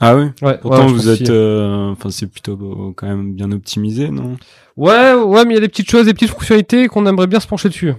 Ah 0.00 0.16
oui? 0.16 0.24
Ouais, 0.42 0.58
Pourtant, 0.60 0.86
ouais, 0.86 0.92
vous 0.92 1.08
êtes, 1.08 1.30
euh, 1.30 1.92
enfin, 1.92 2.10
c'est 2.10 2.26
plutôt 2.26 2.92
quand 2.96 3.06
même 3.06 3.34
bien 3.34 3.52
optimisé, 3.52 4.08
non? 4.10 4.36
Ouais, 4.76 5.14
ouais, 5.14 5.44
mais 5.44 5.52
il 5.52 5.54
y 5.54 5.58
a 5.58 5.60
des 5.60 5.68
petites 5.68 5.88
choses, 5.88 6.06
des 6.06 6.14
petites 6.14 6.30
fonctionnalités 6.30 6.88
qu'on 6.88 7.06
aimerait 7.06 7.28
bien 7.28 7.38
se 7.38 7.46
pencher 7.46 7.68
dessus. 7.68 7.92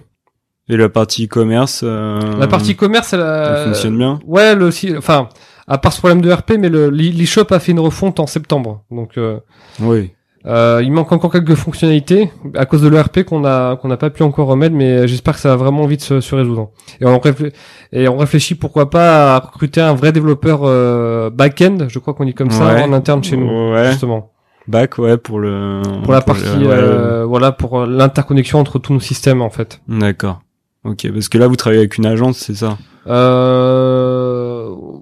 Et 0.67 0.77
la 0.77 0.89
partie 0.89 1.25
e-commerce, 1.25 1.81
euh, 1.83 2.19
La 2.37 2.47
partie 2.47 2.75
commerce, 2.75 3.13
elle, 3.13 3.57
fonctionne 3.63 3.97
bien? 3.97 4.19
Ouais, 4.25 4.53
le 4.53 4.69
enfin, 4.97 5.29
à 5.69 5.77
part 5.77 5.93
ce 5.93 5.99
problème 5.99 6.21
de 6.21 6.29
RP, 6.31 6.53
mais 6.59 6.67
le 6.69 6.89
l'e- 6.89 7.11
l'eShop 7.15 7.45
a 7.51 7.59
fait 7.59 7.71
une 7.71 7.79
refonte 7.79 8.19
en 8.19 8.27
septembre. 8.27 8.83
Donc, 8.91 9.17
euh, 9.17 9.37
Oui. 9.79 10.11
euh, 10.45 10.81
il 10.83 10.91
manque 10.91 11.11
encore 11.11 11.31
quelques 11.31 11.55
fonctionnalités 11.55 12.31
à 12.55 12.65
cause 12.65 12.81
de 12.81 12.87
l'ERP 12.89 13.23
qu'on 13.23 13.45
a 13.45 13.75
qu'on 13.77 13.87
n'a 13.87 13.97
pas 13.97 14.09
pu 14.09 14.23
encore 14.23 14.47
remettre, 14.47 14.75
mais 14.75 15.07
j'espère 15.07 15.35
que 15.35 15.39
ça 15.39 15.49
va 15.49 15.55
vraiment 15.57 15.85
vite 15.85 16.01
se, 16.01 16.19
se 16.21 16.35
résoudre. 16.35 16.71
Et 16.99 17.05
on, 17.05 17.17
réfl- 17.19 17.51
et 17.93 18.07
on 18.09 18.17
réfléchit 18.17 18.55
pourquoi 18.55 18.89
pas 18.89 19.35
à 19.35 19.39
recruter 19.39 19.79
un 19.81 19.93
vrai 19.93 20.11
développeur 20.11 20.61
euh, 20.63 21.29
back-end, 21.29 21.77
je 21.87 21.99
crois 21.99 22.13
qu'on 22.13 22.25
dit 22.25 22.33
comme 22.33 22.51
ça, 22.51 22.65
Ouais. 22.73 22.83
en 22.83 22.91
interne 22.93 23.23
chez 23.23 23.37
nous, 23.37 23.71
Ouais. 23.73 23.91
justement. 23.91 24.31
Back, 24.67 24.97
ouais, 24.99 25.17
pour 25.17 25.39
le. 25.39 25.81
Pour 26.03 26.13
la 26.13 26.21
partie, 26.21 26.43
ouais, 26.45 26.67
euh, 26.69 27.25
voilà, 27.25 27.51
pour 27.51 27.85
l'interconnexion 27.87 28.59
entre 28.59 28.77
tous 28.77 28.93
nos 28.93 28.99
systèmes 28.99 29.41
en 29.41 29.49
fait. 29.49 29.81
D'accord. 29.87 30.41
Ok, 30.85 31.07
parce 31.11 31.27
que 31.27 31.37
là, 31.39 31.47
vous 31.47 31.55
travaillez 31.55 31.79
avec 31.81 31.97
une 31.97 32.05
agence, 32.05 32.37
c'est 32.37 32.53
ça? 32.55 32.77
Euh, 33.07 34.28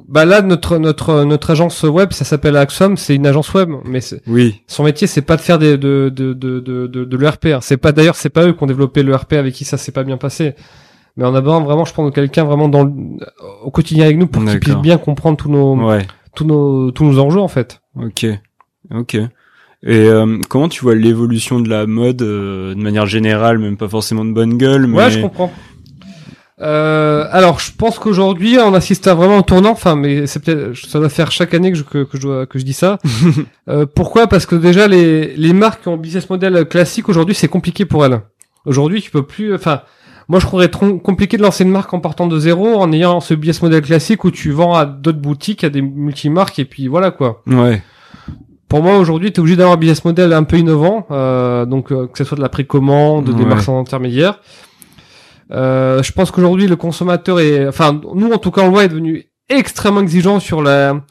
bah 0.08 0.26
là, 0.26 0.42
notre 0.42 0.78
notre 0.78 1.24
notre 1.26 1.52
agence 1.52 1.84
web, 1.84 2.12
ça 2.14 2.24
s'appelle 2.26 2.56
Axom, 2.56 2.96
c'est 2.98 3.16
une 3.16 3.28
agence 3.28 3.54
web, 3.54 3.70
mais 3.86 4.00
Oui. 4.28 4.62
son 4.68 4.84
métier, 4.84 5.06
c'est 5.08 5.22
pas 5.22 5.36
de 5.36 5.42
faire 5.42 5.60
des, 5.60 5.78
de 5.78 6.10
de 6.14 6.34
de 6.34 6.60
de 6.60 6.88
de, 6.88 7.04
de 7.06 7.18
l'ERP. 7.18 7.46
hein. 7.48 7.60
C'est 7.62 7.78
pas 7.78 7.92
d'ailleurs, 7.92 8.16
c'est 8.16 8.30
pas 8.30 8.46
eux 8.48 8.54
qui 8.54 8.64
ont 8.64 8.68
développé 8.68 9.04
l'ERP 9.04 9.34
avec 9.34 9.54
qui 9.54 9.66
ça 9.66 9.78
s'est 9.78 9.92
pas 9.92 10.04
bien 10.04 10.18
passé. 10.18 10.54
Mais 11.18 11.26
on 11.26 11.34
a 11.34 11.42
besoin 11.42 11.60
vraiment, 11.62 11.84
je 11.84 11.94
de 11.94 12.10
quelqu'un 12.12 12.44
vraiment 12.44 12.70
dans 12.70 12.84
le, 12.84 12.92
au 13.64 13.72
quotidien 13.72 14.06
avec 14.06 14.18
nous 14.18 14.28
pour 14.28 14.44
qu'il 14.46 14.60
puisse 14.60 14.76
bien 14.76 14.98
comprendre 14.98 15.36
tous 15.38 15.50
nos 15.50 15.76
Ouais. 15.76 16.06
tous 16.36 16.46
nos 16.46 16.92
tous 16.92 17.04
nos 17.06 17.20
enjeux 17.20 17.42
en 17.42 17.48
fait. 17.48 17.82
Ok. 17.96 18.26
Ok. 18.96 19.16
Et 19.84 20.08
euh, 20.08 20.40
comment 20.50 20.70
tu 20.70 20.82
vois 20.84 20.96
l'évolution 20.96 21.60
de 21.60 21.70
la 21.70 21.86
mode 21.86 22.22
euh, 22.22 22.74
de 22.74 22.80
manière 22.82 23.06
générale, 23.06 23.60
même 23.60 23.78
pas 23.78 23.88
forcément 23.88 24.26
de 24.26 24.32
bonne 24.32 24.58
gueule, 24.58 24.88
mais 24.88 24.98
Ouais, 24.98 25.12
je 25.12 25.20
comprends. 25.22 25.52
Euh, 26.62 27.26
alors, 27.32 27.60
je 27.60 27.72
pense 27.78 28.00
qu'aujourd'hui, 28.00 28.58
on 28.60 28.74
assiste 28.74 29.08
à 29.08 29.14
vraiment 29.14 29.38
un 29.38 29.42
tournant. 29.44 29.72
Enfin, 29.72 29.96
mais 29.96 30.26
c'est 30.28 30.44
peut-être, 30.44 30.76
ça 30.76 31.00
doit 31.00 31.10
faire 31.10 31.32
chaque 31.32 31.54
année 31.54 31.72
que 31.72 31.78
je, 31.78 31.84
que, 31.84 32.04
que 32.04 32.18
je, 32.18 32.22
dois- 32.22 32.46
que 32.46 32.58
je 32.60 32.66
dis 32.66 32.74
ça. 32.74 32.98
euh, 33.70 33.86
pourquoi? 33.86 34.28
Parce 34.28 34.46
que 34.46 34.56
déjà, 34.56 34.88
les, 34.88 35.36
les 35.36 35.54
marques 35.54 35.84
qui 35.84 35.88
ont 35.90 35.94
un 35.94 35.98
business 35.98 36.30
model 36.30 36.66
classique 36.66 37.10
aujourd'hui, 37.10 37.36
c'est 37.36 37.48
compliqué 37.48 37.86
pour 37.86 38.06
elles. 38.06 38.22
Aujourd'hui, 38.66 39.02
tu 39.02 39.12
peux 39.12 39.24
plus. 39.24 39.54
Enfin, 39.54 39.82
moi, 40.28 40.40
je 40.40 40.46
trouverais 40.46 40.68
trop 40.70 40.98
compliqué 40.98 41.38
de 41.38 41.44
lancer 41.44 41.64
une 41.64 41.70
marque 41.72 41.94
en 41.94 42.00
partant 42.00 42.28
de 42.28 42.38
zéro, 42.40 42.76
en 42.76 42.92
ayant 42.92 43.20
ce 43.22 43.34
business 43.34 43.62
model 43.62 43.82
classique 43.82 44.24
où 44.24 44.32
tu 44.32 44.52
vends 44.52 44.74
à 44.74 44.86
d'autres 44.86 45.20
boutiques, 45.20 45.64
à 45.64 45.70
des 45.70 45.82
multimarques, 45.82 46.60
et 46.60 46.66
puis 46.66 46.88
voilà 46.88 47.12
quoi. 47.12 47.44
ouais. 47.48 47.82
Pour 48.68 48.84
moi, 48.84 48.98
aujourd'hui, 48.98 49.32
tu 49.32 49.36
es 49.38 49.40
obligé 49.40 49.56
d'avoir 49.56 49.76
un 49.76 49.80
business 49.80 50.04
model 50.04 50.34
un 50.34 50.44
peu 50.44 50.58
innovant, 50.58 51.08
euh, 51.12 51.66
donc 51.66 51.94
euh, 51.94 52.08
que 52.08 52.18
ce 52.18 52.26
soit 52.26 52.36
de 52.36 52.42
la 52.42 52.50
précommande, 52.50 53.30
des 53.34 53.44
Ouais. 53.44 53.48
marques 53.48 53.62
sans 53.62 53.80
intermédiaire. 53.80 54.42
Euh, 55.52 56.04
je 56.04 56.12
pense 56.12 56.32
qu'aujourd'hui, 56.32 56.68
le 56.68 56.76
consommateur 56.76 57.40
est, 57.40 57.68
enfin, 57.68 58.00
nous 58.16 58.32
en 58.32 58.38
tout 58.38 58.52
cas, 58.52 58.62
on 58.62 58.66
le 58.66 58.72
voit, 58.72 58.84
est 58.86 58.90
devenu 58.90 59.26
extrêmement 59.50 60.02
exigeant 60.02 60.40
sur 60.40 60.62
la, 60.62 61.02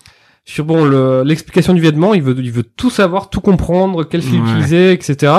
sur 0.45 0.65
bon, 0.65 0.85
le- 0.85 1.23
l'explication 1.25 1.73
du 1.75 1.81
vêtement. 1.81 2.13
Il 2.15 2.23
veut, 2.23 2.35
il 2.39 2.53
veut 2.53 2.63
tout 2.65 2.91
savoir, 2.91 3.31
tout 3.31 3.41
comprendre, 3.41 4.05
quel 4.05 4.23
fil 4.23 4.41
Ouais. 4.41 4.49
utiliser, 4.51 4.93
etc. 4.93 5.33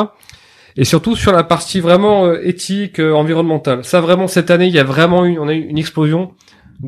Et 0.76 0.84
surtout 0.86 1.16
sur 1.16 1.32
la 1.32 1.44
partie 1.44 1.80
vraiment 1.80 2.26
euh, 2.26 2.40
éthique, 2.44 3.00
euh, 3.00 3.14
environnementale. 3.14 3.84
Ça, 3.84 4.02
vraiment, 4.02 4.28
cette 4.28 4.50
année, 4.52 4.68
il 4.68 4.74
y 4.74 4.80
a 4.80 4.84
vraiment 4.84 5.26
eu, 5.26 5.38
on 5.40 5.48
a 5.48 5.54
eu 5.54 5.62
une 5.62 5.78
explosion. 5.78 6.32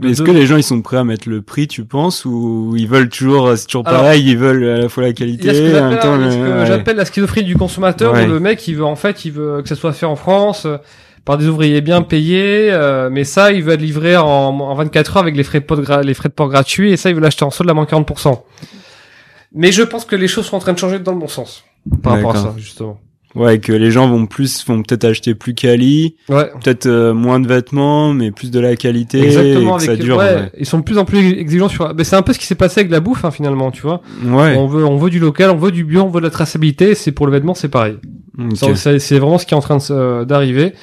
Est-ce 0.04 0.22
que 0.22 0.30
les 0.30 0.46
gens 0.46 0.56
ils 0.58 0.62
sont 0.64 0.84
prêts 0.84 0.98
à 0.98 1.04
mettre 1.04 1.28
le 1.28 1.42
prix, 1.42 1.68
tu 1.68 1.84
penses, 1.84 2.24
ou 2.24 2.76
ils 2.78 2.88
veulent 2.88 3.10
toujours, 3.10 3.58
c'est 3.58 3.66
toujours 3.66 3.88
Alors, 3.88 4.02
pareil, 4.02 4.24
ils 4.24 4.38
veulent 4.38 4.64
à 4.64 4.78
la 4.82 4.90
fois 4.90 5.02
la 5.02 5.14
qualité, 5.14 5.50
en 5.50 5.54
même 5.54 5.72
j'appelle 5.92 6.00
temps, 6.00 6.16
le- 6.16 6.84
ouais. 6.86 6.94
la 6.94 7.06
schizophrénie 7.06 7.48
du 7.48 7.56
consommateur, 7.56 8.14
Ouais. 8.14 8.28
où 8.28 8.30
le 8.30 8.40
mec, 8.40 8.68
il 8.68 8.76
veut 8.76 8.86
en 8.86 8.96
fait, 8.96 9.26
il 9.26 9.32
veut 9.32 9.64
que 9.64 9.68
ça 9.68 9.74
soit 9.76 9.92
fait 9.94 10.06
en 10.06 10.16
France 10.16 10.68
euh, 10.68 10.78
par 11.30 11.38
des 11.38 11.48
ouvriers 11.48 11.82
bien 11.82 12.02
payés, 12.02 12.70
euh, 12.72 13.12
mais 13.12 13.24
ça, 13.24 13.52
il 13.52 13.62
veut 13.62 13.74
être 13.74 13.82
livré 13.82 14.18
en, 14.18 14.26
en 14.26 14.74
24 14.74 15.18
heures 15.18 15.22
avec 15.22 15.36
les 15.38 15.44
frais 15.44 15.60
de 15.60 15.66
port, 15.66 15.80
les 16.02 16.14
frais 16.16 16.28
de 16.30 16.34
port 16.34 16.50
gratuits, 16.50 16.92
et 16.92 16.98
ça, 16.98 17.10
il 17.10 17.16
veut 17.16 17.22
l'acheter 17.22 17.46
en 17.46 17.52
solde 17.52 17.70
à 17.70 17.76
moins 17.76 17.86
40%. 17.86 18.42
Mais 19.54 19.72
je 19.72 19.84
pense 19.84 20.06
que 20.06 20.16
les 20.16 20.28
choses 20.28 20.46
sont 20.48 20.56
en 20.56 20.60
train 20.60 20.74
de 20.74 20.80
changer 20.80 20.98
dans 20.98 21.12
le 21.12 21.20
bon 21.20 21.28
sens 21.28 21.64
par 22.02 22.14
rapport 22.14 22.36
à 22.36 22.40
ça, 22.40 22.56
justement. 22.58 23.00
Ouais, 23.36 23.60
que 23.60 23.72
les 23.72 23.92
gens 23.92 24.10
vont 24.10 24.26
plus, 24.26 24.66
vont 24.66 24.82
peut-être 24.82 25.06
acheter 25.06 25.36
plus 25.36 25.54
quali, 25.54 26.16
Ouais. 26.30 26.50
peut-être 26.64 26.88
euh, 26.88 27.14
moins 27.14 27.40
de 27.40 27.48
vêtements, 27.48 28.12
mais 28.12 28.32
plus 28.32 28.50
de 28.50 28.60
la 28.60 28.76
qualité, 28.76 29.22
Exactement, 29.24 29.78
et 29.78 29.82
que 29.82 29.86
ça 29.86 29.96
dure. 29.96 30.18
ouais, 30.18 30.34
Ouais. 30.34 30.52
ils 30.58 30.66
sont 30.66 30.80
de 30.80 30.84
plus 30.84 30.98
en 30.98 31.06
plus 31.06 31.20
exigeants 31.34 31.70
sur. 31.70 31.94
Mais 31.94 32.04
c'est 32.06 32.16
un 32.16 32.24
peu 32.24 32.34
ce 32.34 32.40
qui 32.40 32.48
s'est 32.48 32.56
passé 32.56 32.80
avec 32.80 32.92
la 32.92 33.02
bouffe, 33.02 33.24
hein, 33.26 33.30
finalement, 33.30 33.70
tu 33.70 33.84
vois. 33.84 34.02
Ouais. 34.26 34.56
On 34.58 34.66
veut, 34.66 34.84
on 34.84 34.98
veut 34.98 35.12
du 35.12 35.20
local, 35.20 35.52
on 35.52 35.58
veut 35.58 35.70
du 35.70 35.84
bio, 35.84 36.02
on 36.02 36.10
veut 36.10 36.22
de 36.22 36.26
la 36.26 36.32
traçabilité. 36.32 36.96
C'est 36.96 37.12
pour 37.12 37.28
le 37.28 37.32
vêtement, 37.32 37.54
c'est 37.54 37.70
pareil. 37.70 37.98
C'est 38.56 39.20
vraiment 39.20 39.38
ce 39.38 39.46
qui 39.46 39.54
est 39.54 39.58
en 39.58 39.62
train 39.62 39.78
euh, 39.92 40.26
d'arriver. 40.26 40.74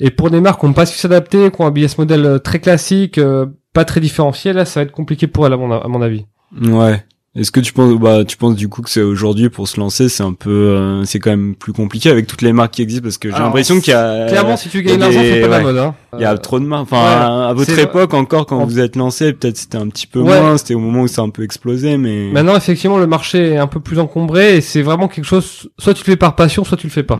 Et 0.00 0.10
pour 0.10 0.30
des 0.30 0.40
marques 0.40 0.60
qui 0.60 0.66
n'ont 0.66 0.72
pas 0.72 0.86
su 0.86 0.96
s'adapter, 0.98 1.50
qui 1.50 1.60
ont 1.60 1.66
un 1.66 1.70
business 1.70 1.98
model 1.98 2.24
euh, 2.24 2.38
très 2.38 2.58
classique, 2.58 3.18
euh, 3.18 3.46
pas 3.72 3.84
très 3.84 4.00
différencié, 4.00 4.52
là, 4.52 4.64
ça 4.64 4.80
va 4.80 4.84
être 4.84 4.92
compliqué 4.92 5.26
pour 5.26 5.46
elles, 5.46 5.52
à 5.52 5.56
mon, 5.56 5.70
a- 5.72 5.84
à 5.84 5.88
mon 5.88 6.00
avis. 6.02 6.24
Ouais. 6.62 7.04
Est-ce 7.36 7.52
que 7.52 7.60
tu 7.60 7.72
penses, 7.72 7.94
bah, 7.96 8.24
tu 8.24 8.36
penses 8.36 8.56
du 8.56 8.68
coup 8.68 8.82
que 8.82 8.90
c'est 8.90 9.02
aujourd'hui 9.02 9.50
pour 9.50 9.68
se 9.68 9.78
lancer, 9.78 10.08
c'est 10.08 10.24
un 10.24 10.32
peu, 10.32 10.50
euh, 10.50 11.04
c'est 11.04 11.20
quand 11.20 11.30
même 11.30 11.54
plus 11.54 11.72
compliqué 11.72 12.10
avec 12.10 12.26
toutes 12.26 12.42
les 12.42 12.52
marques 12.52 12.72
qui 12.74 12.82
existent 12.82 13.04
parce 13.04 13.18
que 13.18 13.28
j'ai 13.28 13.34
Alors, 13.36 13.46
l'impression 13.46 13.78
qu'il 13.78 13.92
y 13.92 13.96
a, 13.96 14.26
Clairement, 14.26 14.56
si 14.56 14.68
tu 14.68 14.82
gagnes 14.82 14.98
l'argent, 14.98 15.20
c'est 15.22 15.40
pas 15.42 15.46
la 15.46 15.60
mode. 15.60 15.78
Hein. 15.78 15.94
il 16.14 16.22
y 16.22 16.24
a 16.24 16.36
trop 16.38 16.58
de 16.58 16.64
marques. 16.64 16.88
Enfin, 16.90 16.96
ouais, 17.04 17.48
à 17.50 17.52
votre 17.52 17.78
époque 17.78 18.14
encore, 18.14 18.46
quand 18.46 18.58
en- 18.58 18.64
vous 18.66 18.80
êtes 18.80 18.96
lancé, 18.96 19.32
peut-être 19.32 19.58
c'était 19.58 19.78
un 19.78 19.86
petit 19.88 20.08
peu 20.08 20.18
Ouais. 20.18 20.40
moins. 20.40 20.56
C'était 20.58 20.74
au 20.74 20.80
moment 20.80 21.02
où 21.02 21.08
ça 21.08 21.22
a 21.22 21.24
un 21.24 21.30
peu 21.30 21.44
explosé, 21.44 21.98
mais. 21.98 22.30
Maintenant, 22.32 22.56
effectivement, 22.56 22.98
le 22.98 23.06
marché 23.06 23.50
est 23.52 23.58
un 23.58 23.68
peu 23.68 23.78
plus 23.78 24.00
encombré 24.00 24.56
et 24.56 24.60
c'est 24.60 24.82
vraiment 24.82 25.06
quelque 25.06 25.24
chose. 25.26 25.68
Soit 25.78 25.94
tu 25.94 26.00
le 26.04 26.06
fais 26.06 26.16
par 26.16 26.34
passion, 26.34 26.64
soit 26.64 26.76
tu 26.78 26.88
le 26.88 26.92
fais 26.92 27.04
pas. 27.04 27.18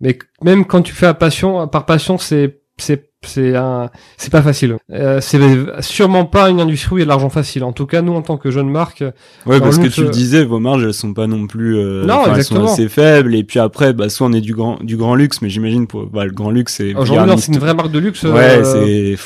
Mais 0.00 0.18
même 0.42 0.64
quand 0.64 0.82
tu 0.82 0.92
fais 0.92 1.06
à 1.06 1.14
passion, 1.14 1.66
par 1.68 1.86
passion, 1.86 2.18
c'est 2.18 2.60
c'est 2.76 3.08
c'est 3.26 3.56
un 3.56 3.90
c'est 4.16 4.30
pas 4.30 4.42
facile. 4.42 4.76
Euh, 4.92 5.20
c'est 5.20 5.40
sûrement 5.80 6.24
pas 6.24 6.48
une 6.50 6.60
industrie 6.60 6.94
où 6.94 6.98
il 6.98 7.00
y 7.00 7.02
a 7.02 7.06
de 7.06 7.08
l'argent 7.08 7.30
facile. 7.30 7.64
En 7.64 7.72
tout 7.72 7.86
cas, 7.86 8.00
nous, 8.00 8.12
en 8.14 8.22
tant 8.22 8.36
que 8.36 8.52
jeune 8.52 8.70
marque, 8.70 9.02
Ouais, 9.44 9.58
parce 9.58 9.78
que 9.78 9.88
tu 9.88 10.04
le 10.04 10.10
disais, 10.10 10.44
vos 10.44 10.60
marges 10.60 10.84
elles 10.84 10.94
sont 10.94 11.14
pas 11.14 11.26
non 11.26 11.48
plus. 11.48 11.76
euh, 11.76 12.04
Non, 12.06 12.32
elles 12.32 12.44
sont 12.44 12.64
assez 12.64 12.88
faibles. 12.88 13.34
Et 13.34 13.42
puis 13.42 13.58
après, 13.58 13.92
bah, 13.92 14.08
soit 14.08 14.28
on 14.28 14.32
est 14.32 14.40
du 14.40 14.54
grand, 14.54 14.78
du 14.84 14.96
grand 14.96 15.16
luxe, 15.16 15.42
mais 15.42 15.48
j'imagine 15.48 15.88
pour, 15.88 16.06
bah, 16.06 16.24
le 16.24 16.30
grand 16.30 16.50
luxe 16.52 16.74
c'est. 16.76 16.94
aujourd'hui, 16.94 17.38
c'est 17.38 17.52
une 17.52 17.58
vraie 17.58 17.74
marque 17.74 17.90
de 17.90 17.98
luxe. 17.98 18.22
Ouais, 18.22 18.60
euh, 18.62 19.16
c'est. 19.16 19.22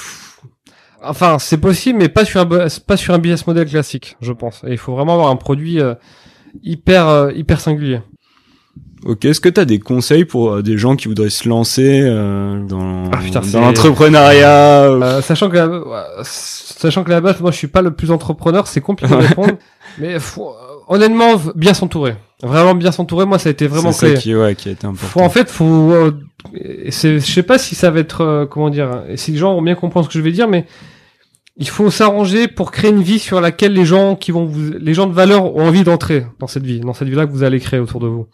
Enfin, 1.04 1.38
c'est 1.38 1.58
possible, 1.58 1.98
mais 1.98 2.08
pas 2.08 2.24
sur 2.24 2.40
un 2.40 2.46
pas 2.86 2.96
sur 2.96 3.12
un 3.12 3.18
business 3.18 3.46
model 3.46 3.68
classique, 3.68 4.16
je 4.20 4.32
pense. 4.32 4.62
Et 4.66 4.70
il 4.70 4.78
faut 4.78 4.94
vraiment 4.94 5.14
avoir 5.14 5.30
un 5.30 5.36
produit 5.36 5.80
euh, 5.80 5.94
hyper 6.62 7.08
euh, 7.08 7.32
hyper 7.32 7.60
singulier. 7.60 8.00
Ok, 9.04 9.24
est-ce 9.24 9.40
que 9.40 9.48
tu 9.48 9.60
as 9.60 9.64
des 9.64 9.80
conseils 9.80 10.24
pour 10.24 10.52
euh, 10.52 10.62
des 10.62 10.78
gens 10.78 10.94
qui 10.94 11.08
voudraient 11.08 11.28
se 11.28 11.48
lancer 11.48 12.02
euh, 12.04 12.64
dans, 12.64 13.10
Ah, 13.10 13.18
putain, 13.18 13.40
dans 13.52 13.60
l'entrepreneuriat 13.60 14.82
euh, 14.84 15.20
sachant 15.22 15.50
que 15.50 15.56
la, 15.56 16.22
sachant 16.22 17.02
que 17.02 17.10
la 17.10 17.20
base, 17.20 17.40
moi, 17.40 17.50
je 17.50 17.56
suis 17.56 17.66
pas 17.66 17.82
le 17.82 17.90
plus 17.92 18.12
entrepreneur, 18.12 18.66
c'est 18.68 18.80
compliqué 18.80 19.12
de 19.12 19.20
répondre. 19.20 19.54
mais 19.98 20.20
faut, 20.20 20.54
honnêtement, 20.86 21.32
bien 21.56 21.74
s'entourer. 21.74 22.14
Vraiment 22.44 22.76
bien 22.76 22.92
s'entourer. 22.92 23.26
Moi, 23.26 23.40
ça 23.40 23.48
a 23.48 23.52
été 23.52 23.66
vraiment 23.66 23.90
C'est 23.90 24.06
clé. 24.06 24.16
ça 24.16 24.22
qui, 24.22 24.34
ouais, 24.36 24.54
qui 24.54 24.68
a 24.68 24.72
été 24.72 24.86
important. 24.86 25.08
Faut, 25.08 25.20
en 25.20 25.30
fait, 25.30 25.50
faut. 25.50 25.92
euh, 25.92 26.12
je 26.54 27.18
sais 27.18 27.42
pas 27.42 27.58
si 27.58 27.74
ça 27.74 27.90
va 27.90 27.98
être 28.00 28.20
euh, 28.20 28.46
comment 28.46 28.70
dire, 28.70 29.02
si 29.16 29.32
les 29.32 29.38
gens 29.38 29.52
vont 29.54 29.62
bien 29.62 29.74
comprendre 29.74 30.06
ce 30.06 30.12
que 30.12 30.18
je 30.18 30.24
vais 30.24 30.32
dire, 30.32 30.46
mais 30.46 30.64
il 31.56 31.68
faut 31.68 31.90
s'arranger 31.90 32.46
pour 32.46 32.70
créer 32.70 32.90
une 32.90 33.02
vie 33.02 33.18
sur 33.18 33.40
laquelle 33.40 33.72
les 33.72 33.84
gens 33.84 34.14
qui 34.14 34.30
vont 34.30 34.44
vous, 34.44 34.72
les 34.78 34.94
gens 34.94 35.06
de 35.08 35.12
valeur 35.12 35.56
ont 35.56 35.66
envie 35.66 35.82
d'entrer 35.82 36.24
dans 36.38 36.46
cette 36.46 36.64
vie, 36.64 36.80
dans 36.80 36.94
cette 36.94 37.08
vie-là 37.08 37.26
que 37.26 37.32
vous 37.32 37.42
allez 37.42 37.58
créer 37.58 37.80
autour 37.80 38.00
de 38.00 38.06
vous. 38.06 38.26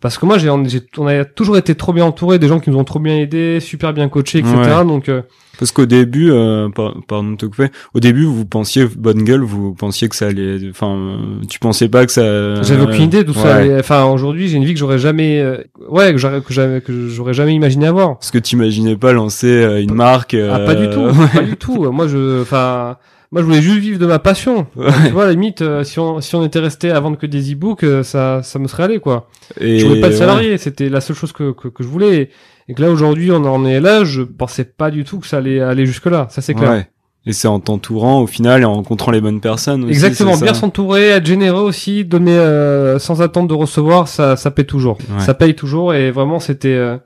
Parce 0.00 0.18
que 0.18 0.26
moi, 0.26 0.38
j'ai, 0.38 0.50
on, 0.50 1.06
a 1.06 1.24
toujours 1.24 1.56
été 1.56 1.74
trop 1.74 1.92
bien 1.92 2.04
entouré, 2.04 2.38
des 2.38 2.48
gens 2.48 2.60
qui 2.60 2.70
nous 2.70 2.78
ont 2.78 2.84
trop 2.84 2.98
bien 2.98 3.16
aidés, 3.16 3.60
super 3.60 3.92
bien 3.92 4.08
coachés, 4.08 4.38
etc. 4.38 4.54
Ouais. 4.56 4.84
Donc, 4.84 5.08
euh, 5.08 5.22
Parce 5.58 5.72
qu'au 5.72 5.86
début, 5.86 6.30
euh, 6.30 6.68
par- 6.68 6.94
pardon 7.08 7.32
de 7.32 7.36
te 7.36 7.46
couper, 7.46 7.68
au 7.94 8.00
début, 8.00 8.24
vous 8.24 8.44
pensiez, 8.44 8.86
bonne 8.96 9.24
gueule, 9.24 9.42
vous 9.42 9.74
pensiez 9.74 10.08
que 10.08 10.16
ça 10.16 10.26
allait, 10.26 10.58
enfin, 10.70 10.94
euh, 10.94 11.16
tu 11.48 11.58
pensais 11.58 11.88
pas 11.88 12.04
que 12.04 12.12
ça... 12.12 12.62
J'avais 12.62 12.82
aucune 12.82 13.04
idée 13.04 13.24
d'où 13.24 13.32
ça 13.32 13.42
ouais. 13.42 13.50
allait. 13.50 13.78
Enfin, 13.80 14.04
aujourd'hui, 14.04 14.48
j'ai 14.48 14.56
une 14.56 14.64
vie 14.64 14.74
que 14.74 14.78
j'aurais 14.78 14.98
jamais, 14.98 15.40
euh, 15.40 15.58
ouais, 15.88 16.12
que 16.12 16.18
j'aurais, 16.18 16.42
que 16.42 17.08
j'aurais 17.08 17.34
jamais 17.34 17.54
imaginé 17.54 17.86
avoir. 17.86 18.18
Parce 18.18 18.30
que 18.30 18.38
t'imaginais 18.38 18.96
pas 18.96 19.12
lancer 19.12 19.48
euh, 19.48 19.82
une 19.82 19.94
marque... 19.94 20.34
Ah, 20.34 20.58
pas 20.60 20.74
du 20.74 20.90
tout, 20.90 21.00
euh, 21.06 21.12
pas 21.32 21.42
du 21.42 21.56
tout. 21.56 21.90
Moi, 21.90 22.06
je, 22.08 22.42
enfin, 22.42 22.96
moi, 23.36 23.42
je 23.42 23.46
voulais 23.48 23.60
juste 23.60 23.80
vivre 23.80 23.98
de 23.98 24.06
ma 24.06 24.18
passion. 24.18 24.66
Ouais. 24.76 24.90
Tu 25.06 25.12
vois, 25.12 25.24
à 25.24 25.26
la 25.26 25.32
limite, 25.32 25.60
euh, 25.60 25.84
si 25.84 25.98
on, 25.98 26.22
si 26.22 26.34
on 26.36 26.42
était 26.42 26.58
resté 26.58 26.90
à 26.90 26.98
vendre 27.00 27.18
que 27.18 27.26
des 27.26 27.52
e-books, 27.52 27.84
euh, 27.84 28.02
ça, 28.02 28.42
ça 28.42 28.58
me 28.58 28.66
serait 28.66 28.84
allé, 28.84 28.98
quoi. 28.98 29.28
Et, 29.60 29.78
Je 29.78 29.86
voulais 29.86 30.00
pas 30.00 30.08
de 30.08 30.14
ouais. 30.14 30.18
salarié. 30.18 30.56
C'était 30.56 30.88
la 30.88 31.02
seule 31.02 31.16
chose 31.16 31.32
que, 31.32 31.52
que, 31.52 31.68
que 31.68 31.82
je 31.82 31.88
voulais. 31.88 32.30
Et 32.66 32.72
que 32.72 32.80
là, 32.80 32.90
aujourd'hui, 32.90 33.30
on 33.32 33.44
en 33.44 33.66
est 33.66 33.78
là. 33.78 34.04
Je 34.04 34.22
pensais 34.22 34.64
pas 34.64 34.90
du 34.90 35.04
tout 35.04 35.18
que 35.18 35.26
ça 35.26 35.36
allait 35.36 35.60
aller 35.60 35.84
jusque 35.84 36.06
là. 36.06 36.28
Ça, 36.30 36.40
c'est 36.40 36.54
clair. 36.54 36.70
Ouais. 36.70 36.88
Et 37.26 37.32
c'est 37.32 37.48
en 37.48 37.60
t'entourant 37.60 38.22
au 38.22 38.26
final 38.26 38.62
et 38.62 38.64
en 38.64 38.72
rencontrant 38.72 39.10
les 39.10 39.20
bonnes 39.20 39.40
personnes 39.40 39.82
aussi. 39.82 39.92
Exactement, 39.92 40.38
bien 40.38 40.54
s'entourer, 40.54 41.08
être 41.08 41.26
généreux 41.26 41.62
aussi, 41.62 42.04
donner 42.04 42.38
euh, 42.38 42.98
sans 43.00 43.20
attendre 43.20 43.48
de 43.48 43.54
recevoir, 43.54 44.08
ça, 44.08 44.36
ça 44.36 44.50
paye 44.50 44.64
toujours. 44.64 44.96
Ouais. 45.10 45.20
Ça 45.20 45.34
paye 45.34 45.54
toujours 45.54 45.92
et 45.92 46.12
vraiment 46.12 46.38
c'était 46.38 46.68
euh, 46.68 46.96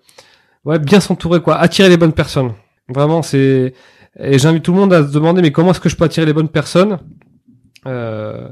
ouais 0.67 0.79
bien 0.79 1.01
s'entourer 1.01 1.41
quoi, 1.41 1.57
attirer 1.57 1.89
les 1.89 1.97
bonnes 1.97 2.13
personnes. 2.13 2.53
Vraiment 2.89 3.23
c'est 3.23 3.73
et 4.19 4.39
j'invite 4.39 4.63
tout 4.63 4.73
le 4.73 4.79
monde 4.79 4.93
à 4.93 5.07
se 5.07 5.13
demander 5.13 5.43
mais 5.43 5.53
comment 5.53 5.71
est-ce 5.71 5.81
que 5.81 5.89
je 5.89 5.97
peux 5.97 6.05
attirer 6.05 6.27
les 6.27 6.33
bonnes 6.33 6.49
personnes? 6.49 6.99
Euh, 7.87 8.49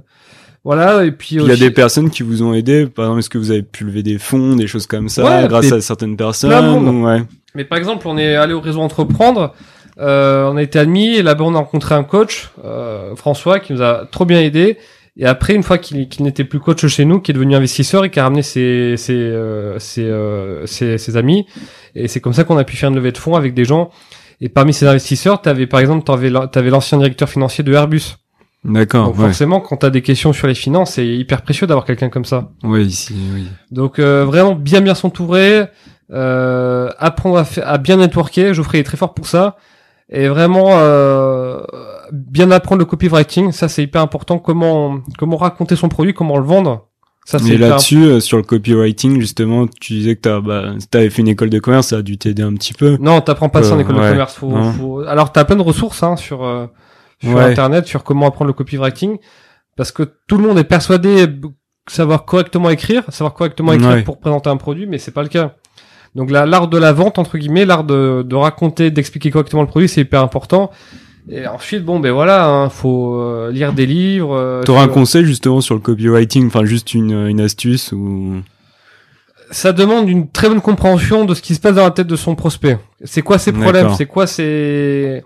Voilà, 0.64 1.04
et 1.04 1.12
puis 1.12 1.36
Il 1.36 1.42
y 1.46 1.50
a 1.52 1.56
des 1.56 1.70
personnes 1.70 2.10
qui 2.10 2.22
vous 2.22 2.42
ont 2.42 2.52
aidé. 2.52 2.86
Par 2.86 3.06
exemple, 3.06 3.20
est-ce 3.20 3.30
que 3.30 3.38
vous 3.38 3.50
avez 3.50 3.62
pu 3.62 3.84
lever 3.84 4.02
des 4.02 4.18
fonds, 4.18 4.54
des 4.56 4.66
choses 4.66 4.86
comme 4.86 5.08
ça, 5.08 5.24
Ouais, 5.24 5.48
grâce 5.48 5.72
à 5.72 5.80
certaines 5.80 6.16
personnes 6.16 6.86
ou- 6.86 7.06
Ouais. 7.06 7.22
Mais 7.54 7.64
par 7.64 7.78
exemple, 7.78 8.06
on 8.08 8.18
est 8.18 8.34
allé 8.36 8.52
au 8.52 8.60
réseau 8.60 8.80
Entreprendre, 8.80 9.54
euh, 9.98 10.44
on 10.50 10.56
a 10.56 10.62
été 10.62 10.78
admis, 10.78 11.14
et 11.16 11.22
là-bas 11.22 11.44
on 11.44 11.54
a 11.54 11.58
rencontré 11.58 11.94
un 11.94 12.04
coach, 12.04 12.50
euh, 12.64 13.14
François, 13.16 13.60
qui 13.60 13.72
nous 13.72 13.82
a 13.82 14.06
trop 14.10 14.24
bien 14.26 14.40
aidé. 14.40 14.76
Et 15.16 15.24
après, 15.26 15.54
une 15.54 15.62
fois 15.62 15.78
qu'il 15.78 16.08
qu'il 16.08 16.24
n'était 16.24 16.44
plus 16.44 16.60
coach 16.60 16.86
chez 16.86 17.04
nous, 17.04 17.20
qui 17.20 17.30
est 17.30 17.34
devenu 17.34 17.54
investisseur 17.56 18.04
et 18.04 18.10
qui 18.10 18.20
a 18.20 18.24
ramené 18.24 18.42
ses, 18.42 18.96
ses, 18.96 19.14
euh, 19.14 19.78
ses, 19.78 20.04
euh, 20.04 20.66
ses- 20.66 20.98
ses 20.98 21.16
amis. 21.16 21.46
Et 21.94 22.06
c'est 22.08 22.20
comme 22.20 22.34
ça 22.34 22.44
qu'on 22.44 22.58
a 22.58 22.64
pu 22.64 22.76
faire 22.76 22.90
une 22.90 22.94
levée 22.96 23.12
de 23.12 23.18
fonds 23.18 23.34
avec 23.36 23.54
des 23.54 23.64
gens. 23.64 23.90
Et 24.40 24.48
parmi 24.48 24.72
ces 24.72 24.86
investisseurs, 24.86 25.42
t'avais 25.42 25.66
par 25.66 25.80
exemple, 25.80 26.04
t'avais 26.04 26.30
l'an- 26.30 26.46
t'avais 26.46 26.70
l'ancien 26.70 26.98
directeur 26.98 27.28
financier 27.28 27.64
de 27.64 27.72
Airbus. 27.72 28.16
D'accord. 28.64 29.06
Donc 29.06 29.18
Ouais. 29.18 29.24
forcément, 29.26 29.60
quand 29.60 29.76
t'as 29.78 29.90
des 29.90 30.02
questions 30.02 30.32
sur 30.32 30.46
les 30.48 30.54
finances, 30.54 30.92
c'est 30.94 31.06
hyper 31.06 31.42
précieux 31.42 31.66
d'avoir 31.66 31.84
quelqu'un 31.86 32.08
comme 32.08 32.24
ça. 32.24 32.50
Ouais, 32.62 32.84
ici, 32.84 33.14
oui. 33.34 33.46
Donc 33.70 33.98
euh, 33.98 34.24
vraiment 34.24 34.54
bien 34.54 34.80
bien 34.80 34.94
s'entourer, 34.94 35.64
euh, 36.12 36.90
apprendre 36.98 37.44
à 37.64 37.78
bien 37.78 37.96
networker. 37.96 38.54
Geoffrey 38.54 38.78
est 38.80 38.84
très 38.84 38.96
fort 38.96 39.14
pour 39.14 39.26
ça. 39.26 39.56
Et 40.10 40.26
vraiment 40.28 40.68
euh, 40.72 41.60
bien 42.12 42.50
apprendre 42.50 42.78
le 42.80 42.86
copywriting, 42.86 43.52
ça 43.52 43.68
c'est 43.68 43.82
hyper 43.82 44.00
important. 44.02 44.38
Comment 44.38 45.00
comment 45.18 45.36
raconter 45.36 45.76
son 45.76 45.88
produit, 45.88 46.14
comment 46.14 46.38
le 46.38 46.44
vendre. 46.44 46.87
Ça 47.30 47.36
Mais 47.44 47.58
là-dessus, 47.58 48.02
euh, 48.04 48.20
sur 48.20 48.38
le 48.38 48.42
copywriting, 48.42 49.20
justement, 49.20 49.66
tu 49.66 49.92
disais 49.92 50.16
que 50.16 50.22
t'as, 50.22 50.40
bah, 50.40 50.72
t'avais 50.90 51.10
fait 51.10 51.20
une 51.20 51.28
école 51.28 51.50
de 51.50 51.58
commerce, 51.58 51.88
ça 51.88 51.98
a 51.98 52.02
dû 52.02 52.16
t'aider 52.16 52.42
un 52.42 52.54
petit 52.54 52.72
peu. 52.72 52.96
Non, 53.02 53.20
t'apprends 53.20 53.50
pas 53.50 53.62
ça 53.62 53.74
en 53.74 53.76
Euh, 53.78 53.82
école 53.82 53.96
ouais, 53.96 54.06
de 54.06 54.10
commerce. 54.12 54.34
Faut, 54.34 54.50
faut... 54.78 55.00
Alors 55.00 55.30
t'as 55.30 55.44
plein 55.44 55.56
de 55.56 55.60
ressources 55.62 56.02
hein, 56.02 56.16
sur 56.16 56.42
euh, 56.42 56.66
sur 57.22 57.34
Ouais. 57.34 57.42
internet 57.44 57.86
sur 57.86 58.02
comment 58.02 58.26
apprendre 58.28 58.46
le 58.46 58.54
copywriting, 58.54 59.18
parce 59.76 59.92
que 59.92 60.04
tout 60.26 60.38
le 60.38 60.46
monde 60.48 60.58
est 60.58 60.64
persuadé 60.64 61.26
de 61.26 61.48
savoir 61.86 62.24
correctement 62.24 62.70
écrire, 62.70 63.02
savoir 63.10 63.34
correctement 63.34 63.74
écrire 63.74 63.90
Ouais. 63.90 64.02
pour 64.04 64.20
présenter 64.20 64.48
un 64.48 64.56
produit, 64.56 64.86
mais 64.86 64.96
c'est 64.96 65.10
pas 65.12 65.22
le 65.22 65.28
cas. 65.28 65.54
Donc 66.14 66.30
là, 66.30 66.46
l'art 66.46 66.68
de 66.68 66.78
la 66.78 66.94
vente 66.94 67.18
entre 67.18 67.36
guillemets, 67.36 67.66
l'art 67.66 67.84
de, 67.84 68.24
de 68.26 68.34
raconter, 68.36 68.90
d'expliquer 68.90 69.30
correctement 69.30 69.60
le 69.60 69.68
produit, 69.68 69.86
c'est 69.90 70.00
hyper 70.00 70.22
important. 70.22 70.70
Et 71.30 71.46
ensuite, 71.46 71.84
bon, 71.84 72.00
ben 72.00 72.12
voilà, 72.12 72.46
hein, 72.48 72.68
faut 72.70 73.14
euh, 73.20 73.50
lire 73.52 73.72
des 73.72 73.86
livres. 73.86 74.34
euh, 74.34 74.62
T'auras 74.62 74.82
un 74.84 74.88
conseil 74.88 75.24
justement 75.24 75.60
sur 75.60 75.74
le 75.74 75.80
copywriting, 75.80 76.46
enfin 76.46 76.64
juste 76.64 76.94
une, 76.94 77.12
une 77.28 77.40
astuce 77.40 77.92
ou? 77.92 78.36
Ça 79.50 79.72
demande 79.72 80.08
une 80.10 80.28
très 80.30 80.48
bonne 80.48 80.60
compréhension 80.60 81.24
de 81.24 81.32
ce 81.34 81.40
qui 81.40 81.54
se 81.54 81.60
passe 81.60 81.74
dans 81.74 81.84
la 81.84 81.90
tête 81.90 82.06
de 82.06 82.16
son 82.16 82.34
prospect. 82.34 82.78
C'est 83.04 83.22
quoi 83.22 83.38
ses 83.38 83.52
problèmes? 83.52 83.90
C'est 83.96 84.06
quoi 84.06 84.26
ses 84.26 85.22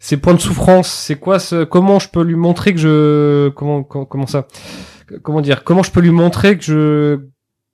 ses 0.00 0.16
points 0.16 0.34
de 0.34 0.40
souffrance? 0.40 0.88
C'est 0.88 1.16
quoi 1.16 1.40
ce 1.40 1.64
comment 1.64 1.98
je 1.98 2.08
peux 2.08 2.22
lui 2.22 2.36
montrer 2.36 2.72
que 2.72 2.78
je 2.78 3.48
comment 3.50 3.82
comment, 3.82 4.04
comment 4.04 4.26
ça 4.28 4.46
comment 5.22 5.40
dire 5.40 5.64
comment 5.64 5.82
je 5.82 5.90
peux 5.90 6.00
lui 6.00 6.12
montrer 6.12 6.56
que 6.56 6.64
je 6.64 7.18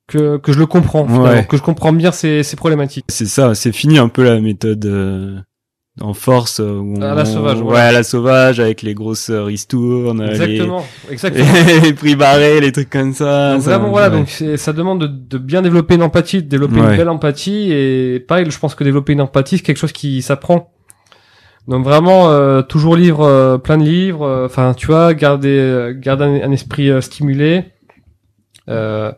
que, 0.07 0.37
que 0.37 0.51
je 0.53 0.57
le 0.59 0.65
comprends 0.65 1.07
Ouais. 1.07 1.45
que 1.47 1.55
je 1.57 1.61
comprends 1.61 1.93
bien 1.93 2.11
ses, 2.11 2.41
ses 2.41 2.55
problématiques? 2.55 3.05
c'est 3.09 3.25
ça, 3.27 3.53
c'est 3.53 3.71
fini 3.71 3.97
un 3.99 4.07
peu 4.07 4.23
la 4.23 4.39
méthode 4.39 4.85
euh, 4.85 5.37
en 6.01 6.13
force 6.13 6.59
euh, 6.59 6.73
où 6.77 7.01
À 7.01 7.13
la 7.15 7.21
on- 7.21 7.25
sauvage, 7.25 7.61
ouais, 7.61 7.79
à 7.79 7.91
la 7.93 8.03
sauvage 8.03 8.59
avec 8.59 8.81
les 8.81 8.93
grosses 8.93 9.29
euh, 9.29 9.43
ristournes, 9.43 10.21
les- 10.23 10.31
Exactement, 10.31 10.85
exactement. 11.09 11.45
les, 11.83 11.93
prix 11.93 12.15
barrés, 12.15 12.59
les 12.59 12.71
trucs 12.73 12.89
comme 12.89 13.13
ça. 13.13 13.53
Donc 13.53 13.61
ça- 13.63 13.77
vraiment 13.77 13.91
voilà, 13.91 14.09
ouais. 14.09 14.17
donc 14.17 14.29
ça 14.59 14.73
demande 14.73 14.99
de, 15.01 15.07
de 15.07 15.37
bien 15.37 15.61
développer 15.61 15.95
une 15.95 16.03
empathie, 16.03 16.43
de 16.43 16.49
développer 16.49 16.81
Ouais. 16.81 16.91
une 16.91 16.97
belle 16.97 17.09
empathie 17.09 17.71
et 17.71 18.19
pareil, 18.19 18.45
je 18.49 18.59
pense 18.59 18.75
que 18.75 18.83
développer 18.83 19.13
une 19.13 19.21
empathie 19.21 19.57
c'est 19.57 19.63
quelque 19.63 19.77
chose 19.77 19.93
qui 19.93 20.21
s'apprend. 20.21 20.71
Donc 21.67 21.83
vraiment 21.85 22.29
euh, 22.29 22.61
toujours 22.61 22.95
lire 22.95 23.21
euh, 23.21 23.57
plein 23.57 23.77
de 23.77 23.83
livres, 23.83 24.23
euh, 24.27 24.45
enfin 24.45 24.73
tu 24.75 24.87
vois, 24.87 25.13
garder 25.13 25.93
garder 25.95 26.25
un, 26.25 26.49
un 26.49 26.51
esprit 26.51 26.91
stimulé. 27.01 27.63
Euh, 28.69 29.11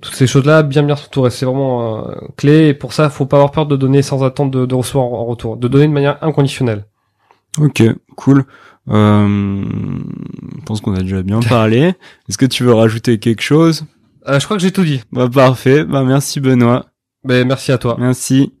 toutes 0.00 0.14
ces 0.14 0.26
choses-là, 0.26 0.62
bien 0.62 0.82
bien 0.82 0.96
s'entourer, 0.96 1.30
c'est 1.30 1.46
vraiment 1.46 2.06
euh, 2.08 2.14
clé. 2.36 2.68
Et 2.68 2.74
pour 2.74 2.92
ça, 2.92 3.10
faut 3.10 3.26
pas 3.26 3.36
avoir 3.36 3.50
peur 3.50 3.66
de 3.66 3.76
donner 3.76 4.02
sans 4.02 4.22
attendre 4.24 4.50
de, 4.50 4.66
de 4.66 4.74
recevoir 4.74 5.06
en, 5.06 5.20
en 5.20 5.24
retour, 5.24 5.56
de 5.56 5.68
donner 5.68 5.86
de 5.86 5.92
manière 5.92 6.18
inconditionnelle. 6.22 6.86
Ok, 7.58 7.82
cool. 8.16 8.44
Euh, 8.88 9.64
je 10.58 10.64
pense 10.64 10.80
qu'on 10.80 10.94
a 10.94 11.00
déjà 11.00 11.22
bien 11.22 11.40
parlé. 11.48 11.94
Est-ce 12.28 12.38
que 12.38 12.46
tu 12.46 12.64
veux 12.64 12.74
rajouter 12.74 13.18
quelque 13.18 13.42
chose? 13.42 13.84
Euh, 14.28 14.38
je 14.38 14.44
crois 14.44 14.56
que 14.56 14.62
j'ai 14.62 14.72
tout 14.72 14.84
dit. 14.84 15.02
Bah 15.12 15.28
parfait. 15.32 15.84
Bah 15.84 16.04
merci 16.04 16.40
Benoît. 16.40 16.86
Ben 17.24 17.46
merci 17.46 17.72
à 17.72 17.78
toi. 17.78 17.96
Merci. 17.98 18.52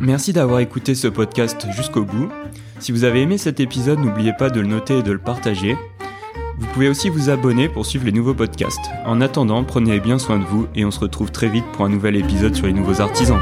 Merci 0.00 0.32
d'avoir 0.32 0.60
écouté 0.60 0.94
ce 0.94 1.08
podcast 1.08 1.66
jusqu'au 1.76 2.04
bout. 2.04 2.28
Si 2.78 2.92
vous 2.92 3.04
avez 3.04 3.22
aimé 3.22 3.38
cet 3.38 3.58
épisode, 3.58 3.98
n'oubliez 3.98 4.32
pas 4.38 4.50
de 4.50 4.60
le 4.60 4.66
noter 4.66 4.98
et 4.98 5.02
de 5.02 5.12
le 5.12 5.18
partager. 5.18 5.76
Vous 6.58 6.66
pouvez 6.68 6.88
aussi 6.88 7.08
vous 7.08 7.28
abonner 7.28 7.68
pour 7.68 7.84
suivre 7.84 8.06
les 8.06 8.12
nouveaux 8.12 8.34
podcasts. 8.34 8.90
En 9.04 9.20
attendant, 9.20 9.62
prenez 9.64 10.00
bien 10.00 10.18
soin 10.18 10.38
de 10.38 10.44
vous 10.44 10.66
et 10.74 10.84
on 10.84 10.90
se 10.90 11.00
retrouve 11.00 11.30
très 11.30 11.48
vite 11.48 11.64
pour 11.72 11.84
un 11.84 11.90
nouvel 11.90 12.16
épisode 12.16 12.54
sur 12.54 12.66
les 12.66 12.72
nouveaux 12.72 13.00
artisans. 13.00 13.40